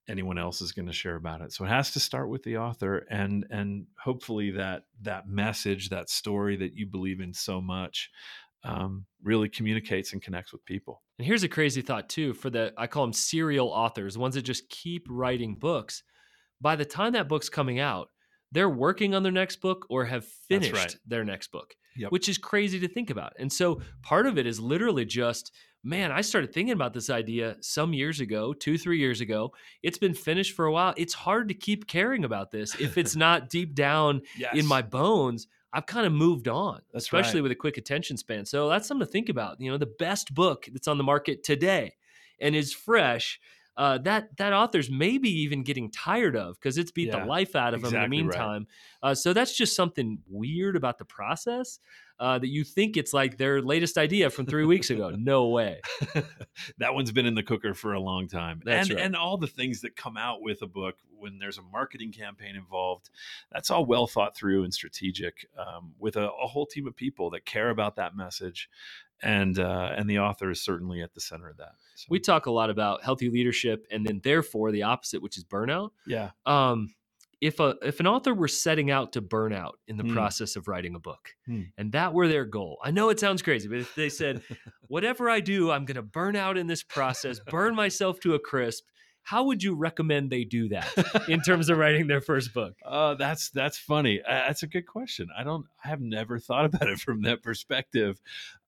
anyone 0.10 0.38
else 0.38 0.62
is 0.62 0.72
going 0.72 0.88
to 0.88 0.94
share 0.94 1.16
about 1.16 1.42
it 1.42 1.52
so 1.52 1.64
it 1.64 1.70
has 1.70 1.92
to 1.92 2.00
start 2.00 2.30
with 2.30 2.42
the 2.44 2.58
author 2.58 3.06
and 3.10 3.46
and 3.52 3.86
hopefully 4.02 4.52
that 4.52 4.84
that 5.02 5.28
message 5.28 5.90
that 5.90 6.10
story 6.10 6.56
that 6.56 6.74
you 6.74 6.88
believe 6.88 7.20
in 7.20 7.34
so 7.34 7.62
much 7.62 8.10
um, 8.64 9.06
really 9.24 9.50
communicates 9.50 10.14
and 10.14 10.22
connects 10.22 10.52
with 10.52 10.66
people. 10.66 11.02
And 11.20 11.26
here's 11.26 11.44
a 11.44 11.48
crazy 11.48 11.82
thought 11.82 12.10
too 12.10 12.34
for 12.34 12.50
the 12.50 12.74
i 12.78 12.86
call 12.86 13.04
them 13.04 13.14
serial 13.14 13.70
authors 13.70 14.18
ones 14.18 14.36
that 14.36 14.42
just 14.44 14.70
keep 14.70 15.08
writing 15.10 15.56
books 15.56 16.04
by 16.62 16.76
the 16.76 16.86
time 16.86 17.14
that 17.14 17.28
book's 17.28 17.50
coming 17.50 17.80
out, 17.80 18.10
they're 18.52 18.70
working 18.70 19.14
on 19.14 19.24
their 19.24 19.32
next 19.32 19.58
book 19.58 19.86
or 19.90 20.06
have 20.06 20.26
finished 20.26 20.74
right. 20.74 20.96
their 21.06 21.26
next 21.26 21.52
book, 21.52 21.76
yep. 21.96 22.12
which 22.12 22.30
is 22.30 22.38
crazy 22.38 22.80
to 22.80 22.88
think 22.88 23.10
about. 23.10 23.34
And 23.38 23.52
so 23.52 23.82
part 24.02 24.26
of 24.26 24.38
it 24.38 24.48
is 24.48 24.60
literally 24.60 25.06
just, 25.06 25.52
man, 25.84 26.12
I 26.12 26.22
started 26.22 26.54
thinking 26.54 26.74
about 26.74 26.94
this 26.94 27.10
idea 27.10 27.58
some 27.60 27.94
years 27.94 28.20
ago, 28.20 28.54
two, 28.54 28.78
three 28.78 29.00
years 29.00 29.22
ago. 29.22 29.54
It's 29.84 29.98
been 29.98 30.14
finished 30.14 30.56
for 30.56 30.66
a 30.66 30.72
while. 30.72 30.94
It's 30.98 31.14
hard 31.14 31.50
to 31.50 31.54
keep 31.54 31.88
caring 31.88 32.24
about 32.24 32.52
this 32.52 32.76
if 32.80 32.98
it's 32.98 33.16
not 33.18 33.50
deep 33.50 33.76
down 33.76 34.22
yes. 34.38 34.56
in 34.56 34.66
my 34.66 34.82
bones. 34.82 35.48
I've 35.74 35.86
kind 35.86 36.08
of 36.08 36.14
moved 36.14 36.48
on, 36.48 36.82
that's 36.94 37.06
especially 37.06 37.42
right. 37.42 37.44
with 37.44 37.52
a 37.52 37.56
quick 37.56 37.78
attention 37.78 38.16
span. 38.16 38.46
So 38.46 38.70
that's 38.70 38.88
something 38.88 39.06
to 39.06 39.12
think 39.12 39.28
about. 39.28 39.60
You 39.60 39.70
know, 39.70 39.78
the 39.78 39.86
best 39.86 40.34
book 40.34 40.68
that's 40.72 40.88
on 40.88 40.98
the 40.98 41.04
market 41.04 41.44
today 41.44 41.98
and 42.40 42.56
is 42.56 42.74
fresh 42.74 43.40
uh, 43.78 44.00
that 44.00 44.36
that 44.38 44.54
author's 44.54 44.90
maybe 44.90 45.30
even 45.30 45.64
getting 45.64 45.92
tired 45.92 46.36
of 46.36 46.56
because 46.56 46.78
it's 46.78 46.92
beat 46.92 47.10
yeah, 47.10 47.20
the 47.20 47.26
life 47.26 47.56
out 47.56 47.76
of 47.76 47.82
exactly 47.82 47.96
them 47.96 48.04
in 48.04 48.10
the 48.10 48.24
meantime. 48.24 48.68
Right. 49.04 49.12
Uh, 49.12 49.16
so 49.16 49.34
that's 49.34 49.56
just 49.56 49.76
something 49.76 50.20
weird 50.28 50.76
about 50.76 50.98
the 50.98 51.06
process. 51.06 51.80
Uh, 52.20 52.40
that 52.40 52.48
you 52.48 52.64
think 52.64 52.98
it's 52.98 53.14
like 53.14 53.38
their 53.38 53.62
latest 53.62 53.96
idea 53.96 54.32
from 54.32 54.48
three 54.48 54.66
weeks 54.66 54.90
ago. 54.90 55.12
No 55.28 55.50
way. 55.50 55.82
that 56.80 56.96
one's 56.96 57.12
been 57.12 57.28
in 57.28 57.36
the 57.36 57.44
cooker 57.44 57.76
for 57.76 57.94
a 57.94 58.00
long 58.00 58.28
time. 58.28 58.60
That's 58.66 58.90
and, 58.90 58.98
right. 58.98 59.06
and 59.06 59.16
all 59.16 59.38
the 59.38 59.46
things 59.46 59.82
that 59.82 59.96
come 59.96 60.18
out 60.18 60.42
with 60.42 60.64
a 60.64 60.68
book 60.68 60.96
when 61.20 61.38
there's 61.38 61.58
a 61.58 61.62
marketing 61.62 62.12
campaign 62.12 62.56
involved, 62.56 63.10
that's 63.52 63.70
all 63.70 63.86
well 63.86 64.08
thought 64.08 64.36
through 64.36 64.64
and 64.64 64.74
strategic 64.74 65.48
um, 65.58 65.94
with 66.00 66.16
a, 66.16 66.28
a, 66.28 66.48
whole 66.48 66.66
team 66.66 66.88
of 66.88 66.96
people 66.96 67.30
that 67.32 67.46
care 67.46 67.70
about 67.70 67.96
that 67.98 68.16
message 68.16 68.70
and 69.22 69.60
uh, 69.60 69.92
and 69.96 70.10
the 70.10 70.20
author 70.20 70.50
is 70.50 70.62
certainly 70.62 71.02
at 71.02 71.14
the 71.14 71.22
center 71.22 71.50
of 71.50 71.58
that. 71.58 71.74
So. 71.96 72.08
We 72.10 72.20
talk 72.20 72.46
a 72.46 72.52
lot 72.52 72.70
about 72.70 73.04
healthy 73.04 73.30
leadership, 73.30 73.86
and 73.92 74.06
then 74.06 74.22
therefore 74.24 74.72
the 74.72 74.84
opposite, 74.84 75.22
which 75.22 75.38
is 75.38 75.44
burnout. 75.44 75.92
Yeah. 76.06 76.32
Um, 76.46 76.94
if 77.40 77.60
a 77.60 77.76
if 77.82 78.00
an 78.00 78.08
author 78.08 78.34
were 78.34 78.48
setting 78.48 78.90
out 78.90 79.14
to 79.14 79.22
burn 79.22 79.54
out 79.54 79.78
in 79.88 79.98
the 79.98 80.04
mm. 80.04 80.14
process 80.14 80.56
of 80.56 80.68
writing 80.68 80.96
a 80.96 81.00
book, 81.00 81.36
mm. 81.48 81.72
and 81.78 81.92
that 81.92 82.14
were 82.14 82.28
their 82.28 82.46
goal, 82.46 82.80
I 82.84 82.92
know 82.92 83.10
it 83.10 83.20
sounds 83.20 83.42
crazy, 83.42 83.68
but 83.68 83.80
if 83.80 83.94
they 83.96 84.10
said, 84.10 84.42
"Whatever 84.88 85.30
I 85.30 85.40
do, 85.40 85.72
I'm 85.72 85.86
going 85.86 85.96
to 85.96 86.02
burn 86.02 86.36
out 86.36 86.58
in 86.58 86.68
this 86.68 86.84
process, 86.84 87.40
burn 87.40 87.76
myself 87.76 88.20
to 88.22 88.34
a 88.34 88.40
crisp," 88.40 88.86
how 89.28 89.44
would 89.44 89.62
you 89.62 89.76
recommend 89.76 90.30
they 90.30 90.46
do 90.46 90.70
that 90.70 90.88
in 91.28 91.42
terms 91.46 91.70
of 91.70 91.78
writing 91.78 92.08
their 92.08 92.22
first 92.22 92.54
book? 92.54 92.76
Uh, 92.86 93.14
that's 93.16 93.50
that's 93.50 93.78
funny. 93.78 94.22
Uh, 94.22 94.48
that's 94.48 94.64
a 94.64 94.68
good 94.68 94.88
question. 94.88 95.28
I 95.38 95.44
don't. 95.44 95.66
I 95.84 95.90
have 95.90 96.00
never 96.00 96.40
thought 96.40 96.64
about 96.64 96.88
it 96.88 96.98
from 97.00 97.24
that 97.24 97.44
perspective. 97.44 98.22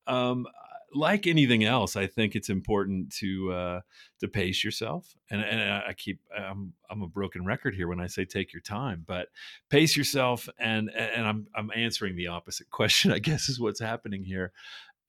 Um, 0.09 0.47
like 0.93 1.27
anything 1.27 1.63
else, 1.63 1.95
I 1.95 2.07
think 2.07 2.35
it's 2.35 2.49
important 2.49 3.11
to 3.17 3.51
uh, 3.51 3.81
to 4.19 4.27
pace 4.27 4.63
yourself. 4.63 5.15
And, 5.29 5.41
and 5.41 5.83
I 5.87 5.93
keep 5.93 6.19
I'm 6.35 6.73
I'm 6.89 7.01
a 7.01 7.07
broken 7.07 7.45
record 7.45 7.75
here 7.75 7.87
when 7.87 7.99
I 7.99 8.07
say 8.07 8.25
take 8.25 8.53
your 8.53 8.61
time, 8.61 9.03
but 9.05 9.27
pace 9.69 9.95
yourself. 9.95 10.49
And 10.59 10.89
and 10.89 11.25
I'm 11.25 11.47
I'm 11.55 11.71
answering 11.75 12.15
the 12.15 12.27
opposite 12.27 12.69
question. 12.71 13.11
I 13.11 13.19
guess 13.19 13.49
is 13.49 13.59
what's 13.59 13.79
happening 13.79 14.23
here. 14.23 14.51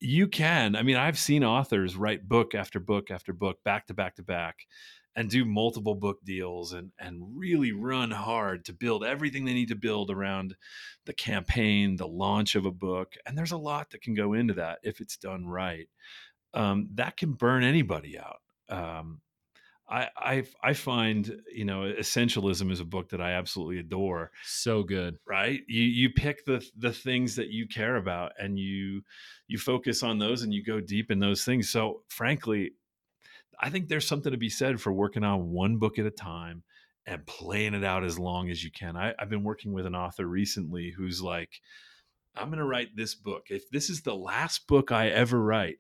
You 0.01 0.29
can. 0.29 0.77
I 0.77 0.83
mean, 0.83 0.97
I've 0.97 1.19
seen 1.19 1.45
authors 1.45 1.97
write 1.97 2.29
book 2.29 2.55
after 2.55 2.81
book 2.81 3.11
after 3.11 3.33
book, 3.33 3.63
back 3.65 3.87
to 3.89 3.95
back 3.95 4.17
to 4.17 4.23
back, 4.23 4.67
and 5.17 5.29
do 5.29 5.45
multiple 5.45 5.95
book 5.95 6.19
deals 6.25 6.73
and 6.73 6.93
and 6.99 7.23
really 7.35 7.73
run 7.73 8.11
hard 8.11 8.65
to 8.65 8.73
build 8.73 9.05
everything 9.05 9.45
they 9.45 9.55
need 9.55 9.69
to 9.69 9.75
build 9.75 10.11
around 10.11 10.55
the 11.07 11.13
campaign, 11.13 11.97
the 11.97 12.07
launch 12.07 12.55
of 12.55 12.67
a 12.67 12.71
book. 12.71 13.15
And 13.27 13.37
there's 13.37 13.53
a 13.53 13.59
lot 13.59 13.91
that 13.91 14.03
can 14.03 14.15
go 14.15 14.33
into 14.35 14.55
that 14.55 14.79
if 14.83 15.01
it's 15.01 15.17
done 15.17 15.47
right. 15.47 15.89
Um, 16.55 16.89
that 16.95 17.17
can 17.17 17.33
burn 17.33 17.63
anybody 17.63 18.19
out. 18.19 18.41
Um, 18.69 19.21
I, 19.91 20.09
I 20.17 20.45
I 20.63 20.73
find 20.73 21.43
you 21.53 21.65
know 21.65 21.93
essentialism 21.99 22.71
is 22.71 22.79
a 22.79 22.85
book 22.85 23.09
that 23.11 23.21
I 23.21 23.33
absolutely 23.33 23.79
adore. 23.79 24.31
So 24.45 24.85
good, 24.85 25.19
right? 25.27 25.61
You 25.67 25.83
you 25.83 26.11
pick 26.11 26.45
the 26.45 26.65
the 26.77 26.93
things 26.93 27.35
that 27.37 27.49
you 27.49 27.67
care 27.67 27.97
about 27.97 28.33
and 28.39 28.59
you 28.59 29.03
you 29.49 29.59
focus 29.59 30.05
on 30.05 30.19
those 30.19 30.43
and 30.43 30.55
you 30.55 30.63
go 30.63 30.81
deep 30.81 31.11
in 31.11 31.19
those 31.19 31.45
things. 31.45 31.71
So 31.71 32.03
frankly, 32.09 32.73
I 33.61 33.69
think 33.71 33.89
there's 33.89 34.07
something 34.07 34.33
to 34.33 34.39
be 34.39 34.49
said 34.49 34.81
for 34.81 34.93
working 34.93 35.23
on 35.23 35.51
one 35.51 35.77
book 35.77 35.99
at 35.99 36.07
a 36.07 36.11
time 36.11 36.63
and 37.07 37.27
playing 37.27 37.75
it 37.75 37.85
out 37.85 38.05
as 38.05 38.19
long 38.19 38.51
as 38.51 38.65
you 38.65 38.71
can. 38.71 38.97
I, 38.97 39.15
have 39.19 39.29
been 39.29 39.45
working 39.45 39.73
with 39.73 39.87
an 39.87 39.95
author 39.95 40.27
recently 40.27 40.93
who's 40.97 41.23
like, 41.23 41.61
I'm 42.35 42.49
going 42.49 42.59
to 42.59 42.65
write 42.65 42.97
this 42.97 43.15
book. 43.15 43.47
If 43.51 43.69
this 43.71 43.91
is 43.91 44.03
the 44.03 44.15
last 44.15 44.67
book 44.67 44.93
I 44.93 45.09
ever 45.09 45.43
write, 45.43 45.79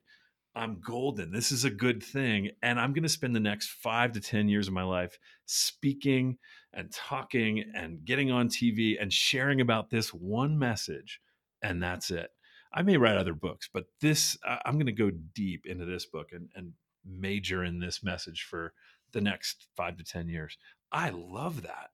I'm 0.54 0.80
golden. 0.80 1.30
This 1.30 1.52
is 1.52 1.64
a 1.64 1.70
good 1.70 2.02
thing. 2.02 2.50
And 2.62 2.78
I'm 2.78 2.92
going 2.92 3.04
to 3.04 3.08
spend 3.08 3.34
the 3.34 3.40
next 3.40 3.70
five 3.70 4.12
to 4.12 4.20
10 4.20 4.48
years 4.48 4.66
of 4.68 4.74
my 4.74 4.82
life 4.82 5.18
speaking 5.46 6.38
and 6.72 6.92
talking 6.92 7.64
and 7.74 8.04
getting 8.04 8.30
on 8.30 8.48
TV 8.48 9.00
and 9.00 9.12
sharing 9.12 9.60
about 9.60 9.90
this 9.90 10.12
one 10.12 10.58
message. 10.58 11.20
And 11.62 11.82
that's 11.82 12.10
it. 12.10 12.30
I 12.72 12.82
may 12.82 12.96
write 12.96 13.16
other 13.16 13.34
books, 13.34 13.68
but 13.72 13.86
this, 14.00 14.36
I'm 14.44 14.74
going 14.74 14.86
to 14.86 14.92
go 14.92 15.10
deep 15.34 15.66
into 15.66 15.84
this 15.84 16.06
book 16.06 16.28
and, 16.32 16.48
and 16.54 16.72
major 17.04 17.64
in 17.64 17.78
this 17.80 18.02
message 18.02 18.42
for 18.48 18.72
the 19.12 19.20
next 19.20 19.66
five 19.76 19.96
to 19.96 20.04
10 20.04 20.28
years. 20.28 20.56
I 20.92 21.10
love 21.10 21.62
that. 21.62 21.90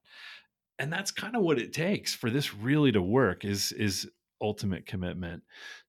And 0.79 0.93
that's 0.93 1.11
kind 1.11 1.35
of 1.35 1.41
what 1.41 1.59
it 1.59 1.73
takes 1.73 2.13
for 2.13 2.29
this 2.29 2.53
really 2.53 2.91
to 2.91 3.01
work 3.01 3.43
is, 3.43 3.71
is 3.71 4.09
ultimate 4.41 4.85
commitment 4.85 5.43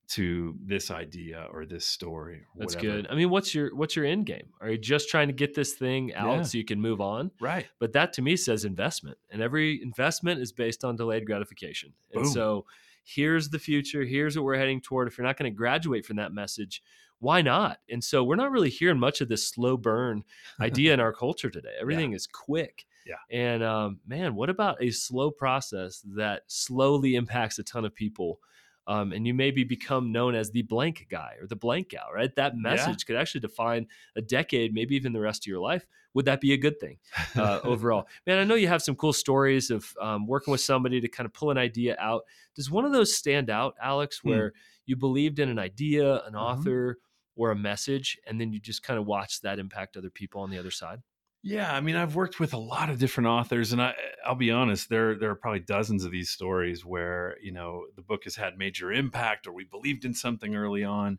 to 0.08 0.56
this 0.64 0.90
idea 0.90 1.46
or 1.52 1.66
this 1.66 1.84
story. 1.84 2.46
Or 2.56 2.60
That's 2.60 2.74
good. 2.74 3.06
I 3.10 3.14
mean, 3.14 3.28
what's 3.28 3.54
your 3.54 3.74
what's 3.76 3.94
your 3.94 4.06
end 4.06 4.24
game? 4.24 4.48
Are 4.60 4.70
you 4.70 4.78
just 4.78 5.10
trying 5.10 5.28
to 5.28 5.34
get 5.34 5.54
this 5.54 5.74
thing 5.74 6.14
out 6.14 6.36
yeah. 6.36 6.42
so 6.42 6.58
you 6.58 6.64
can 6.64 6.80
move 6.80 7.00
on? 7.00 7.30
Right. 7.40 7.66
But 7.78 7.92
that 7.92 8.14
to 8.14 8.22
me 8.22 8.36
says 8.36 8.64
investment, 8.64 9.18
and 9.30 9.42
every 9.42 9.82
investment 9.82 10.40
is 10.40 10.50
based 10.50 10.82
on 10.82 10.96
delayed 10.96 11.26
gratification. 11.26 11.92
Boom. 12.12 12.22
And 12.22 12.32
so 12.32 12.64
here's 13.04 13.50
the 13.50 13.58
future. 13.58 14.04
Here's 14.04 14.36
what 14.36 14.44
we're 14.44 14.56
heading 14.56 14.80
toward. 14.80 15.08
If 15.08 15.18
you're 15.18 15.26
not 15.26 15.36
going 15.36 15.52
to 15.52 15.56
graduate 15.56 16.06
from 16.06 16.16
that 16.16 16.32
message, 16.32 16.82
why 17.20 17.42
not? 17.42 17.78
And 17.90 18.02
so 18.02 18.22
we're 18.22 18.36
not 18.36 18.50
really 18.50 18.70
hearing 18.70 18.98
much 18.98 19.20
of 19.20 19.28
this 19.28 19.46
slow 19.46 19.76
burn 19.76 20.24
idea 20.60 20.94
in 20.94 21.00
our 21.00 21.12
culture 21.12 21.50
today. 21.50 21.74
Everything 21.80 22.12
yeah. 22.12 22.16
is 22.16 22.26
quick. 22.26 22.86
Yeah. 23.06 23.14
And 23.30 23.62
um, 23.62 24.00
man, 24.06 24.34
what 24.34 24.50
about 24.50 24.82
a 24.82 24.90
slow 24.90 25.30
process 25.30 26.02
that 26.16 26.42
slowly 26.46 27.16
impacts 27.16 27.58
a 27.58 27.64
ton 27.64 27.84
of 27.84 27.94
people? 27.94 28.38
Um, 28.86 29.12
and 29.12 29.26
you 29.26 29.34
maybe 29.34 29.64
become 29.64 30.12
known 30.12 30.34
as 30.34 30.50
the 30.50 30.62
blank 30.62 31.08
guy 31.10 31.34
or 31.40 31.46
the 31.46 31.56
blank 31.56 31.90
gal, 31.90 32.06
right? 32.14 32.34
That 32.36 32.56
message 32.56 33.00
yeah. 33.00 33.06
could 33.06 33.16
actually 33.16 33.42
define 33.42 33.86
a 34.16 34.22
decade, 34.22 34.72
maybe 34.72 34.96
even 34.96 35.12
the 35.12 35.20
rest 35.20 35.42
of 35.42 35.46
your 35.46 35.60
life. 35.60 35.86
Would 36.14 36.24
that 36.24 36.40
be 36.40 36.54
a 36.54 36.56
good 36.56 36.80
thing 36.80 36.98
uh, 37.36 37.60
overall? 37.64 38.08
Man, 38.26 38.38
I 38.38 38.44
know 38.44 38.54
you 38.54 38.68
have 38.68 38.82
some 38.82 38.96
cool 38.96 39.12
stories 39.12 39.70
of 39.70 39.92
um, 40.00 40.26
working 40.26 40.52
with 40.52 40.62
somebody 40.62 41.02
to 41.02 41.08
kind 41.08 41.26
of 41.26 41.34
pull 41.34 41.50
an 41.50 41.58
idea 41.58 41.96
out. 41.98 42.22
Does 42.54 42.70
one 42.70 42.86
of 42.86 42.92
those 42.92 43.14
stand 43.14 43.50
out, 43.50 43.74
Alex, 43.80 44.20
hmm. 44.20 44.30
where 44.30 44.52
you 44.86 44.96
believed 44.96 45.38
in 45.38 45.50
an 45.50 45.58
idea, 45.58 46.14
an 46.14 46.32
mm-hmm. 46.32 46.36
author, 46.36 46.98
or 47.38 47.50
a 47.50 47.56
message 47.56 48.18
and 48.26 48.38
then 48.38 48.52
you 48.52 48.60
just 48.60 48.82
kind 48.82 48.98
of 48.98 49.06
watch 49.06 49.40
that 49.40 49.58
impact 49.58 49.96
other 49.96 50.10
people 50.10 50.42
on 50.42 50.50
the 50.50 50.58
other 50.58 50.70
side? 50.70 51.00
Yeah 51.42 51.72
i 51.72 51.80
mean 51.80 51.94
i've 51.94 52.16
worked 52.16 52.40
with 52.40 52.52
a 52.52 52.58
lot 52.58 52.90
of 52.90 52.98
different 52.98 53.28
authors 53.28 53.72
and 53.72 53.80
I, 53.80 53.94
i'll 54.26 54.34
be 54.34 54.50
honest 54.50 54.88
there 54.88 55.14
there 55.14 55.30
are 55.30 55.36
probably 55.36 55.60
dozens 55.60 56.04
of 56.04 56.10
these 56.10 56.30
stories 56.30 56.84
where 56.84 57.36
you 57.40 57.52
know 57.52 57.84
the 57.94 58.02
book 58.02 58.24
has 58.24 58.34
had 58.34 58.58
major 58.58 58.92
impact 58.92 59.46
or 59.46 59.52
we 59.52 59.64
believed 59.64 60.04
in 60.04 60.14
something 60.14 60.56
early 60.56 60.84
on. 60.84 61.18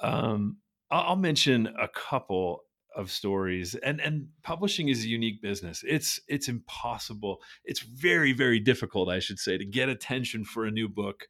Um, 0.00 0.58
I'll 0.90 1.16
mention 1.16 1.68
a 1.80 1.88
couple 1.88 2.64
of 2.94 3.10
stories 3.10 3.74
and 3.76 4.00
and 4.00 4.28
publishing 4.42 4.88
is 4.88 5.04
a 5.04 5.08
unique 5.08 5.40
business. 5.40 5.82
It's 5.86 6.20
it's 6.28 6.48
impossible 6.48 7.40
it's 7.64 7.80
very 7.80 8.32
very 8.32 8.60
difficult 8.60 9.08
i 9.08 9.20
should 9.20 9.38
say 9.38 9.56
to 9.56 9.64
get 9.64 9.88
attention 9.88 10.44
for 10.44 10.66
a 10.66 10.70
new 10.70 10.88
book 10.88 11.28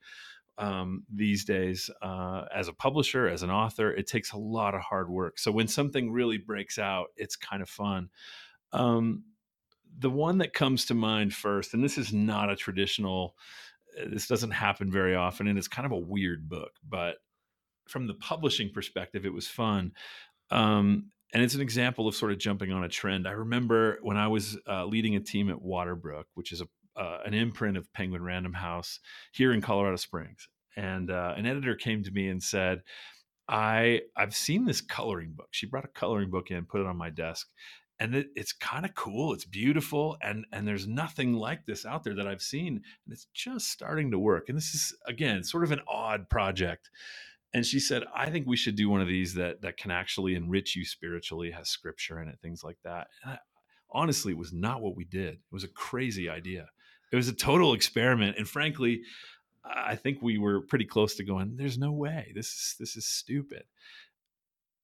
um, 0.59 1.05
these 1.13 1.45
days 1.45 1.91
uh, 2.03 2.45
as 2.55 2.69
a 2.69 2.73
publisher 2.73 3.29
as 3.29 3.43
an 3.43 3.51
author 3.51 3.91
it 3.91 4.07
takes 4.07 4.33
a 4.33 4.39
lot 4.39 4.75
of 4.75 4.81
hard 4.81 5.09
work. 5.09 5.39
So 5.39 5.53
when 5.53 5.69
something 5.69 6.11
really 6.11 6.39
breaks 6.39 6.79
out 6.79 7.09
it's 7.17 7.37
kind 7.37 7.63
of 7.63 7.69
fun. 7.69 8.09
Um, 8.73 9.25
the 9.99 10.11
one 10.11 10.39
that 10.39 10.53
comes 10.53 10.87
to 10.87 10.95
mind 10.95 11.35
first 11.35 11.75
and 11.75 11.83
this 11.83 11.99
is 11.99 12.13
not 12.13 12.51
a 12.51 12.57
traditional 12.57 13.37
uh, 14.01 14.07
this 14.11 14.27
doesn't 14.27 14.51
happen 14.51 14.91
very 14.91 15.15
often 15.15 15.47
and 15.47 15.59
it's 15.59 15.69
kind 15.69 15.87
of 15.87 15.93
a 15.93 15.99
weird 15.99 16.49
book 16.49 16.73
but 16.89 17.17
from 17.89 18.07
the 18.07 18.15
publishing 18.15 18.71
perspective 18.71 19.25
it 19.25 19.33
was 19.33 19.47
fun. 19.47 19.93
Um, 20.51 21.11
and 21.33 21.43
it's 21.43 21.55
an 21.55 21.61
example 21.61 22.07
of 22.07 22.15
sort 22.15 22.33
of 22.33 22.39
jumping 22.39 22.73
on 22.73 22.85
a 22.85 22.89
trend. 22.89 23.27
I 23.27 23.33
remember 23.33 23.99
when 24.03 24.17
I 24.17 24.29
was 24.29 24.59
uh, 24.69 24.85
leading 24.87 25.17
a 25.17 25.21
team 25.21 25.51
at 25.51 25.57
Waterbrook, 25.57 26.25
which 26.35 26.53
is 26.53 26.61
a 26.61 26.69
uh, 26.97 27.19
an 27.25 27.35
imprint 27.35 27.77
of 27.77 27.93
Penguin 27.93 28.23
Random 28.23 28.55
House 28.55 29.01
here 29.33 29.53
in 29.53 29.61
Colorado 29.61 29.97
Springs, 29.97 30.49
and 30.77 31.11
uh, 31.11 31.35
an 31.37 31.47
editor 31.47 31.75
came 31.75 32.03
to 32.05 32.11
me 32.11 32.29
and 32.29 32.43
said, 32.43 32.83
"I 33.49 34.03
I've 34.17 34.35
seen 34.35 34.65
this 34.65 34.81
coloring 34.81 35.33
book." 35.37 35.49
She 35.51 35.67
brought 35.67 35.85
a 35.85 35.89
coloring 35.89 36.31
book 36.31 36.51
in, 36.51 36.65
put 36.65 36.81
it 36.81 36.87
on 36.87 36.97
my 36.97 37.11
desk, 37.11 37.49
and 38.01 38.15
it, 38.15 38.29
it's 38.35 38.53
kind 38.53 38.85
of 38.85 38.95
cool. 38.95 39.33
It's 39.33 39.45
beautiful, 39.45 40.17
and 40.23 40.47
and 40.53 40.67
there's 40.67 40.87
nothing 40.87 41.35
like 41.35 41.67
this 41.67 41.85
out 41.85 42.05
there 42.05 42.15
that 42.15 42.27
I've 42.27 42.43
seen, 42.43 42.75
and 43.05 43.13
it's 43.13 43.27
just 43.35 43.69
starting 43.69 44.11
to 44.11 44.19
work. 44.19 44.49
And 44.49 44.57
this 44.57 44.75
is 44.75 44.95
again 45.07 45.45
sort 45.45 45.65
of 45.65 45.73
an 45.73 45.81
odd 45.89 46.29
project 46.31 46.91
and 47.57 47.65
she 47.65 47.81
said 47.81 48.05
i 48.15 48.31
think 48.31 48.47
we 48.47 48.57
should 48.57 48.77
do 48.77 48.89
one 48.89 49.01
of 49.01 49.09
these 49.09 49.35
that 49.35 49.63
that 49.63 49.77
can 49.77 49.91
actually 49.91 50.35
enrich 50.35 50.77
you 50.77 50.85
spiritually 50.85 51.51
has 51.51 51.69
scripture 51.69 52.21
in 52.21 52.29
it 52.29 52.39
things 52.43 52.63
like 52.63 52.79
that 52.85 53.09
I, 53.25 53.39
honestly 53.91 54.33
it 54.33 54.39
was 54.39 54.53
not 54.53 54.83
what 54.83 54.97
we 54.97 55.05
did 55.05 55.35
it 55.35 55.41
was 55.51 55.65
a 55.65 55.69
crazy 55.69 56.29
idea 56.29 56.67
it 57.13 57.17
was 57.17 57.29
a 57.29 57.35
total 57.35 57.75
experiment 57.75 58.37
and 58.37 58.49
frankly 58.49 59.03
i 59.65 59.95
think 59.97 60.21
we 60.23 60.39
were 60.39 60.61
pretty 60.61 60.85
close 60.85 61.15
to 61.17 61.25
going 61.25 61.57
there's 61.57 61.79
no 61.79 61.93
way. 61.93 62.33
This 62.35 62.47
is 62.47 62.75
this 62.79 62.97
is 62.97 63.07
stupid. 63.07 63.65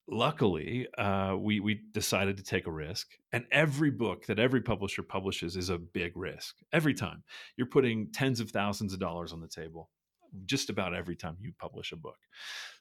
Luckily 0.09 0.89
uh, 0.99 1.37
we 1.39 1.61
we 1.61 1.81
decided 1.93 2.37
to 2.37 2.43
take 2.43 2.67
a 2.67 2.73
risk 2.73 3.09
and 3.33 3.45
every 3.53 3.91
book 3.91 4.27
that 4.27 4.39
every 4.39 4.61
publisher 4.61 5.03
publishes 5.03 5.57
is 5.57 5.69
a 5.69 5.79
big 5.79 6.17
risk. 6.17 6.57
Every 6.73 6.95
time. 6.95 7.23
You're 7.57 7.69
putting 7.69 8.11
tens 8.13 8.41
of 8.41 8.51
thousands 8.51 8.93
of 8.93 8.99
dollars 8.99 9.33
on 9.33 9.41
the 9.41 9.49
table 9.49 9.91
just 10.47 10.71
about 10.71 10.95
every 10.95 11.17
time 11.17 11.37
you 11.41 11.53
publish 11.59 11.93
a 11.93 11.97
book. 11.97 12.19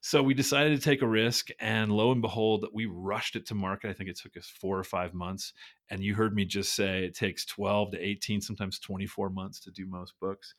So 0.01 0.23
we 0.23 0.33
decided 0.33 0.77
to 0.77 0.83
take 0.83 1.01
a 1.01 1.07
risk, 1.07 1.49
and 1.59 1.91
lo 1.91 2.11
and 2.11 2.21
behold, 2.21 2.65
we 2.73 2.85
rushed 2.85 3.35
it 3.35 3.45
to 3.47 3.55
market. 3.55 3.89
I 3.89 3.93
think 3.93 4.09
it 4.09 4.17
took 4.17 4.35
us 4.37 4.47
four 4.47 4.77
or 4.77 4.83
five 4.83 5.13
months. 5.13 5.53
And 5.89 6.03
you 6.03 6.15
heard 6.15 6.35
me 6.35 6.45
just 6.45 6.73
say 6.73 7.03
it 7.03 7.15
takes 7.15 7.45
12 7.45 7.91
to 7.91 7.99
18, 7.99 8.41
sometimes 8.41 8.79
24 8.79 9.29
months 9.29 9.59
to 9.61 9.71
do 9.71 9.85
most 9.85 10.13
books. 10.19 10.55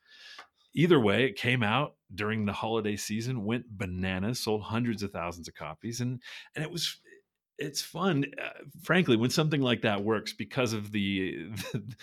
Either 0.74 0.98
way, 0.98 1.24
it 1.24 1.36
came 1.36 1.62
out 1.62 1.96
during 2.14 2.46
the 2.46 2.52
holiday 2.52 2.96
season, 2.96 3.44
went 3.44 3.66
bananas, 3.76 4.40
sold 4.40 4.62
hundreds 4.62 5.02
of 5.02 5.10
thousands 5.10 5.48
of 5.48 5.54
copies, 5.54 6.00
and 6.00 6.22
and 6.54 6.64
it 6.64 6.70
was 6.70 6.98
it's 7.62 7.82
fun, 7.82 8.26
uh, 8.42 8.50
frankly, 8.82 9.16
when 9.16 9.30
something 9.30 9.62
like 9.62 9.82
that 9.82 10.02
works 10.02 10.32
because 10.32 10.72
of 10.72 10.92
the, 10.92 11.48
the 11.72 11.82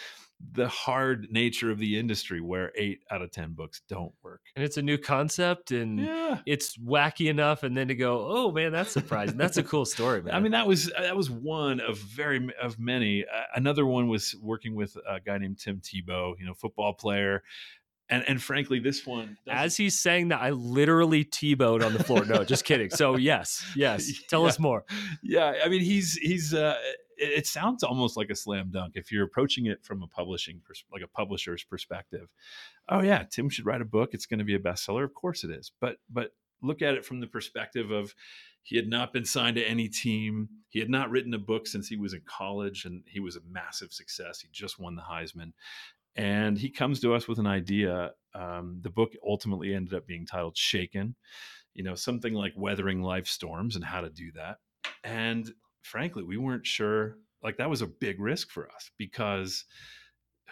the 0.53 0.67
hard 0.69 1.27
nature 1.31 1.69
of 1.69 1.79
the 1.79 1.99
industry 1.99 2.39
where 2.39 2.71
eight 2.75 3.01
out 3.11 3.21
of 3.21 3.29
10 3.29 3.53
books 3.53 3.81
don't 3.89 4.13
work. 4.23 4.41
And 4.55 4.63
it's 4.63 4.77
a 4.77 4.81
new 4.81 4.97
concept 4.97 5.71
and 5.71 5.99
yeah. 5.99 6.39
it's 6.45 6.77
wacky 6.77 7.29
enough. 7.29 7.63
And 7.63 7.75
then 7.75 7.89
to 7.89 7.95
go, 7.95 8.25
oh 8.29 8.51
man, 8.51 8.71
that's 8.71 8.91
surprising. 8.91 9.37
that's 9.37 9.57
a 9.57 9.63
cool 9.63 9.85
story, 9.85 10.21
man. 10.21 10.33
I 10.33 10.39
mean, 10.39 10.53
that 10.53 10.65
was, 10.65 10.91
that 10.97 11.15
was 11.15 11.29
one 11.29 11.81
of 11.81 11.97
very, 11.97 12.49
of 12.61 12.79
many. 12.79 13.25
Uh, 13.25 13.41
another 13.55 13.85
one 13.85 14.07
was 14.07 14.33
working 14.41 14.75
with 14.75 14.95
a 15.07 15.19
guy 15.19 15.37
named 15.37 15.59
Tim 15.59 15.81
Tebow, 15.81 16.39
you 16.39 16.45
know, 16.45 16.53
football 16.53 16.93
player. 16.93 17.43
And, 18.09 18.23
and 18.27 18.41
frankly, 18.41 18.79
this 18.79 19.05
one, 19.05 19.37
as 19.47 19.77
he's 19.77 19.99
saying 19.99 20.29
that, 20.29 20.41
I 20.41 20.49
literally 20.49 21.23
Tebowed 21.23 21.85
on 21.85 21.93
the 21.93 22.03
floor. 22.03 22.25
No, 22.25 22.43
just 22.43 22.65
kidding. 22.65 22.89
So 22.89 23.15
yes, 23.17 23.63
yes. 23.75 24.11
Tell 24.27 24.41
yeah. 24.41 24.47
us 24.47 24.59
more. 24.59 24.83
Yeah, 25.21 25.53
I 25.63 25.69
mean, 25.69 25.81
he's 25.81 26.13
he's 26.13 26.53
uh, 26.53 26.75
it, 27.17 27.45
sounds 27.45 27.83
almost 27.83 28.17
like 28.17 28.29
a 28.29 28.35
slam 28.35 28.71
dunk 28.71 28.93
if 28.95 29.11
you're 29.11 29.25
approaching 29.25 29.67
it 29.67 29.83
from 29.83 30.01
a 30.01 30.07
publishing 30.07 30.61
pers- 30.65 30.83
like 30.91 31.03
a 31.03 31.07
publisher's 31.07 31.63
perspective. 31.63 32.29
Oh 32.87 33.01
yeah, 33.01 33.23
Tim 33.29 33.49
should 33.49 33.65
write 33.65 33.81
a 33.81 33.85
book. 33.85 34.13
It's 34.13 34.25
going 34.25 34.39
to 34.39 34.45
be 34.45 34.55
a 34.55 34.59
bestseller. 34.59 35.03
Of 35.03 35.13
course 35.13 35.43
it 35.43 35.51
is. 35.51 35.71
But 35.79 35.97
but 36.09 36.31
look 36.61 36.81
at 36.81 36.95
it 36.95 37.05
from 37.05 37.19
the 37.19 37.27
perspective 37.27 37.91
of 37.91 38.13
he 38.63 38.75
had 38.75 38.87
not 38.87 39.13
been 39.13 39.25
signed 39.25 39.55
to 39.55 39.63
any 39.63 39.87
team. 39.87 40.49
He 40.67 40.79
had 40.79 40.89
not 40.89 41.09
written 41.09 41.33
a 41.33 41.39
book 41.39 41.65
since 41.65 41.87
he 41.87 41.95
was 41.95 42.13
in 42.13 42.21
college, 42.25 42.85
and 42.85 43.03
he 43.07 43.19
was 43.19 43.35
a 43.35 43.41
massive 43.49 43.91
success. 43.91 44.41
He 44.41 44.49
just 44.51 44.79
won 44.79 44.95
the 44.95 45.01
Heisman, 45.01 45.53
and 46.15 46.57
he 46.57 46.69
comes 46.69 46.99
to 47.01 47.13
us 47.13 47.27
with 47.27 47.39
an 47.39 47.47
idea. 47.47 48.11
Um, 48.33 48.79
the 48.81 48.89
book 48.89 49.13
ultimately 49.25 49.73
ended 49.73 49.93
up 49.93 50.07
being 50.07 50.25
titled 50.25 50.57
"Shaken," 50.57 51.15
you 51.73 51.83
know, 51.83 51.95
something 51.95 52.33
like 52.33 52.53
weathering 52.55 53.01
life 53.01 53.27
storms 53.27 53.75
and 53.75 53.85
how 53.85 54.01
to 54.01 54.09
do 54.09 54.31
that. 54.33 54.57
And 55.03 55.51
frankly, 55.81 56.23
we 56.23 56.37
weren't 56.37 56.65
sure. 56.65 57.17
Like 57.41 57.57
that 57.57 57.69
was 57.69 57.81
a 57.81 57.87
big 57.87 58.19
risk 58.19 58.51
for 58.51 58.69
us 58.71 58.91
because 58.97 59.65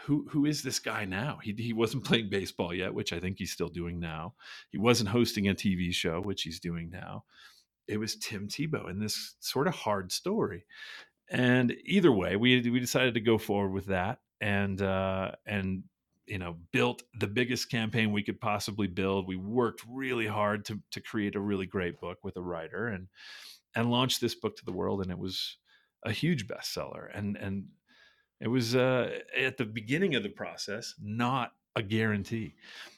who 0.03 0.27
who 0.29 0.45
is 0.45 0.63
this 0.63 0.79
guy 0.79 1.05
now? 1.05 1.39
He 1.43 1.53
he 1.57 1.73
wasn't 1.73 2.03
playing 2.05 2.29
baseball 2.29 2.73
yet, 2.73 2.93
which 2.93 3.13
I 3.13 3.19
think 3.19 3.37
he's 3.37 3.51
still 3.51 3.69
doing 3.69 3.99
now. 3.99 4.35
He 4.69 4.77
wasn't 4.77 5.09
hosting 5.09 5.47
a 5.47 5.53
TV 5.53 5.93
show, 5.93 6.21
which 6.21 6.43
he's 6.43 6.59
doing 6.59 6.89
now. 6.89 7.25
It 7.87 7.97
was 7.97 8.15
Tim 8.17 8.47
Tebow 8.47 8.89
in 8.89 8.99
this 8.99 9.35
sort 9.39 9.67
of 9.67 9.73
hard 9.73 10.11
story. 10.11 10.65
And 11.29 11.75
either 11.85 12.11
way, 12.11 12.35
we 12.35 12.69
we 12.69 12.79
decided 12.79 13.13
to 13.15 13.21
go 13.21 13.37
forward 13.37 13.73
with 13.73 13.87
that 13.87 14.19
and 14.41 14.81
uh, 14.81 15.31
and 15.45 15.83
you 16.25 16.37
know 16.37 16.57
built 16.71 17.03
the 17.19 17.27
biggest 17.27 17.69
campaign 17.69 18.11
we 18.11 18.23
could 18.23 18.39
possibly 18.39 18.87
build. 18.87 19.27
We 19.27 19.35
worked 19.35 19.83
really 19.89 20.27
hard 20.27 20.65
to 20.65 20.79
to 20.91 21.01
create 21.01 21.35
a 21.35 21.39
really 21.39 21.65
great 21.65 21.99
book 21.99 22.19
with 22.23 22.37
a 22.37 22.41
writer 22.41 22.87
and 22.87 23.07
and 23.75 23.91
launched 23.91 24.21
this 24.21 24.35
book 24.35 24.55
to 24.57 24.65
the 24.65 24.71
world, 24.71 25.01
and 25.01 25.11
it 25.11 25.19
was 25.19 25.57
a 26.03 26.11
huge 26.11 26.47
bestseller. 26.47 27.09
And 27.13 27.37
and 27.37 27.67
it 28.39 28.47
was 28.47 28.75
uh, 28.75 29.19
at 29.37 29.57
the 29.57 29.65
beginning 29.65 30.15
of 30.15 30.23
the 30.23 30.29
process 30.29 30.93
not 31.01 31.53
a 31.75 31.83
guarantee. 31.83 32.55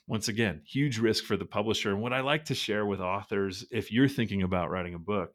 Once 0.08 0.28
again, 0.28 0.62
huge 0.66 0.98
risk 0.98 1.26
for 1.26 1.38
the 1.38 1.46
publisher. 1.46 1.92
And 1.92 2.02
what 2.02 2.14
I 2.14 2.22
like 2.22 2.46
to 2.46 2.56
share 2.56 2.86
with 2.86 3.02
authors, 3.02 3.66
if 3.72 3.92
you're 3.92 4.08
thinking 4.08 4.42
about 4.42 4.70
writing 4.70 4.94
a 4.94 5.00
book, 5.00 5.34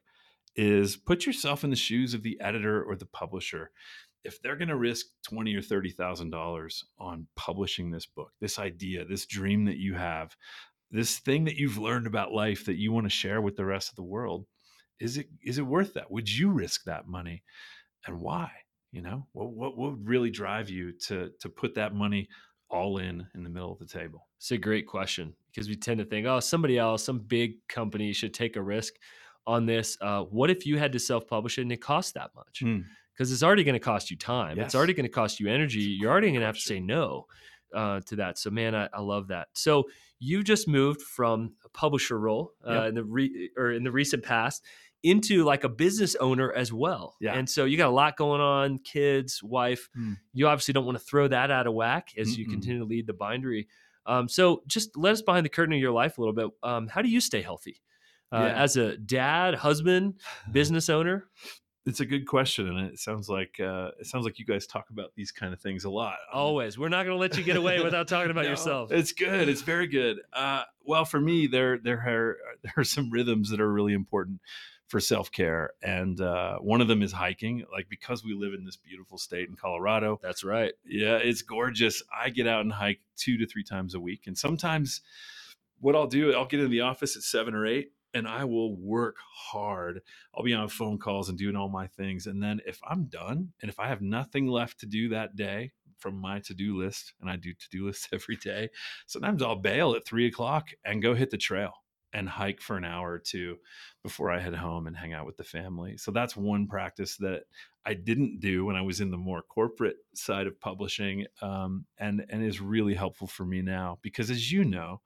is 0.57 0.97
put 0.97 1.27
yourself 1.27 1.63
in 1.63 1.71
the 1.71 1.77
shoes 1.77 2.15
of 2.15 2.23
the 2.23 2.41
editor 2.41 2.83
or 2.83 2.97
the 2.97 3.07
publisher. 3.07 3.71
If 4.25 4.41
they're 4.41 4.57
going 4.57 4.69
to 4.69 4.77
risk 4.77 5.07
twenty 5.23 5.55
or 5.55 5.63
thirty 5.63 5.91
thousand 5.91 6.31
dollars 6.31 6.85
on 6.99 7.27
publishing 7.37 7.91
this 7.91 8.07
book, 8.07 8.33
this 8.41 8.59
idea, 8.59 9.05
this 9.05 9.27
dream 9.27 9.65
that 9.67 9.77
you 9.77 9.95
have, 9.95 10.35
this 10.91 11.19
thing 11.19 11.45
that 11.45 11.57
you've 11.57 11.79
learned 11.79 12.07
about 12.07 12.33
life 12.33 12.65
that 12.67 12.77
you 12.77 12.93
want 12.93 13.07
to 13.07 13.11
share 13.11 13.41
with 13.41 13.57
the 13.57 13.65
rest 13.65 13.91
of 13.91 13.97
the 13.97 14.03
world, 14.03 14.47
is 15.01 15.19
it 15.19 15.29
is 15.43 15.59
it 15.59 15.67
worth 15.67 15.95
that? 15.95 16.11
Would 16.11 16.29
you 16.29 16.51
risk 16.51 16.85
that 16.85 17.07
money, 17.07 17.43
and 18.07 18.21
why? 18.21 18.51
You 18.93 19.03
know, 19.03 19.27
what 19.33 19.53
what, 19.53 19.77
what 19.77 19.91
would 19.93 20.09
really 20.09 20.31
drive 20.31 20.71
you 20.71 20.93
to 21.07 21.31
to 21.41 21.49
put 21.49 21.75
that 21.75 21.95
money 21.95 22.29
all 22.71 22.99
in 22.99 23.27
in 23.35 23.43
the 23.45 23.51
middle 23.51 23.73
of 23.73 23.79
the 23.79 23.87
table? 23.87 24.29
It's 24.39 24.51
a 24.53 24.59
great 24.59 24.87
question 24.87 25.35
because 25.47 25.69
we 25.69 25.77
tend 25.77 25.99
to 25.99 26.05
think, 26.05 26.27
oh, 26.27 26.41
somebody 26.41 26.79
else, 26.79 27.05
some 27.05 27.19
big 27.19 27.57
company 27.69 28.13
should 28.13 28.35
take 28.35 28.57
a 28.57 28.63
risk 28.63 28.95
on 29.47 29.67
this. 29.67 29.99
Uh, 30.01 30.23
what 30.23 30.51
if 30.51 30.65
you 30.65 30.79
had 30.79 30.93
to 30.93 30.99
self 30.99 31.27
publish 31.27 31.59
it 31.59 31.63
and 31.63 31.73
it 31.73 31.81
cost 31.81 32.15
that 32.15 32.31
much? 32.35 32.63
Because 33.15 33.31
it's 33.31 33.43
already 33.43 33.65
going 33.65 33.75
to 33.75 33.81
cost 33.81 34.11
you 34.11 34.17
time. 34.17 34.57
Yes. 34.57 34.67
It's 34.67 34.75
already 34.75 34.93
going 34.93 35.07
to 35.07 35.13
cost 35.13 35.39
you 35.39 35.49
energy. 35.49 35.81
You're 35.81 36.11
already 36.11 36.29
going 36.29 36.41
to 36.41 36.47
have 36.47 36.57
to 36.57 36.61
say 36.61 36.81
no 36.81 37.27
uh, 37.73 38.01
to 38.07 38.17
that. 38.17 38.39
So, 38.39 38.51
man, 38.51 38.75
I, 38.75 38.89
I, 38.93 39.01
love 39.01 39.29
that. 39.29 39.49
So, 39.53 39.85
you 40.19 40.43
just 40.43 40.67
moved 40.67 41.03
from 41.03 41.53
a 41.65 41.69
publisher 41.69 42.19
role 42.19 42.53
uh, 42.67 42.73
yep. 42.73 42.89
in 42.89 42.95
the 42.95 43.05
re- 43.05 43.51
or 43.57 43.73
in 43.73 43.85
the 43.85 43.93
recent 43.93 44.23
past 44.23 44.65
into 45.05 45.45
like 45.45 45.65
a 45.65 45.69
business 45.69 46.17
owner 46.17 46.51
as 46.53 46.73
well. 46.73 47.15
Yeah. 47.21 47.35
And 47.35 47.49
so 47.49 47.67
you 47.67 47.77
got 47.77 47.91
a 47.91 47.93
lot 47.93 48.17
going 48.17 48.41
on, 48.41 48.79
kids, 48.79 49.43
wife. 49.43 49.89
Mm. 49.97 50.17
You 50.33 50.49
obviously 50.49 50.73
don't 50.73 50.87
want 50.87 50.99
to 50.99 51.05
throw 51.05 51.29
that 51.29 51.51
out 51.51 51.67
of 51.67 51.75
whack 51.75 52.09
as 52.17 52.29
Mm-mm. 52.29 52.39
you 52.39 52.49
continue 52.49 52.79
to 52.79 52.87
lead 52.87 53.07
the 53.07 53.13
bindery. 53.13 53.69
Um, 54.07 54.29
so 54.29 54.63
just 54.67 54.97
let 54.97 55.13
us 55.13 55.23
behind 55.23 55.45
the 55.45 55.51
curtain 55.51 55.75
of 55.75 55.81
your 55.81 55.93
life 55.93 56.17
a 56.17 56.21
little 56.23 56.35
bit. 56.35 56.51
Um, 56.63 56.89
how 56.89 57.03
do 57.03 57.09
you 57.09 57.21
stay 57.21 57.43
healthy 57.43 57.83
uh, 58.33 58.39
yeah. 58.39 58.63
as 58.63 58.77
a 58.79 58.97
dad, 58.97 59.55
husband, 59.55 60.15
business 60.53 60.89
owner? 60.89 61.27
It's 61.87 62.01
a 62.01 62.07
good 62.07 62.27
question, 62.27 62.67
and 62.67 62.89
it 62.89 62.99
sounds 62.99 63.29
like 63.29 63.61
uh, 63.61 63.91
it 64.01 64.07
sounds 64.07 64.25
like 64.25 64.39
you 64.39 64.47
guys 64.47 64.67
talk 64.67 64.89
about 64.91 65.13
these 65.17 65.31
kind 65.31 65.53
of 65.53 65.61
things 65.61 65.85
a 65.85 65.91
lot. 65.91 66.17
Always, 66.33 66.79
we're 66.79 66.89
not 66.89 67.05
going 67.05 67.15
to 67.15 67.21
let 67.21 67.37
you 67.37 67.45
get 67.45 67.57
away 67.57 67.83
without 67.83 68.09
talking 68.09 68.31
about 68.31 68.45
no, 68.45 68.51
yourself. 68.51 68.91
It's 68.91 69.13
good. 69.13 69.49
It's 69.51 69.61
very 69.61 69.87
good. 69.87 70.21
Uh, 70.33 70.63
well, 70.83 71.05
for 71.05 71.21
me, 71.21 71.47
there 71.47 71.79
there 71.79 71.99
are 71.99 72.37
there 72.63 72.73
are 72.79 72.85
some 72.85 73.11
rhythms 73.11 73.51
that 73.51 73.61
are 73.61 73.71
really 73.71 73.93
important 73.93 74.41
for 74.95 75.01
self 75.01 75.33
care. 75.33 75.71
And 75.83 76.21
uh, 76.21 76.59
one 76.59 76.81
of 76.81 76.89
them 76.89 77.03
is 77.03 77.13
hiking. 77.13 77.65
Like 77.73 77.89
because 77.89 78.25
we 78.25 78.35
live 78.35 78.55
in 78.55 78.65
this 78.65 78.77
beautiful 78.77 79.19
state 79.19 79.49
in 79.49 79.57
Colorado. 79.57 80.21
That's 80.23 80.45
right. 80.45 80.73
Yeah, 80.87 81.17
it's 81.17 81.43
gorgeous. 81.43 82.03
I 82.17 82.31
get 82.31 82.47
out 82.47 82.61
and 82.61 82.73
hike 82.73 83.01
two 83.17 83.39
to 83.39 83.47
three 83.47 83.65
times 83.65 83.95
a 83.95 84.01
week. 84.01 84.27
And 84.27 84.37
sometimes 84.37 85.01
what 85.81 85.97
I'll 85.97 86.07
do, 86.07 86.33
I'll 86.33 86.47
get 86.47 86.61
in 86.61 86.71
the 86.71 86.83
office 86.83 87.17
at 87.17 87.23
seven 87.23 87.55
or 87.55 87.67
eight. 87.67 87.93
And 88.15 88.29
I 88.29 88.45
will 88.45 88.77
work 88.77 89.17
hard. 89.35 90.01
I'll 90.35 90.45
be 90.45 90.55
on 90.55 90.69
phone 90.69 90.99
calls 90.99 91.29
and 91.29 91.37
doing 91.37 91.57
all 91.57 91.69
my 91.69 91.89
things. 91.89 92.27
And 92.27 92.43
then 92.43 92.61
if 92.67 92.81
I'm 92.89 93.07
done 93.07 93.53
and 93.61 93.69
if 93.69 93.81
I 93.81 93.89
have 93.89 94.01
nothing 94.01 94.47
left 94.47 94.81
to 94.81 94.87
do 94.87 95.09
that 95.11 95.37
day 95.37 95.73
from 95.99 96.17
my 96.17 96.39
to 96.41 96.55
do 96.55 96.77
list, 96.77 97.15
and 97.21 97.29
I 97.29 97.37
do 97.37 97.53
to 97.53 97.69
do 97.71 97.87
lists 97.87 98.09
every 98.13 98.37
day, 98.37 98.71
sometimes 99.07 99.43
I'll 99.43 99.57
bail 99.57 99.95
at 99.95 100.07
three 100.07 100.27
o'clock 100.27 100.69
and 100.85 101.03
go 101.03 101.15
hit 101.15 101.31
the 101.31 101.37
trail 101.37 101.73
and 102.13 102.29
hike 102.29 102.61
for 102.61 102.77
an 102.77 102.85
hour 102.85 103.11
or 103.11 103.19
two 103.19 103.57
before 104.05 104.31
I 104.31 104.39
head 104.39 104.55
home 104.55 104.87
and 104.87 104.97
hang 104.97 105.13
out 105.13 105.27
with 105.27 105.37
the 105.37 105.45
family. 105.45 105.97
So 105.97 106.13
that's 106.13 106.37
one 106.37 106.69
practice 106.69 107.17
that 107.17 107.43
I 107.85 107.95
didn't 107.95 108.39
do 108.39 108.65
when 108.65 108.77
I 108.77 108.83
was 108.83 109.01
in 109.01 109.11
the 109.11 109.19
more 109.19 109.43
corporate 109.43 109.97
side 110.15 110.47
of 110.47 110.59
publishing, 110.61 111.27
um, 111.43 111.85
and 111.99 112.25
and 112.31 112.43
is 112.43 112.61
really 112.61 112.95
helpful 112.95 113.27
for 113.27 113.45
me 113.45 113.61
now 113.61 113.99
because, 114.01 114.31
as 114.31 114.51
you 114.51 114.65
know, 114.65 115.01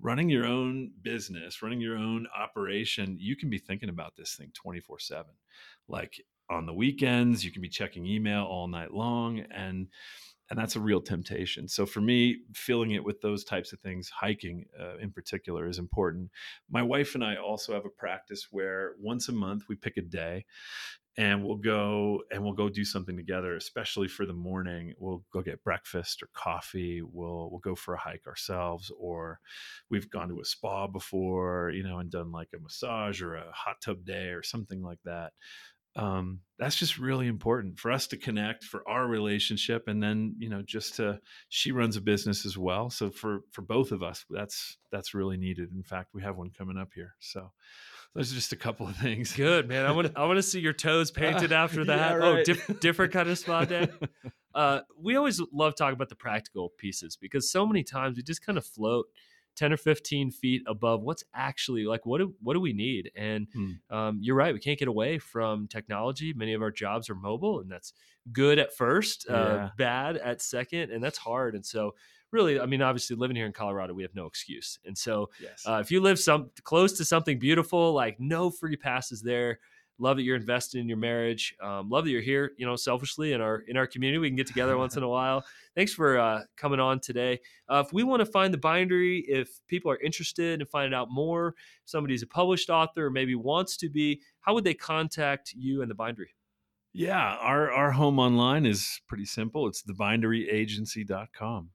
running 0.00 0.28
your 0.28 0.46
own 0.46 0.92
business, 1.02 1.62
running 1.62 1.80
your 1.80 1.96
own 1.96 2.26
operation, 2.36 3.16
you 3.18 3.36
can 3.36 3.50
be 3.50 3.58
thinking 3.58 3.88
about 3.88 4.16
this 4.16 4.34
thing 4.34 4.50
24 4.54 4.98
7. 4.98 5.24
Like 5.88 6.20
on 6.50 6.66
the 6.66 6.74
weekends, 6.74 7.44
you 7.44 7.50
can 7.50 7.62
be 7.62 7.68
checking 7.68 8.06
email 8.06 8.44
all 8.44 8.68
night 8.68 8.92
long. 8.92 9.40
And 9.50 9.88
and 10.48 10.58
that's 10.58 10.76
a 10.76 10.80
real 10.80 11.00
temptation. 11.00 11.66
So 11.66 11.86
for 11.86 12.00
me, 12.00 12.38
filling 12.54 12.92
it 12.92 13.02
with 13.02 13.20
those 13.20 13.42
types 13.42 13.72
of 13.72 13.80
things, 13.80 14.08
hiking 14.08 14.66
uh, 14.80 14.96
in 14.98 15.10
particular, 15.10 15.68
is 15.68 15.78
important. 15.78 16.30
My 16.70 16.82
wife 16.82 17.16
and 17.16 17.24
I 17.24 17.36
also 17.36 17.74
have 17.74 17.84
a 17.84 17.90
practice 17.90 18.46
where 18.50 18.92
once 19.00 19.28
a 19.28 19.32
month 19.32 19.64
we 19.68 19.74
pick 19.74 19.96
a 19.96 20.02
day, 20.02 20.44
and 21.18 21.42
we'll 21.42 21.56
go 21.56 22.22
and 22.30 22.42
we'll 22.42 22.52
go 22.52 22.68
do 22.68 22.84
something 22.84 23.16
together 23.16 23.56
especially 23.56 24.08
for 24.08 24.26
the 24.26 24.32
morning. 24.32 24.94
We'll 24.98 25.24
go 25.32 25.40
get 25.40 25.64
breakfast 25.64 26.22
or 26.22 26.28
coffee. 26.34 27.02
We'll 27.02 27.48
we'll 27.50 27.60
go 27.60 27.74
for 27.74 27.94
a 27.94 27.98
hike 27.98 28.26
ourselves 28.26 28.92
or 28.98 29.40
we've 29.90 30.10
gone 30.10 30.28
to 30.28 30.40
a 30.40 30.44
spa 30.44 30.86
before 30.86 31.70
you 31.74 31.82
know 31.82 31.98
and 31.98 32.10
done 32.10 32.32
like 32.32 32.48
a 32.54 32.60
massage 32.60 33.22
or 33.22 33.36
a 33.36 33.50
hot 33.52 33.80
tub 33.80 34.04
day 34.04 34.28
or 34.28 34.42
something 34.42 34.82
like 34.82 35.00
that. 35.04 35.32
Um, 35.96 36.40
that's 36.58 36.76
just 36.76 36.98
really 36.98 37.26
important 37.26 37.78
for 37.78 37.90
us 37.90 38.06
to 38.08 38.18
connect 38.18 38.64
for 38.64 38.86
our 38.86 39.06
relationship 39.06 39.88
and 39.88 40.02
then 40.02 40.34
you 40.38 40.50
know 40.50 40.60
just 40.60 40.96
to 40.96 41.20
she 41.48 41.72
runs 41.72 41.96
a 41.96 42.02
business 42.02 42.44
as 42.44 42.58
well 42.58 42.90
so 42.90 43.08
for 43.08 43.40
for 43.50 43.62
both 43.62 43.92
of 43.92 44.02
us 44.02 44.26
that's 44.28 44.76
that's 44.92 45.14
really 45.14 45.38
needed. 45.38 45.72
In 45.72 45.82
fact 45.82 46.10
we 46.12 46.22
have 46.22 46.36
one 46.36 46.50
coming 46.50 46.76
up 46.76 46.90
here 46.94 47.14
so 47.18 47.50
those 48.16 48.32
are 48.32 48.34
just 48.34 48.52
a 48.52 48.56
couple 48.56 48.88
of 48.88 48.96
things. 48.96 49.34
Good 49.34 49.68
man. 49.68 49.84
I 49.84 49.92
want 49.92 50.12
to 50.12 50.18
I 50.18 50.24
want 50.24 50.38
to 50.38 50.42
see 50.42 50.60
your 50.60 50.72
toes 50.72 51.10
painted 51.10 51.52
after 51.64 51.84
that. 51.84 52.12
Yeah, 52.12 52.16
oh, 52.16 52.32
right. 52.32 52.40
Oh, 52.40 52.44
diff- 52.44 52.80
different 52.80 53.12
kind 53.12 53.28
of 53.28 53.38
spa 53.38 53.64
day. 53.64 53.88
Uh, 54.54 54.80
we 54.98 55.16
always 55.16 55.40
love 55.52 55.74
talking 55.76 55.92
about 55.92 56.08
the 56.08 56.16
practical 56.16 56.70
pieces 56.78 57.16
because 57.16 57.50
so 57.50 57.66
many 57.66 57.82
times 57.82 58.16
we 58.16 58.22
just 58.22 58.44
kind 58.44 58.56
of 58.56 58.64
float 58.64 59.06
10 59.56 59.72
or 59.72 59.76
15 59.76 60.30
feet 60.30 60.62
above 60.66 61.02
what's 61.02 61.24
actually 61.34 61.84
like 61.84 62.06
what 62.06 62.18
do 62.18 62.34
what 62.42 62.54
do 62.54 62.60
we 62.60 62.72
need 62.72 63.10
and 63.16 63.48
hmm. 63.52 63.72
um, 63.90 64.18
you're 64.20 64.36
right 64.36 64.52
we 64.54 64.60
can't 64.60 64.78
get 64.78 64.88
away 64.88 65.18
from 65.18 65.66
technology 65.66 66.32
many 66.34 66.52
of 66.52 66.62
our 66.62 66.70
jobs 66.70 67.08
are 67.08 67.14
mobile 67.14 67.60
and 67.60 67.70
that's 67.70 67.92
good 68.32 68.58
at 68.58 68.74
first 68.74 69.26
uh, 69.28 69.32
yeah. 69.32 69.38
uh, 69.38 69.70
bad 69.78 70.16
at 70.18 70.42
second 70.42 70.90
and 70.90 71.02
that's 71.02 71.18
hard 71.18 71.54
and 71.54 71.64
so 71.64 71.94
really, 72.36 72.60
I 72.60 72.66
mean, 72.66 72.82
obviously 72.82 73.16
living 73.16 73.36
here 73.36 73.46
in 73.46 73.52
Colorado, 73.52 73.94
we 73.94 74.02
have 74.02 74.14
no 74.14 74.26
excuse. 74.26 74.78
And 74.84 74.96
so, 74.96 75.30
yes. 75.40 75.64
uh, 75.66 75.80
if 75.82 75.90
you 75.90 76.00
live 76.00 76.18
some 76.18 76.50
close 76.62 76.92
to 76.98 77.04
something 77.04 77.38
beautiful, 77.38 77.92
like 77.92 78.20
no 78.20 78.50
free 78.50 78.76
passes 78.76 79.22
there. 79.22 79.58
Love 79.98 80.18
that 80.18 80.24
you're 80.24 80.36
invested 80.36 80.78
in 80.78 80.88
your 80.88 80.98
marriage. 80.98 81.54
Um, 81.62 81.88
love 81.88 82.04
that 82.04 82.10
you're 82.10 82.20
here. 82.20 82.52
You 82.58 82.66
know, 82.66 82.76
selfishly 82.76 83.32
in 83.32 83.40
our 83.40 83.60
in 83.66 83.78
our 83.78 83.86
community, 83.86 84.18
we 84.18 84.28
can 84.28 84.36
get 84.36 84.46
together 84.46 84.76
once 84.76 84.98
in 84.98 85.02
a 85.02 85.08
while. 85.08 85.42
Thanks 85.74 85.94
for 85.94 86.18
uh, 86.18 86.42
coming 86.58 86.80
on 86.80 87.00
today. 87.00 87.40
Uh, 87.66 87.82
if 87.86 87.94
we 87.94 88.02
want 88.02 88.20
to 88.20 88.26
find 88.26 88.52
the 88.52 88.58
bindery, 88.58 89.24
if 89.26 89.48
people 89.68 89.90
are 89.90 89.98
interested 90.00 90.60
in 90.60 90.66
finding 90.66 90.92
out 90.92 91.08
more, 91.10 91.54
somebody's 91.86 92.22
a 92.22 92.26
published 92.26 92.68
author 92.68 93.06
or 93.06 93.10
maybe 93.10 93.34
wants 93.34 93.78
to 93.78 93.88
be, 93.88 94.20
how 94.40 94.52
would 94.52 94.64
they 94.64 94.74
contact 94.74 95.54
you 95.56 95.80
and 95.80 95.90
the 95.90 95.94
bindery? 95.94 96.34
Yeah, 96.98 97.36
our, 97.42 97.70
our 97.70 97.92
home 97.92 98.18
online 98.18 98.64
is 98.64 99.02
pretty 99.06 99.26
simple. 99.26 99.68
It's 99.68 99.82
thebinderyagency.com. 99.82 101.70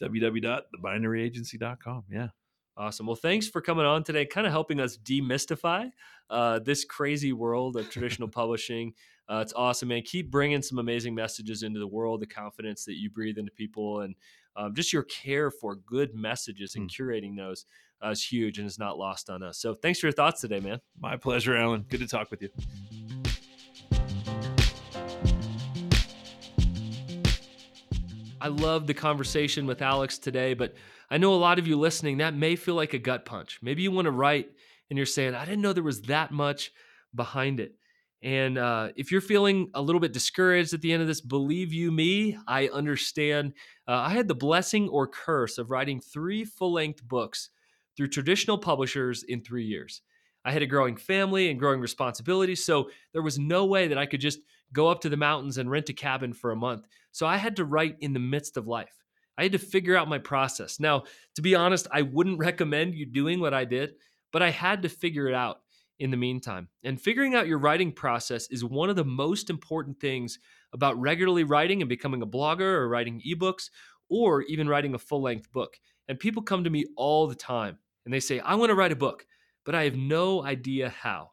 www.thebinderyagency.com. 0.00 2.04
Yeah. 2.10 2.28
Awesome. 2.76 3.06
Well, 3.06 3.16
thanks 3.16 3.48
for 3.48 3.60
coming 3.60 3.84
on 3.84 4.02
today, 4.02 4.24
kind 4.24 4.46
of 4.46 4.52
helping 4.52 4.80
us 4.80 4.96
demystify 4.96 5.90
uh, 6.30 6.58
this 6.60 6.84
crazy 6.84 7.32
world 7.32 7.76
of 7.76 7.90
traditional 7.90 8.28
publishing. 8.28 8.94
Uh, 9.28 9.40
it's 9.42 9.52
awesome, 9.52 9.88
man. 9.88 10.02
Keep 10.02 10.30
bringing 10.30 10.62
some 10.62 10.78
amazing 10.78 11.14
messages 11.14 11.62
into 11.62 11.78
the 11.78 11.86
world, 11.86 12.20
the 12.20 12.26
confidence 12.26 12.84
that 12.86 12.94
you 12.94 13.10
breathe 13.10 13.38
into 13.38 13.52
people, 13.52 14.00
and 14.00 14.14
um, 14.56 14.74
just 14.74 14.92
your 14.92 15.04
care 15.04 15.50
for 15.50 15.76
good 15.76 16.14
messages 16.14 16.74
and 16.74 16.90
mm. 16.90 16.94
curating 16.94 17.36
those 17.36 17.66
uh, 18.04 18.10
is 18.10 18.24
huge 18.24 18.58
and 18.58 18.66
is 18.66 18.78
not 18.78 18.98
lost 18.98 19.30
on 19.30 19.42
us. 19.42 19.58
So, 19.58 19.74
thanks 19.74 20.00
for 20.00 20.06
your 20.06 20.12
thoughts 20.12 20.40
today, 20.40 20.60
man. 20.60 20.80
My 20.98 21.16
pleasure, 21.16 21.56
Alan. 21.56 21.84
Good 21.88 22.00
to 22.00 22.06
talk 22.06 22.30
with 22.30 22.42
you. 22.42 23.31
I 28.42 28.48
love 28.48 28.88
the 28.88 28.94
conversation 28.94 29.66
with 29.66 29.82
Alex 29.82 30.18
today, 30.18 30.54
but 30.54 30.74
I 31.08 31.16
know 31.16 31.32
a 31.32 31.36
lot 31.36 31.60
of 31.60 31.68
you 31.68 31.78
listening, 31.78 32.18
that 32.18 32.34
may 32.34 32.56
feel 32.56 32.74
like 32.74 32.92
a 32.92 32.98
gut 32.98 33.24
punch. 33.24 33.60
Maybe 33.62 33.82
you 33.82 33.92
want 33.92 34.06
to 34.06 34.10
write 34.10 34.48
and 34.90 34.96
you're 34.96 35.06
saying, 35.06 35.36
I 35.36 35.44
didn't 35.44 35.60
know 35.60 35.72
there 35.72 35.84
was 35.84 36.02
that 36.02 36.32
much 36.32 36.72
behind 37.14 37.60
it. 37.60 37.76
And 38.20 38.58
uh, 38.58 38.88
if 38.96 39.12
you're 39.12 39.20
feeling 39.20 39.70
a 39.74 39.80
little 39.80 40.00
bit 40.00 40.12
discouraged 40.12 40.74
at 40.74 40.80
the 40.80 40.92
end 40.92 41.02
of 41.02 41.06
this, 41.06 41.20
believe 41.20 41.72
you 41.72 41.92
me, 41.92 42.36
I 42.48 42.66
understand. 42.66 43.52
Uh, 43.86 43.92
I 43.92 44.10
had 44.10 44.26
the 44.26 44.34
blessing 44.34 44.88
or 44.88 45.06
curse 45.06 45.56
of 45.56 45.70
writing 45.70 46.00
three 46.00 46.44
full 46.44 46.72
length 46.72 47.00
books 47.04 47.50
through 47.96 48.08
traditional 48.08 48.58
publishers 48.58 49.22
in 49.22 49.40
three 49.40 49.66
years. 49.66 50.02
I 50.44 50.50
had 50.50 50.62
a 50.62 50.66
growing 50.66 50.96
family 50.96 51.48
and 51.48 51.60
growing 51.60 51.80
responsibilities, 51.80 52.64
so 52.64 52.90
there 53.12 53.22
was 53.22 53.38
no 53.38 53.66
way 53.66 53.86
that 53.86 53.98
I 53.98 54.06
could 54.06 54.20
just 54.20 54.40
go 54.72 54.88
up 54.88 55.00
to 55.02 55.08
the 55.08 55.16
mountains 55.16 55.58
and 55.58 55.70
rent 55.70 55.88
a 55.88 55.92
cabin 55.92 56.32
for 56.32 56.50
a 56.50 56.56
month. 56.56 56.86
So 57.12 57.26
I 57.26 57.36
had 57.36 57.56
to 57.56 57.64
write 57.64 57.96
in 58.00 58.12
the 58.12 58.20
midst 58.20 58.56
of 58.56 58.66
life. 58.66 59.02
I 59.38 59.44
had 59.44 59.52
to 59.52 59.58
figure 59.58 59.96
out 59.96 60.08
my 60.08 60.18
process. 60.18 60.78
Now, 60.78 61.04
to 61.36 61.42
be 61.42 61.54
honest, 61.54 61.86
I 61.92 62.02
wouldn't 62.02 62.38
recommend 62.40 62.94
you 62.94 63.06
doing 63.06 63.40
what 63.40 63.54
I 63.54 63.64
did, 63.64 63.94
but 64.32 64.42
I 64.42 64.50
had 64.50 64.82
to 64.82 64.88
figure 64.88 65.28
it 65.28 65.34
out 65.34 65.58
in 65.98 66.10
the 66.10 66.16
meantime. 66.16 66.68
And 66.82 67.00
figuring 67.00 67.34
out 67.34 67.46
your 67.46 67.58
writing 67.58 67.92
process 67.92 68.48
is 68.50 68.64
one 68.64 68.90
of 68.90 68.96
the 68.96 69.04
most 69.04 69.50
important 69.50 70.00
things 70.00 70.38
about 70.72 71.00
regularly 71.00 71.44
writing 71.44 71.80
and 71.80 71.88
becoming 71.88 72.22
a 72.22 72.26
blogger 72.26 72.60
or 72.60 72.88
writing 72.88 73.22
ebooks 73.26 73.70
or 74.08 74.42
even 74.42 74.68
writing 74.68 74.94
a 74.94 74.98
full 74.98 75.22
length 75.22 75.52
book. 75.52 75.78
And 76.08 76.18
people 76.18 76.42
come 76.42 76.64
to 76.64 76.70
me 76.70 76.86
all 76.96 77.26
the 77.26 77.34
time 77.34 77.78
and 78.04 78.12
they 78.12 78.20
say, 78.20 78.40
I 78.40 78.56
want 78.56 78.70
to 78.70 78.74
write 78.74 78.92
a 78.92 78.96
book, 78.96 79.26
but 79.64 79.74
I 79.74 79.84
have 79.84 79.96
no 79.96 80.44
idea 80.44 80.88
how. 80.88 81.30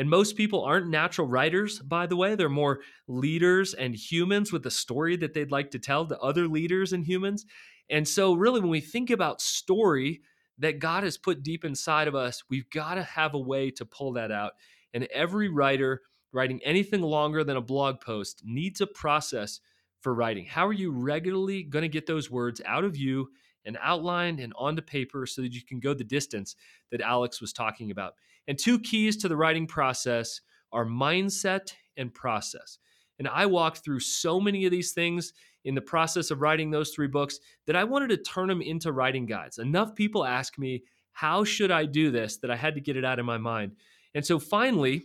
And 0.00 0.08
most 0.08 0.34
people 0.34 0.64
aren't 0.64 0.88
natural 0.88 1.28
writers, 1.28 1.78
by 1.80 2.06
the 2.06 2.16
way. 2.16 2.34
They're 2.34 2.48
more 2.48 2.80
leaders 3.06 3.74
and 3.74 3.94
humans 3.94 4.50
with 4.50 4.64
a 4.64 4.70
story 4.70 5.14
that 5.16 5.34
they'd 5.34 5.50
like 5.50 5.70
to 5.72 5.78
tell 5.78 6.06
to 6.06 6.18
other 6.20 6.48
leaders 6.48 6.94
and 6.94 7.04
humans. 7.04 7.44
And 7.90 8.08
so, 8.08 8.32
really, 8.32 8.60
when 8.60 8.70
we 8.70 8.80
think 8.80 9.10
about 9.10 9.42
story 9.42 10.22
that 10.56 10.78
God 10.78 11.02
has 11.02 11.18
put 11.18 11.42
deep 11.42 11.66
inside 11.66 12.08
of 12.08 12.14
us, 12.14 12.42
we've 12.48 12.70
got 12.70 12.94
to 12.94 13.02
have 13.02 13.34
a 13.34 13.38
way 13.38 13.70
to 13.72 13.84
pull 13.84 14.14
that 14.14 14.32
out. 14.32 14.52
And 14.94 15.04
every 15.12 15.50
writer 15.50 16.00
writing 16.32 16.60
anything 16.64 17.02
longer 17.02 17.44
than 17.44 17.58
a 17.58 17.60
blog 17.60 18.00
post 18.00 18.40
needs 18.42 18.80
a 18.80 18.86
process 18.86 19.60
for 20.00 20.14
writing. 20.14 20.46
How 20.46 20.66
are 20.66 20.72
you 20.72 20.92
regularly 20.92 21.62
going 21.62 21.82
to 21.82 21.90
get 21.90 22.06
those 22.06 22.30
words 22.30 22.62
out 22.64 22.84
of 22.84 22.96
you 22.96 23.28
and 23.66 23.76
outlined 23.82 24.40
and 24.40 24.54
onto 24.56 24.80
paper 24.80 25.26
so 25.26 25.42
that 25.42 25.52
you 25.52 25.62
can 25.62 25.78
go 25.78 25.92
the 25.92 26.04
distance 26.04 26.56
that 26.90 27.02
Alex 27.02 27.38
was 27.42 27.52
talking 27.52 27.90
about? 27.90 28.14
And 28.50 28.58
two 28.58 28.80
keys 28.80 29.16
to 29.18 29.28
the 29.28 29.36
writing 29.36 29.68
process 29.68 30.40
are 30.72 30.84
mindset 30.84 31.72
and 31.96 32.12
process. 32.12 32.78
And 33.20 33.28
I 33.28 33.46
walked 33.46 33.84
through 33.84 34.00
so 34.00 34.40
many 34.40 34.64
of 34.64 34.72
these 34.72 34.90
things 34.90 35.32
in 35.64 35.76
the 35.76 35.80
process 35.80 36.32
of 36.32 36.40
writing 36.40 36.68
those 36.68 36.90
three 36.90 37.06
books 37.06 37.38
that 37.68 37.76
I 37.76 37.84
wanted 37.84 38.08
to 38.08 38.16
turn 38.16 38.48
them 38.48 38.60
into 38.60 38.90
writing 38.90 39.24
guides. 39.24 39.58
Enough 39.58 39.94
people 39.94 40.24
ask 40.24 40.58
me, 40.58 40.82
how 41.12 41.44
should 41.44 41.70
I 41.70 41.84
do 41.84 42.10
this? 42.10 42.38
that 42.38 42.50
I 42.50 42.56
had 42.56 42.74
to 42.74 42.80
get 42.80 42.96
it 42.96 43.04
out 43.04 43.20
of 43.20 43.24
my 43.24 43.38
mind. 43.38 43.76
And 44.16 44.26
so 44.26 44.40
finally, 44.40 45.04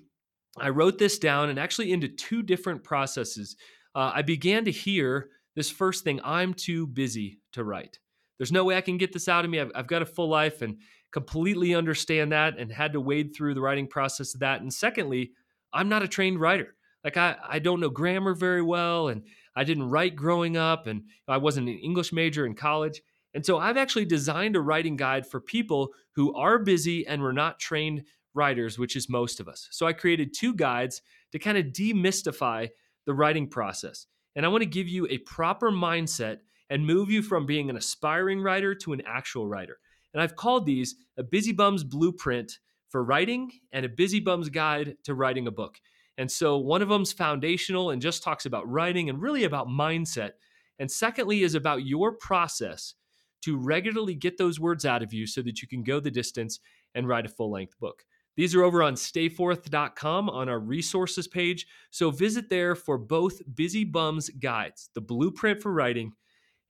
I 0.58 0.70
wrote 0.70 0.98
this 0.98 1.20
down 1.20 1.50
and 1.50 1.60
actually 1.60 1.92
into 1.92 2.08
two 2.08 2.42
different 2.42 2.84
processes. 2.84 3.58
Uh, 3.94 4.12
I 4.12 4.24
began 4.24 4.66
to 4.66 4.72
hear 4.72 5.30
this 5.56 5.70
first 5.70 6.04
thing 6.04 6.20
I'm 6.24 6.56
too 6.56 6.88
busy 6.88 7.42
to 7.52 7.64
write. 7.64 8.00
There's 8.40 8.52
no 8.52 8.64
way 8.64 8.76
I 8.76 8.82
can 8.82 8.98
get 8.98 9.14
this 9.14 9.30
out 9.30 9.46
of 9.46 9.52
me. 9.52 9.60
I've, 9.60 9.72
I've 9.76 9.88
got 9.88 10.02
a 10.02 10.06
full 10.08 10.30
life 10.30 10.64
and 10.64 10.80
completely 11.16 11.74
understand 11.74 12.34
that 12.34 12.58
and 12.58 12.70
had 12.70 12.92
to 12.92 13.00
wade 13.00 13.34
through 13.34 13.54
the 13.54 13.62
writing 13.62 13.88
process 13.88 14.34
of 14.34 14.42
that. 14.42 14.60
And 14.60 14.74
secondly, 14.74 15.32
I'm 15.72 15.88
not 15.88 16.04
a 16.04 16.10
trained 16.10 16.42
writer. 16.42 16.76
Like 17.06 17.16
I, 17.16 17.38
I 17.48 17.60
don't 17.60 17.80
know 17.80 17.90
grammar 17.90 18.34
very 18.34 18.62
well 18.62 19.08
and 19.08 19.24
I 19.56 19.64
didn't 19.64 19.90
write 19.90 20.18
growing 20.18 20.58
up 20.58 20.88
and 20.88 21.04
I 21.26 21.38
wasn't 21.38 21.70
an 21.70 21.78
English 21.78 22.12
major 22.12 22.46
in 22.46 22.54
college. 22.54 23.02
And 23.34 23.46
so 23.46 23.58
I've 23.58 23.78
actually 23.78 24.04
designed 24.04 24.58
a 24.58 24.60
writing 24.60 24.98
guide 24.98 25.26
for 25.26 25.40
people 25.40 25.94
who 26.16 26.36
are 26.36 26.60
busy 26.60 27.08
and 27.08 27.22
were 27.22 27.32
not 27.32 27.62
trained 27.62 28.04
writers, 28.34 28.78
which 28.78 28.98
is 28.98 29.08
most 29.08 29.40
of 29.40 29.48
us. 29.48 29.70
So 29.72 29.88
I 29.88 29.94
created 29.94 30.34
two 30.34 30.54
guides 30.54 31.02
to 31.32 31.40
kind 31.40 31.58
of 31.58 31.68
demystify 31.68 32.68
the 33.06 33.14
writing 33.14 33.48
process. 33.48 34.08
And 34.36 34.46
I 34.46 34.50
want 34.50 34.64
to 34.64 34.70
give 34.70 34.90
you 34.90 35.08
a 35.08 35.20
proper 35.20 35.72
mindset 35.72 36.40
and 36.70 36.86
move 36.86 37.10
you 37.10 37.22
from 37.22 37.46
being 37.46 37.70
an 37.70 37.78
aspiring 37.78 38.42
writer 38.42 38.76
to 38.76 38.92
an 38.92 39.02
actual 39.06 39.48
writer. 39.48 39.78
And 40.16 40.24
I've 40.24 40.38
called 40.38 40.66
these 40.66 40.96
a 41.18 41.24
busy 41.24 41.52
bum's 41.52 41.84
blueprint 41.84 42.60
for 42.88 43.04
writing 43.04 43.52
and 43.74 43.86
a 43.86 43.90
busy 43.90 44.22
bum's 44.22 44.48
guide 44.48 44.96
to 45.04 45.14
writing 45.14 45.46
a 45.46 45.52
book. 45.52 45.78
And 46.18 46.32
so 46.32 46.58
one 46.58 46.82
of 46.82 46.88
them's 46.88 47.12
foundational 47.12 47.92
and 47.92 48.02
just 48.02 48.24
talks 48.24 48.46
about 48.46 48.70
writing 48.72 49.10
and 49.10 49.22
really 49.22 49.44
about 49.44 49.68
mindset. 49.68 50.32
And 50.80 50.90
secondly, 50.90 51.44
is 51.44 51.54
about 51.54 51.86
your 51.86 52.14
process 52.14 52.96
to 53.42 53.58
regularly 53.58 54.16
get 54.16 54.38
those 54.38 54.58
words 54.58 54.86
out 54.86 55.04
of 55.04 55.14
you 55.14 55.28
so 55.28 55.42
that 55.42 55.62
you 55.62 55.68
can 55.68 55.84
go 55.84 56.00
the 56.00 56.10
distance 56.10 56.62
and 56.94 57.08
write 57.08 57.26
a 57.26 57.30
full 57.30 57.52
length 57.52 57.78
book. 57.78 58.06
These 58.38 58.56
are 58.56 58.64
over 58.64 58.82
on 58.82 58.96
stayforth.com 58.96 60.30
on 60.30 60.50
our 60.50 60.60
resources 60.60 61.28
page. 61.28 61.68
So 61.90 62.12
visit 62.12 62.50
there 62.50 62.76
for 62.76 62.98
both 62.98 63.42
Busy 63.54 63.84
Bums 63.84 64.30
guides, 64.30 64.90
the 64.94 65.02
blueprint 65.02 65.62
for 65.62 65.74
writing, 65.74 66.14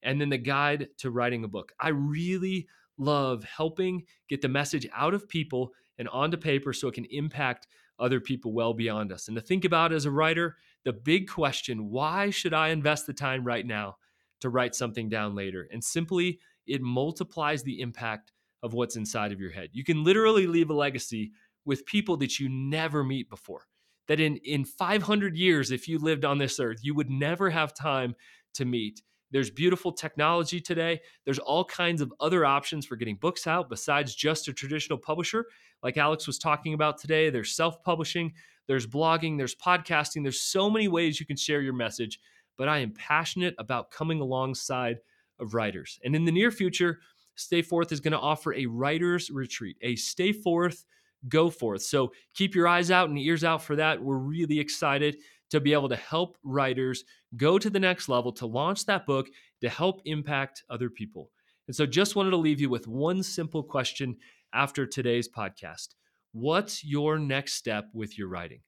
and 0.04 0.20
then 0.20 0.30
the 0.30 0.38
guide 0.38 0.89
to 0.98 1.12
writing 1.12 1.43
a 1.43 1.48
book. 1.48 1.72
I 1.80 1.89
really 1.89 2.68
love 2.98 3.43
helping 3.43 4.04
get 4.30 4.41
the 4.41 4.50
message 4.50 4.88
out 4.96 5.14
of 5.14 5.28
people 5.28 5.72
and 5.98 6.08
onto 6.10 6.38
paper 6.38 6.74
so 6.74 6.88
it 6.88 6.93
can 6.93 7.06
impact 7.06 7.68
other 8.00 8.20
people 8.20 8.54
well 8.54 8.74
beyond 8.74 9.12
us. 9.12 9.28
And 9.28 9.36
to 9.36 9.41
think 9.41 9.66
about 9.66 9.93
as 9.93 10.06
a 10.06 10.12
writer, 10.12 10.58
the 10.84 10.93
big 10.93 11.30
question 11.30 11.89
why 11.89 12.30
should 12.30 12.54
I 12.54 12.70
invest 12.70 13.08
the 13.08 13.14
time 13.14 13.43
right 13.43 13.66
now 13.66 13.98
to 14.41 14.50
write 14.50 14.76
something 14.76 15.10
down 15.10 15.36
later? 15.36 15.68
And 15.72 15.84
simply, 15.84 16.39
it 16.68 16.82
multiplies 16.82 17.64
the 17.64 17.80
impact 17.82 18.32
of 18.64 18.74
what's 18.74 18.96
inside 18.96 19.32
of 19.32 19.39
your 19.39 19.52
head. 19.52 19.70
You 19.74 19.84
can 19.84 20.04
literally 20.04 20.48
leave 20.48 20.70
a 20.70 20.74
legacy 20.74 21.32
with 21.66 21.86
people 21.86 22.18
that 22.18 22.39
you 22.39 22.50
never 22.50 23.04
meet 23.04 23.30
before. 23.30 23.62
That 24.08 24.20
in, 24.20 24.38
in 24.38 24.66
500 24.66 25.36
years, 25.36 25.72
if 25.72 25.88
you 25.88 25.98
lived 25.98 26.26
on 26.26 26.38
this 26.38 26.60
earth, 26.60 26.80
you 26.84 26.93
would 26.93 27.10
never 27.10 27.50
have 27.50 27.74
time 27.74 28.16
to 28.56 28.66
meet. 28.66 29.02
There's 29.36 29.51
beautiful 29.51 29.91
technology 29.91 30.61
today. 30.61 31.01
There's 31.25 31.39
all 31.39 31.65
kinds 31.65 31.99
of 31.99 32.13
other 32.21 32.45
options 32.45 32.86
for 32.86 32.95
getting 32.95 33.17
books 33.17 33.47
out 33.47 33.69
besides 33.69 34.15
just 34.15 34.47
a 34.47 34.53
traditional 34.53 34.97
publisher, 34.97 35.47
like 35.83 35.97
Alex 35.97 36.25
was 36.25 36.39
talking 36.39 36.73
about 36.73 36.97
today. 36.97 37.29
There's 37.29 37.53
self 37.53 37.83
publishing, 37.83 38.31
there's 38.69 38.88
blogging, 38.88 39.38
there's 39.38 39.53
podcasting. 39.53 40.23
There's 40.23 40.39
so 40.39 40.69
many 40.69 40.88
ways 40.88 41.19
you 41.19 41.25
can 41.25 41.36
share 41.36 41.59
your 41.59 41.73
message. 41.73 42.17
But 42.57 42.69
I 42.69 42.77
am 42.77 42.93
passionate 42.93 43.55
about 43.59 43.91
coming 43.91 44.21
alongside 44.21 44.99
of 45.38 45.53
writers. 45.53 45.99
And 46.05 46.15
in 46.15 46.23
the 46.23 46.31
near 46.31 46.49
future, 46.49 46.99
Stay 47.36 47.61
Forth 47.61 47.91
is 47.91 47.99
going 47.99 48.13
to 48.13 48.17
offer 48.17 48.53
a 48.53 48.67
writer's 48.67 49.29
retreat, 49.29 49.75
a 49.81 49.97
Stay 49.97 50.31
Forth 50.31 50.86
go 51.28 51.49
forth. 51.49 51.82
So 51.82 52.11
keep 52.34 52.55
your 52.55 52.67
eyes 52.67 52.91
out 52.91 53.09
and 53.09 53.17
ears 53.17 53.43
out 53.43 53.63
for 53.63 53.76
that. 53.76 54.01
We're 54.01 54.17
really 54.17 54.59
excited 54.59 55.17
to 55.51 55.59
be 55.59 55.73
able 55.73 55.89
to 55.89 55.95
help 55.95 56.38
writers 56.43 57.03
go 57.38 57.57
to 57.59 57.69
the 57.69 57.80
next 57.80 58.09
level, 58.09 58.32
to 58.34 58.45
launch 58.45 58.86
that 58.86 59.05
book, 59.05 59.28
to 59.61 59.69
help 59.69 60.01
impact 60.05 60.63
other 60.69 60.89
people. 60.89 61.32
And 61.67 61.76
so 61.76 61.86
just 61.86 62.15
wanted 62.15 62.32
to 62.32 62.38
leave 62.38 62.61
you 62.61 62.69
with 62.69 62.88
one 62.88 63.23
simple 63.23 63.63
question 63.63 64.17
after 64.53 64.86
today's 64.86 65.30
podcast 65.30 65.89
What's 66.32 66.84
your 66.84 67.17
next 67.17 67.53
step 67.53 67.86
with 67.93 68.17
your 68.17 68.28
writing? 68.28 68.59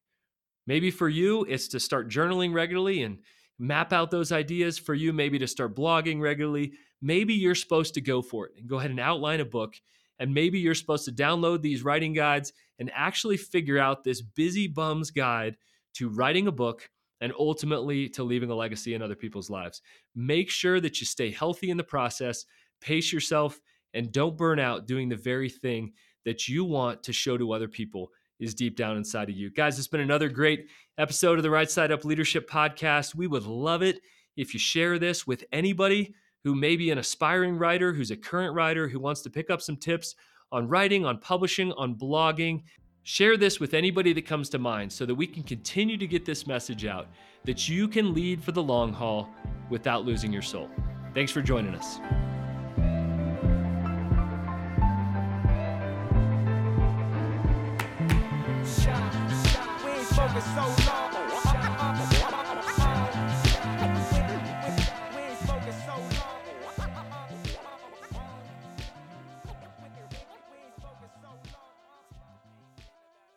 Maybe 0.68 0.89
for 0.89 1.10
you, 1.10 1.43
it's 1.45 1.68
to 1.70 1.80
start 1.80 2.10
journaling 2.10 2.53
regularly 2.53 3.03
and 3.03 3.20
map 3.60 3.91
out 3.91 4.10
those 4.10 4.32
ideas. 4.32 4.78
For 4.78 4.93
you, 4.93 5.12
maybe 5.12 5.39
to 5.39 5.47
start 5.47 5.76
blogging 5.76 6.22
regularly. 6.22 6.74
Maybe 7.01 7.34
you're 7.34 7.55
supposed 7.55 7.93
to 7.95 8.01
go 8.01 8.22
for 8.22 8.47
it 8.47 8.53
and 8.58 8.68
go 8.68 8.80
ahead 8.80 8.91
and 8.91 8.99
outline 8.99 9.41
a 9.41 9.45
book 9.45 9.76
and 10.20 10.34
maybe 10.34 10.59
you're 10.59 10.76
supposed 10.76 11.05
to 11.05 11.11
download 11.11 11.61
these 11.61 11.84
writing 11.84 12.13
guides 12.13 12.53
and 12.80 12.91
actually 12.93 13.38
figure 13.38 13.80
out 13.80 14.03
this 14.03 14.22
busy 14.22 14.68
bum's 14.68 15.11
guide 15.11 15.55
to 15.95 16.09
writing 16.09 16.47
a 16.47 16.51
book 16.51 16.89
and 17.22 17.34
ultimately 17.39 18.07
to 18.09 18.24
leaving 18.24 18.51
a 18.51 18.55
legacy 18.55 18.93
in 18.93 19.01
other 19.01 19.15
people's 19.15 19.49
lives. 19.49 19.82
Make 20.15 20.49
sure 20.49 20.80
that 20.80 20.99
you 20.99 21.05
stay 21.05 21.32
healthy 21.32 21.70
in 21.70 21.78
the 21.78 21.84
process, 21.84 22.45
pace 22.82 23.11
yourself, 23.11 23.59
and 23.93 24.11
don't 24.11 24.38
burn 24.38 24.59
out 24.59 24.86
doing 24.86 25.09
the 25.09 25.15
very 25.15 25.49
thing 25.49 25.93
that 26.26 26.47
you 26.47 26.63
want 26.63 27.03
to 27.03 27.13
show 27.13 27.38
to 27.38 27.53
other 27.53 27.68
people 27.68 28.11
is 28.39 28.53
deep 28.53 28.76
down 28.76 28.97
inside 28.97 29.30
of 29.30 29.36
you. 29.36 29.49
Guys, 29.49 29.80
it's 29.80 29.88
been 29.88 30.01
another 30.01 30.30
great 30.30 30.68
episode 30.97 31.39
of 31.39 31.43
the 31.43 31.49
Right 31.49 31.72
Side 31.72 31.91
Up 31.91 32.05
Leadership 32.05 32.47
Podcast. 32.47 33.15
We 33.15 33.26
would 33.26 33.45
love 33.45 33.82
it 33.82 33.99
if 34.36 34.53
you 34.53 34.59
share 34.59 34.99
this 34.99 35.26
with 35.26 35.43
anybody 35.51 36.13
who 36.48 36.56
may 36.56 36.78
be 36.78 36.91
an 36.91 36.98
aspiring 36.98 37.58
writer, 37.58 37.91
who's 37.91 38.10
a 38.10 38.16
current 38.16 38.56
writer, 38.56 38.88
who 38.88 39.02
wants 39.02 39.20
to 39.20 39.30
pick 39.30 39.50
up 39.50 39.62
some 39.62 39.76
tips 39.76 40.16
on 40.54 40.66
writing, 40.66 41.06
on 41.06 41.18
publishing, 41.18 41.74
on 41.74 41.93
blogging. 41.93 42.64
Share 43.04 43.36
this 43.36 43.60
with 43.60 43.74
anybody 43.74 44.14
that 44.14 44.26
comes 44.26 44.48
to 44.52 44.58
mind 44.58 44.89
so 44.89 45.06
that 45.06 45.14
we 45.14 45.28
can 45.28 45.43
continue 45.43 45.98
to 45.98 46.08
get 46.08 46.24
this 46.24 46.48
message 46.48 46.86
out 46.86 47.10
that 47.43 47.68
you 47.68 47.89
can 47.89 48.14
lead 48.14 48.41
for 48.41 48.54
the 48.54 48.64
long 48.64 48.93
haul 48.93 49.30
without 49.70 50.06
losing 50.06 50.32
your 50.32 50.41
soul. 50.41 50.70
Thanks 51.14 51.34
for 51.34 51.41
joining 51.41 51.76
us. 51.76 52.00
so 60.56 60.86
long. 60.86 61.07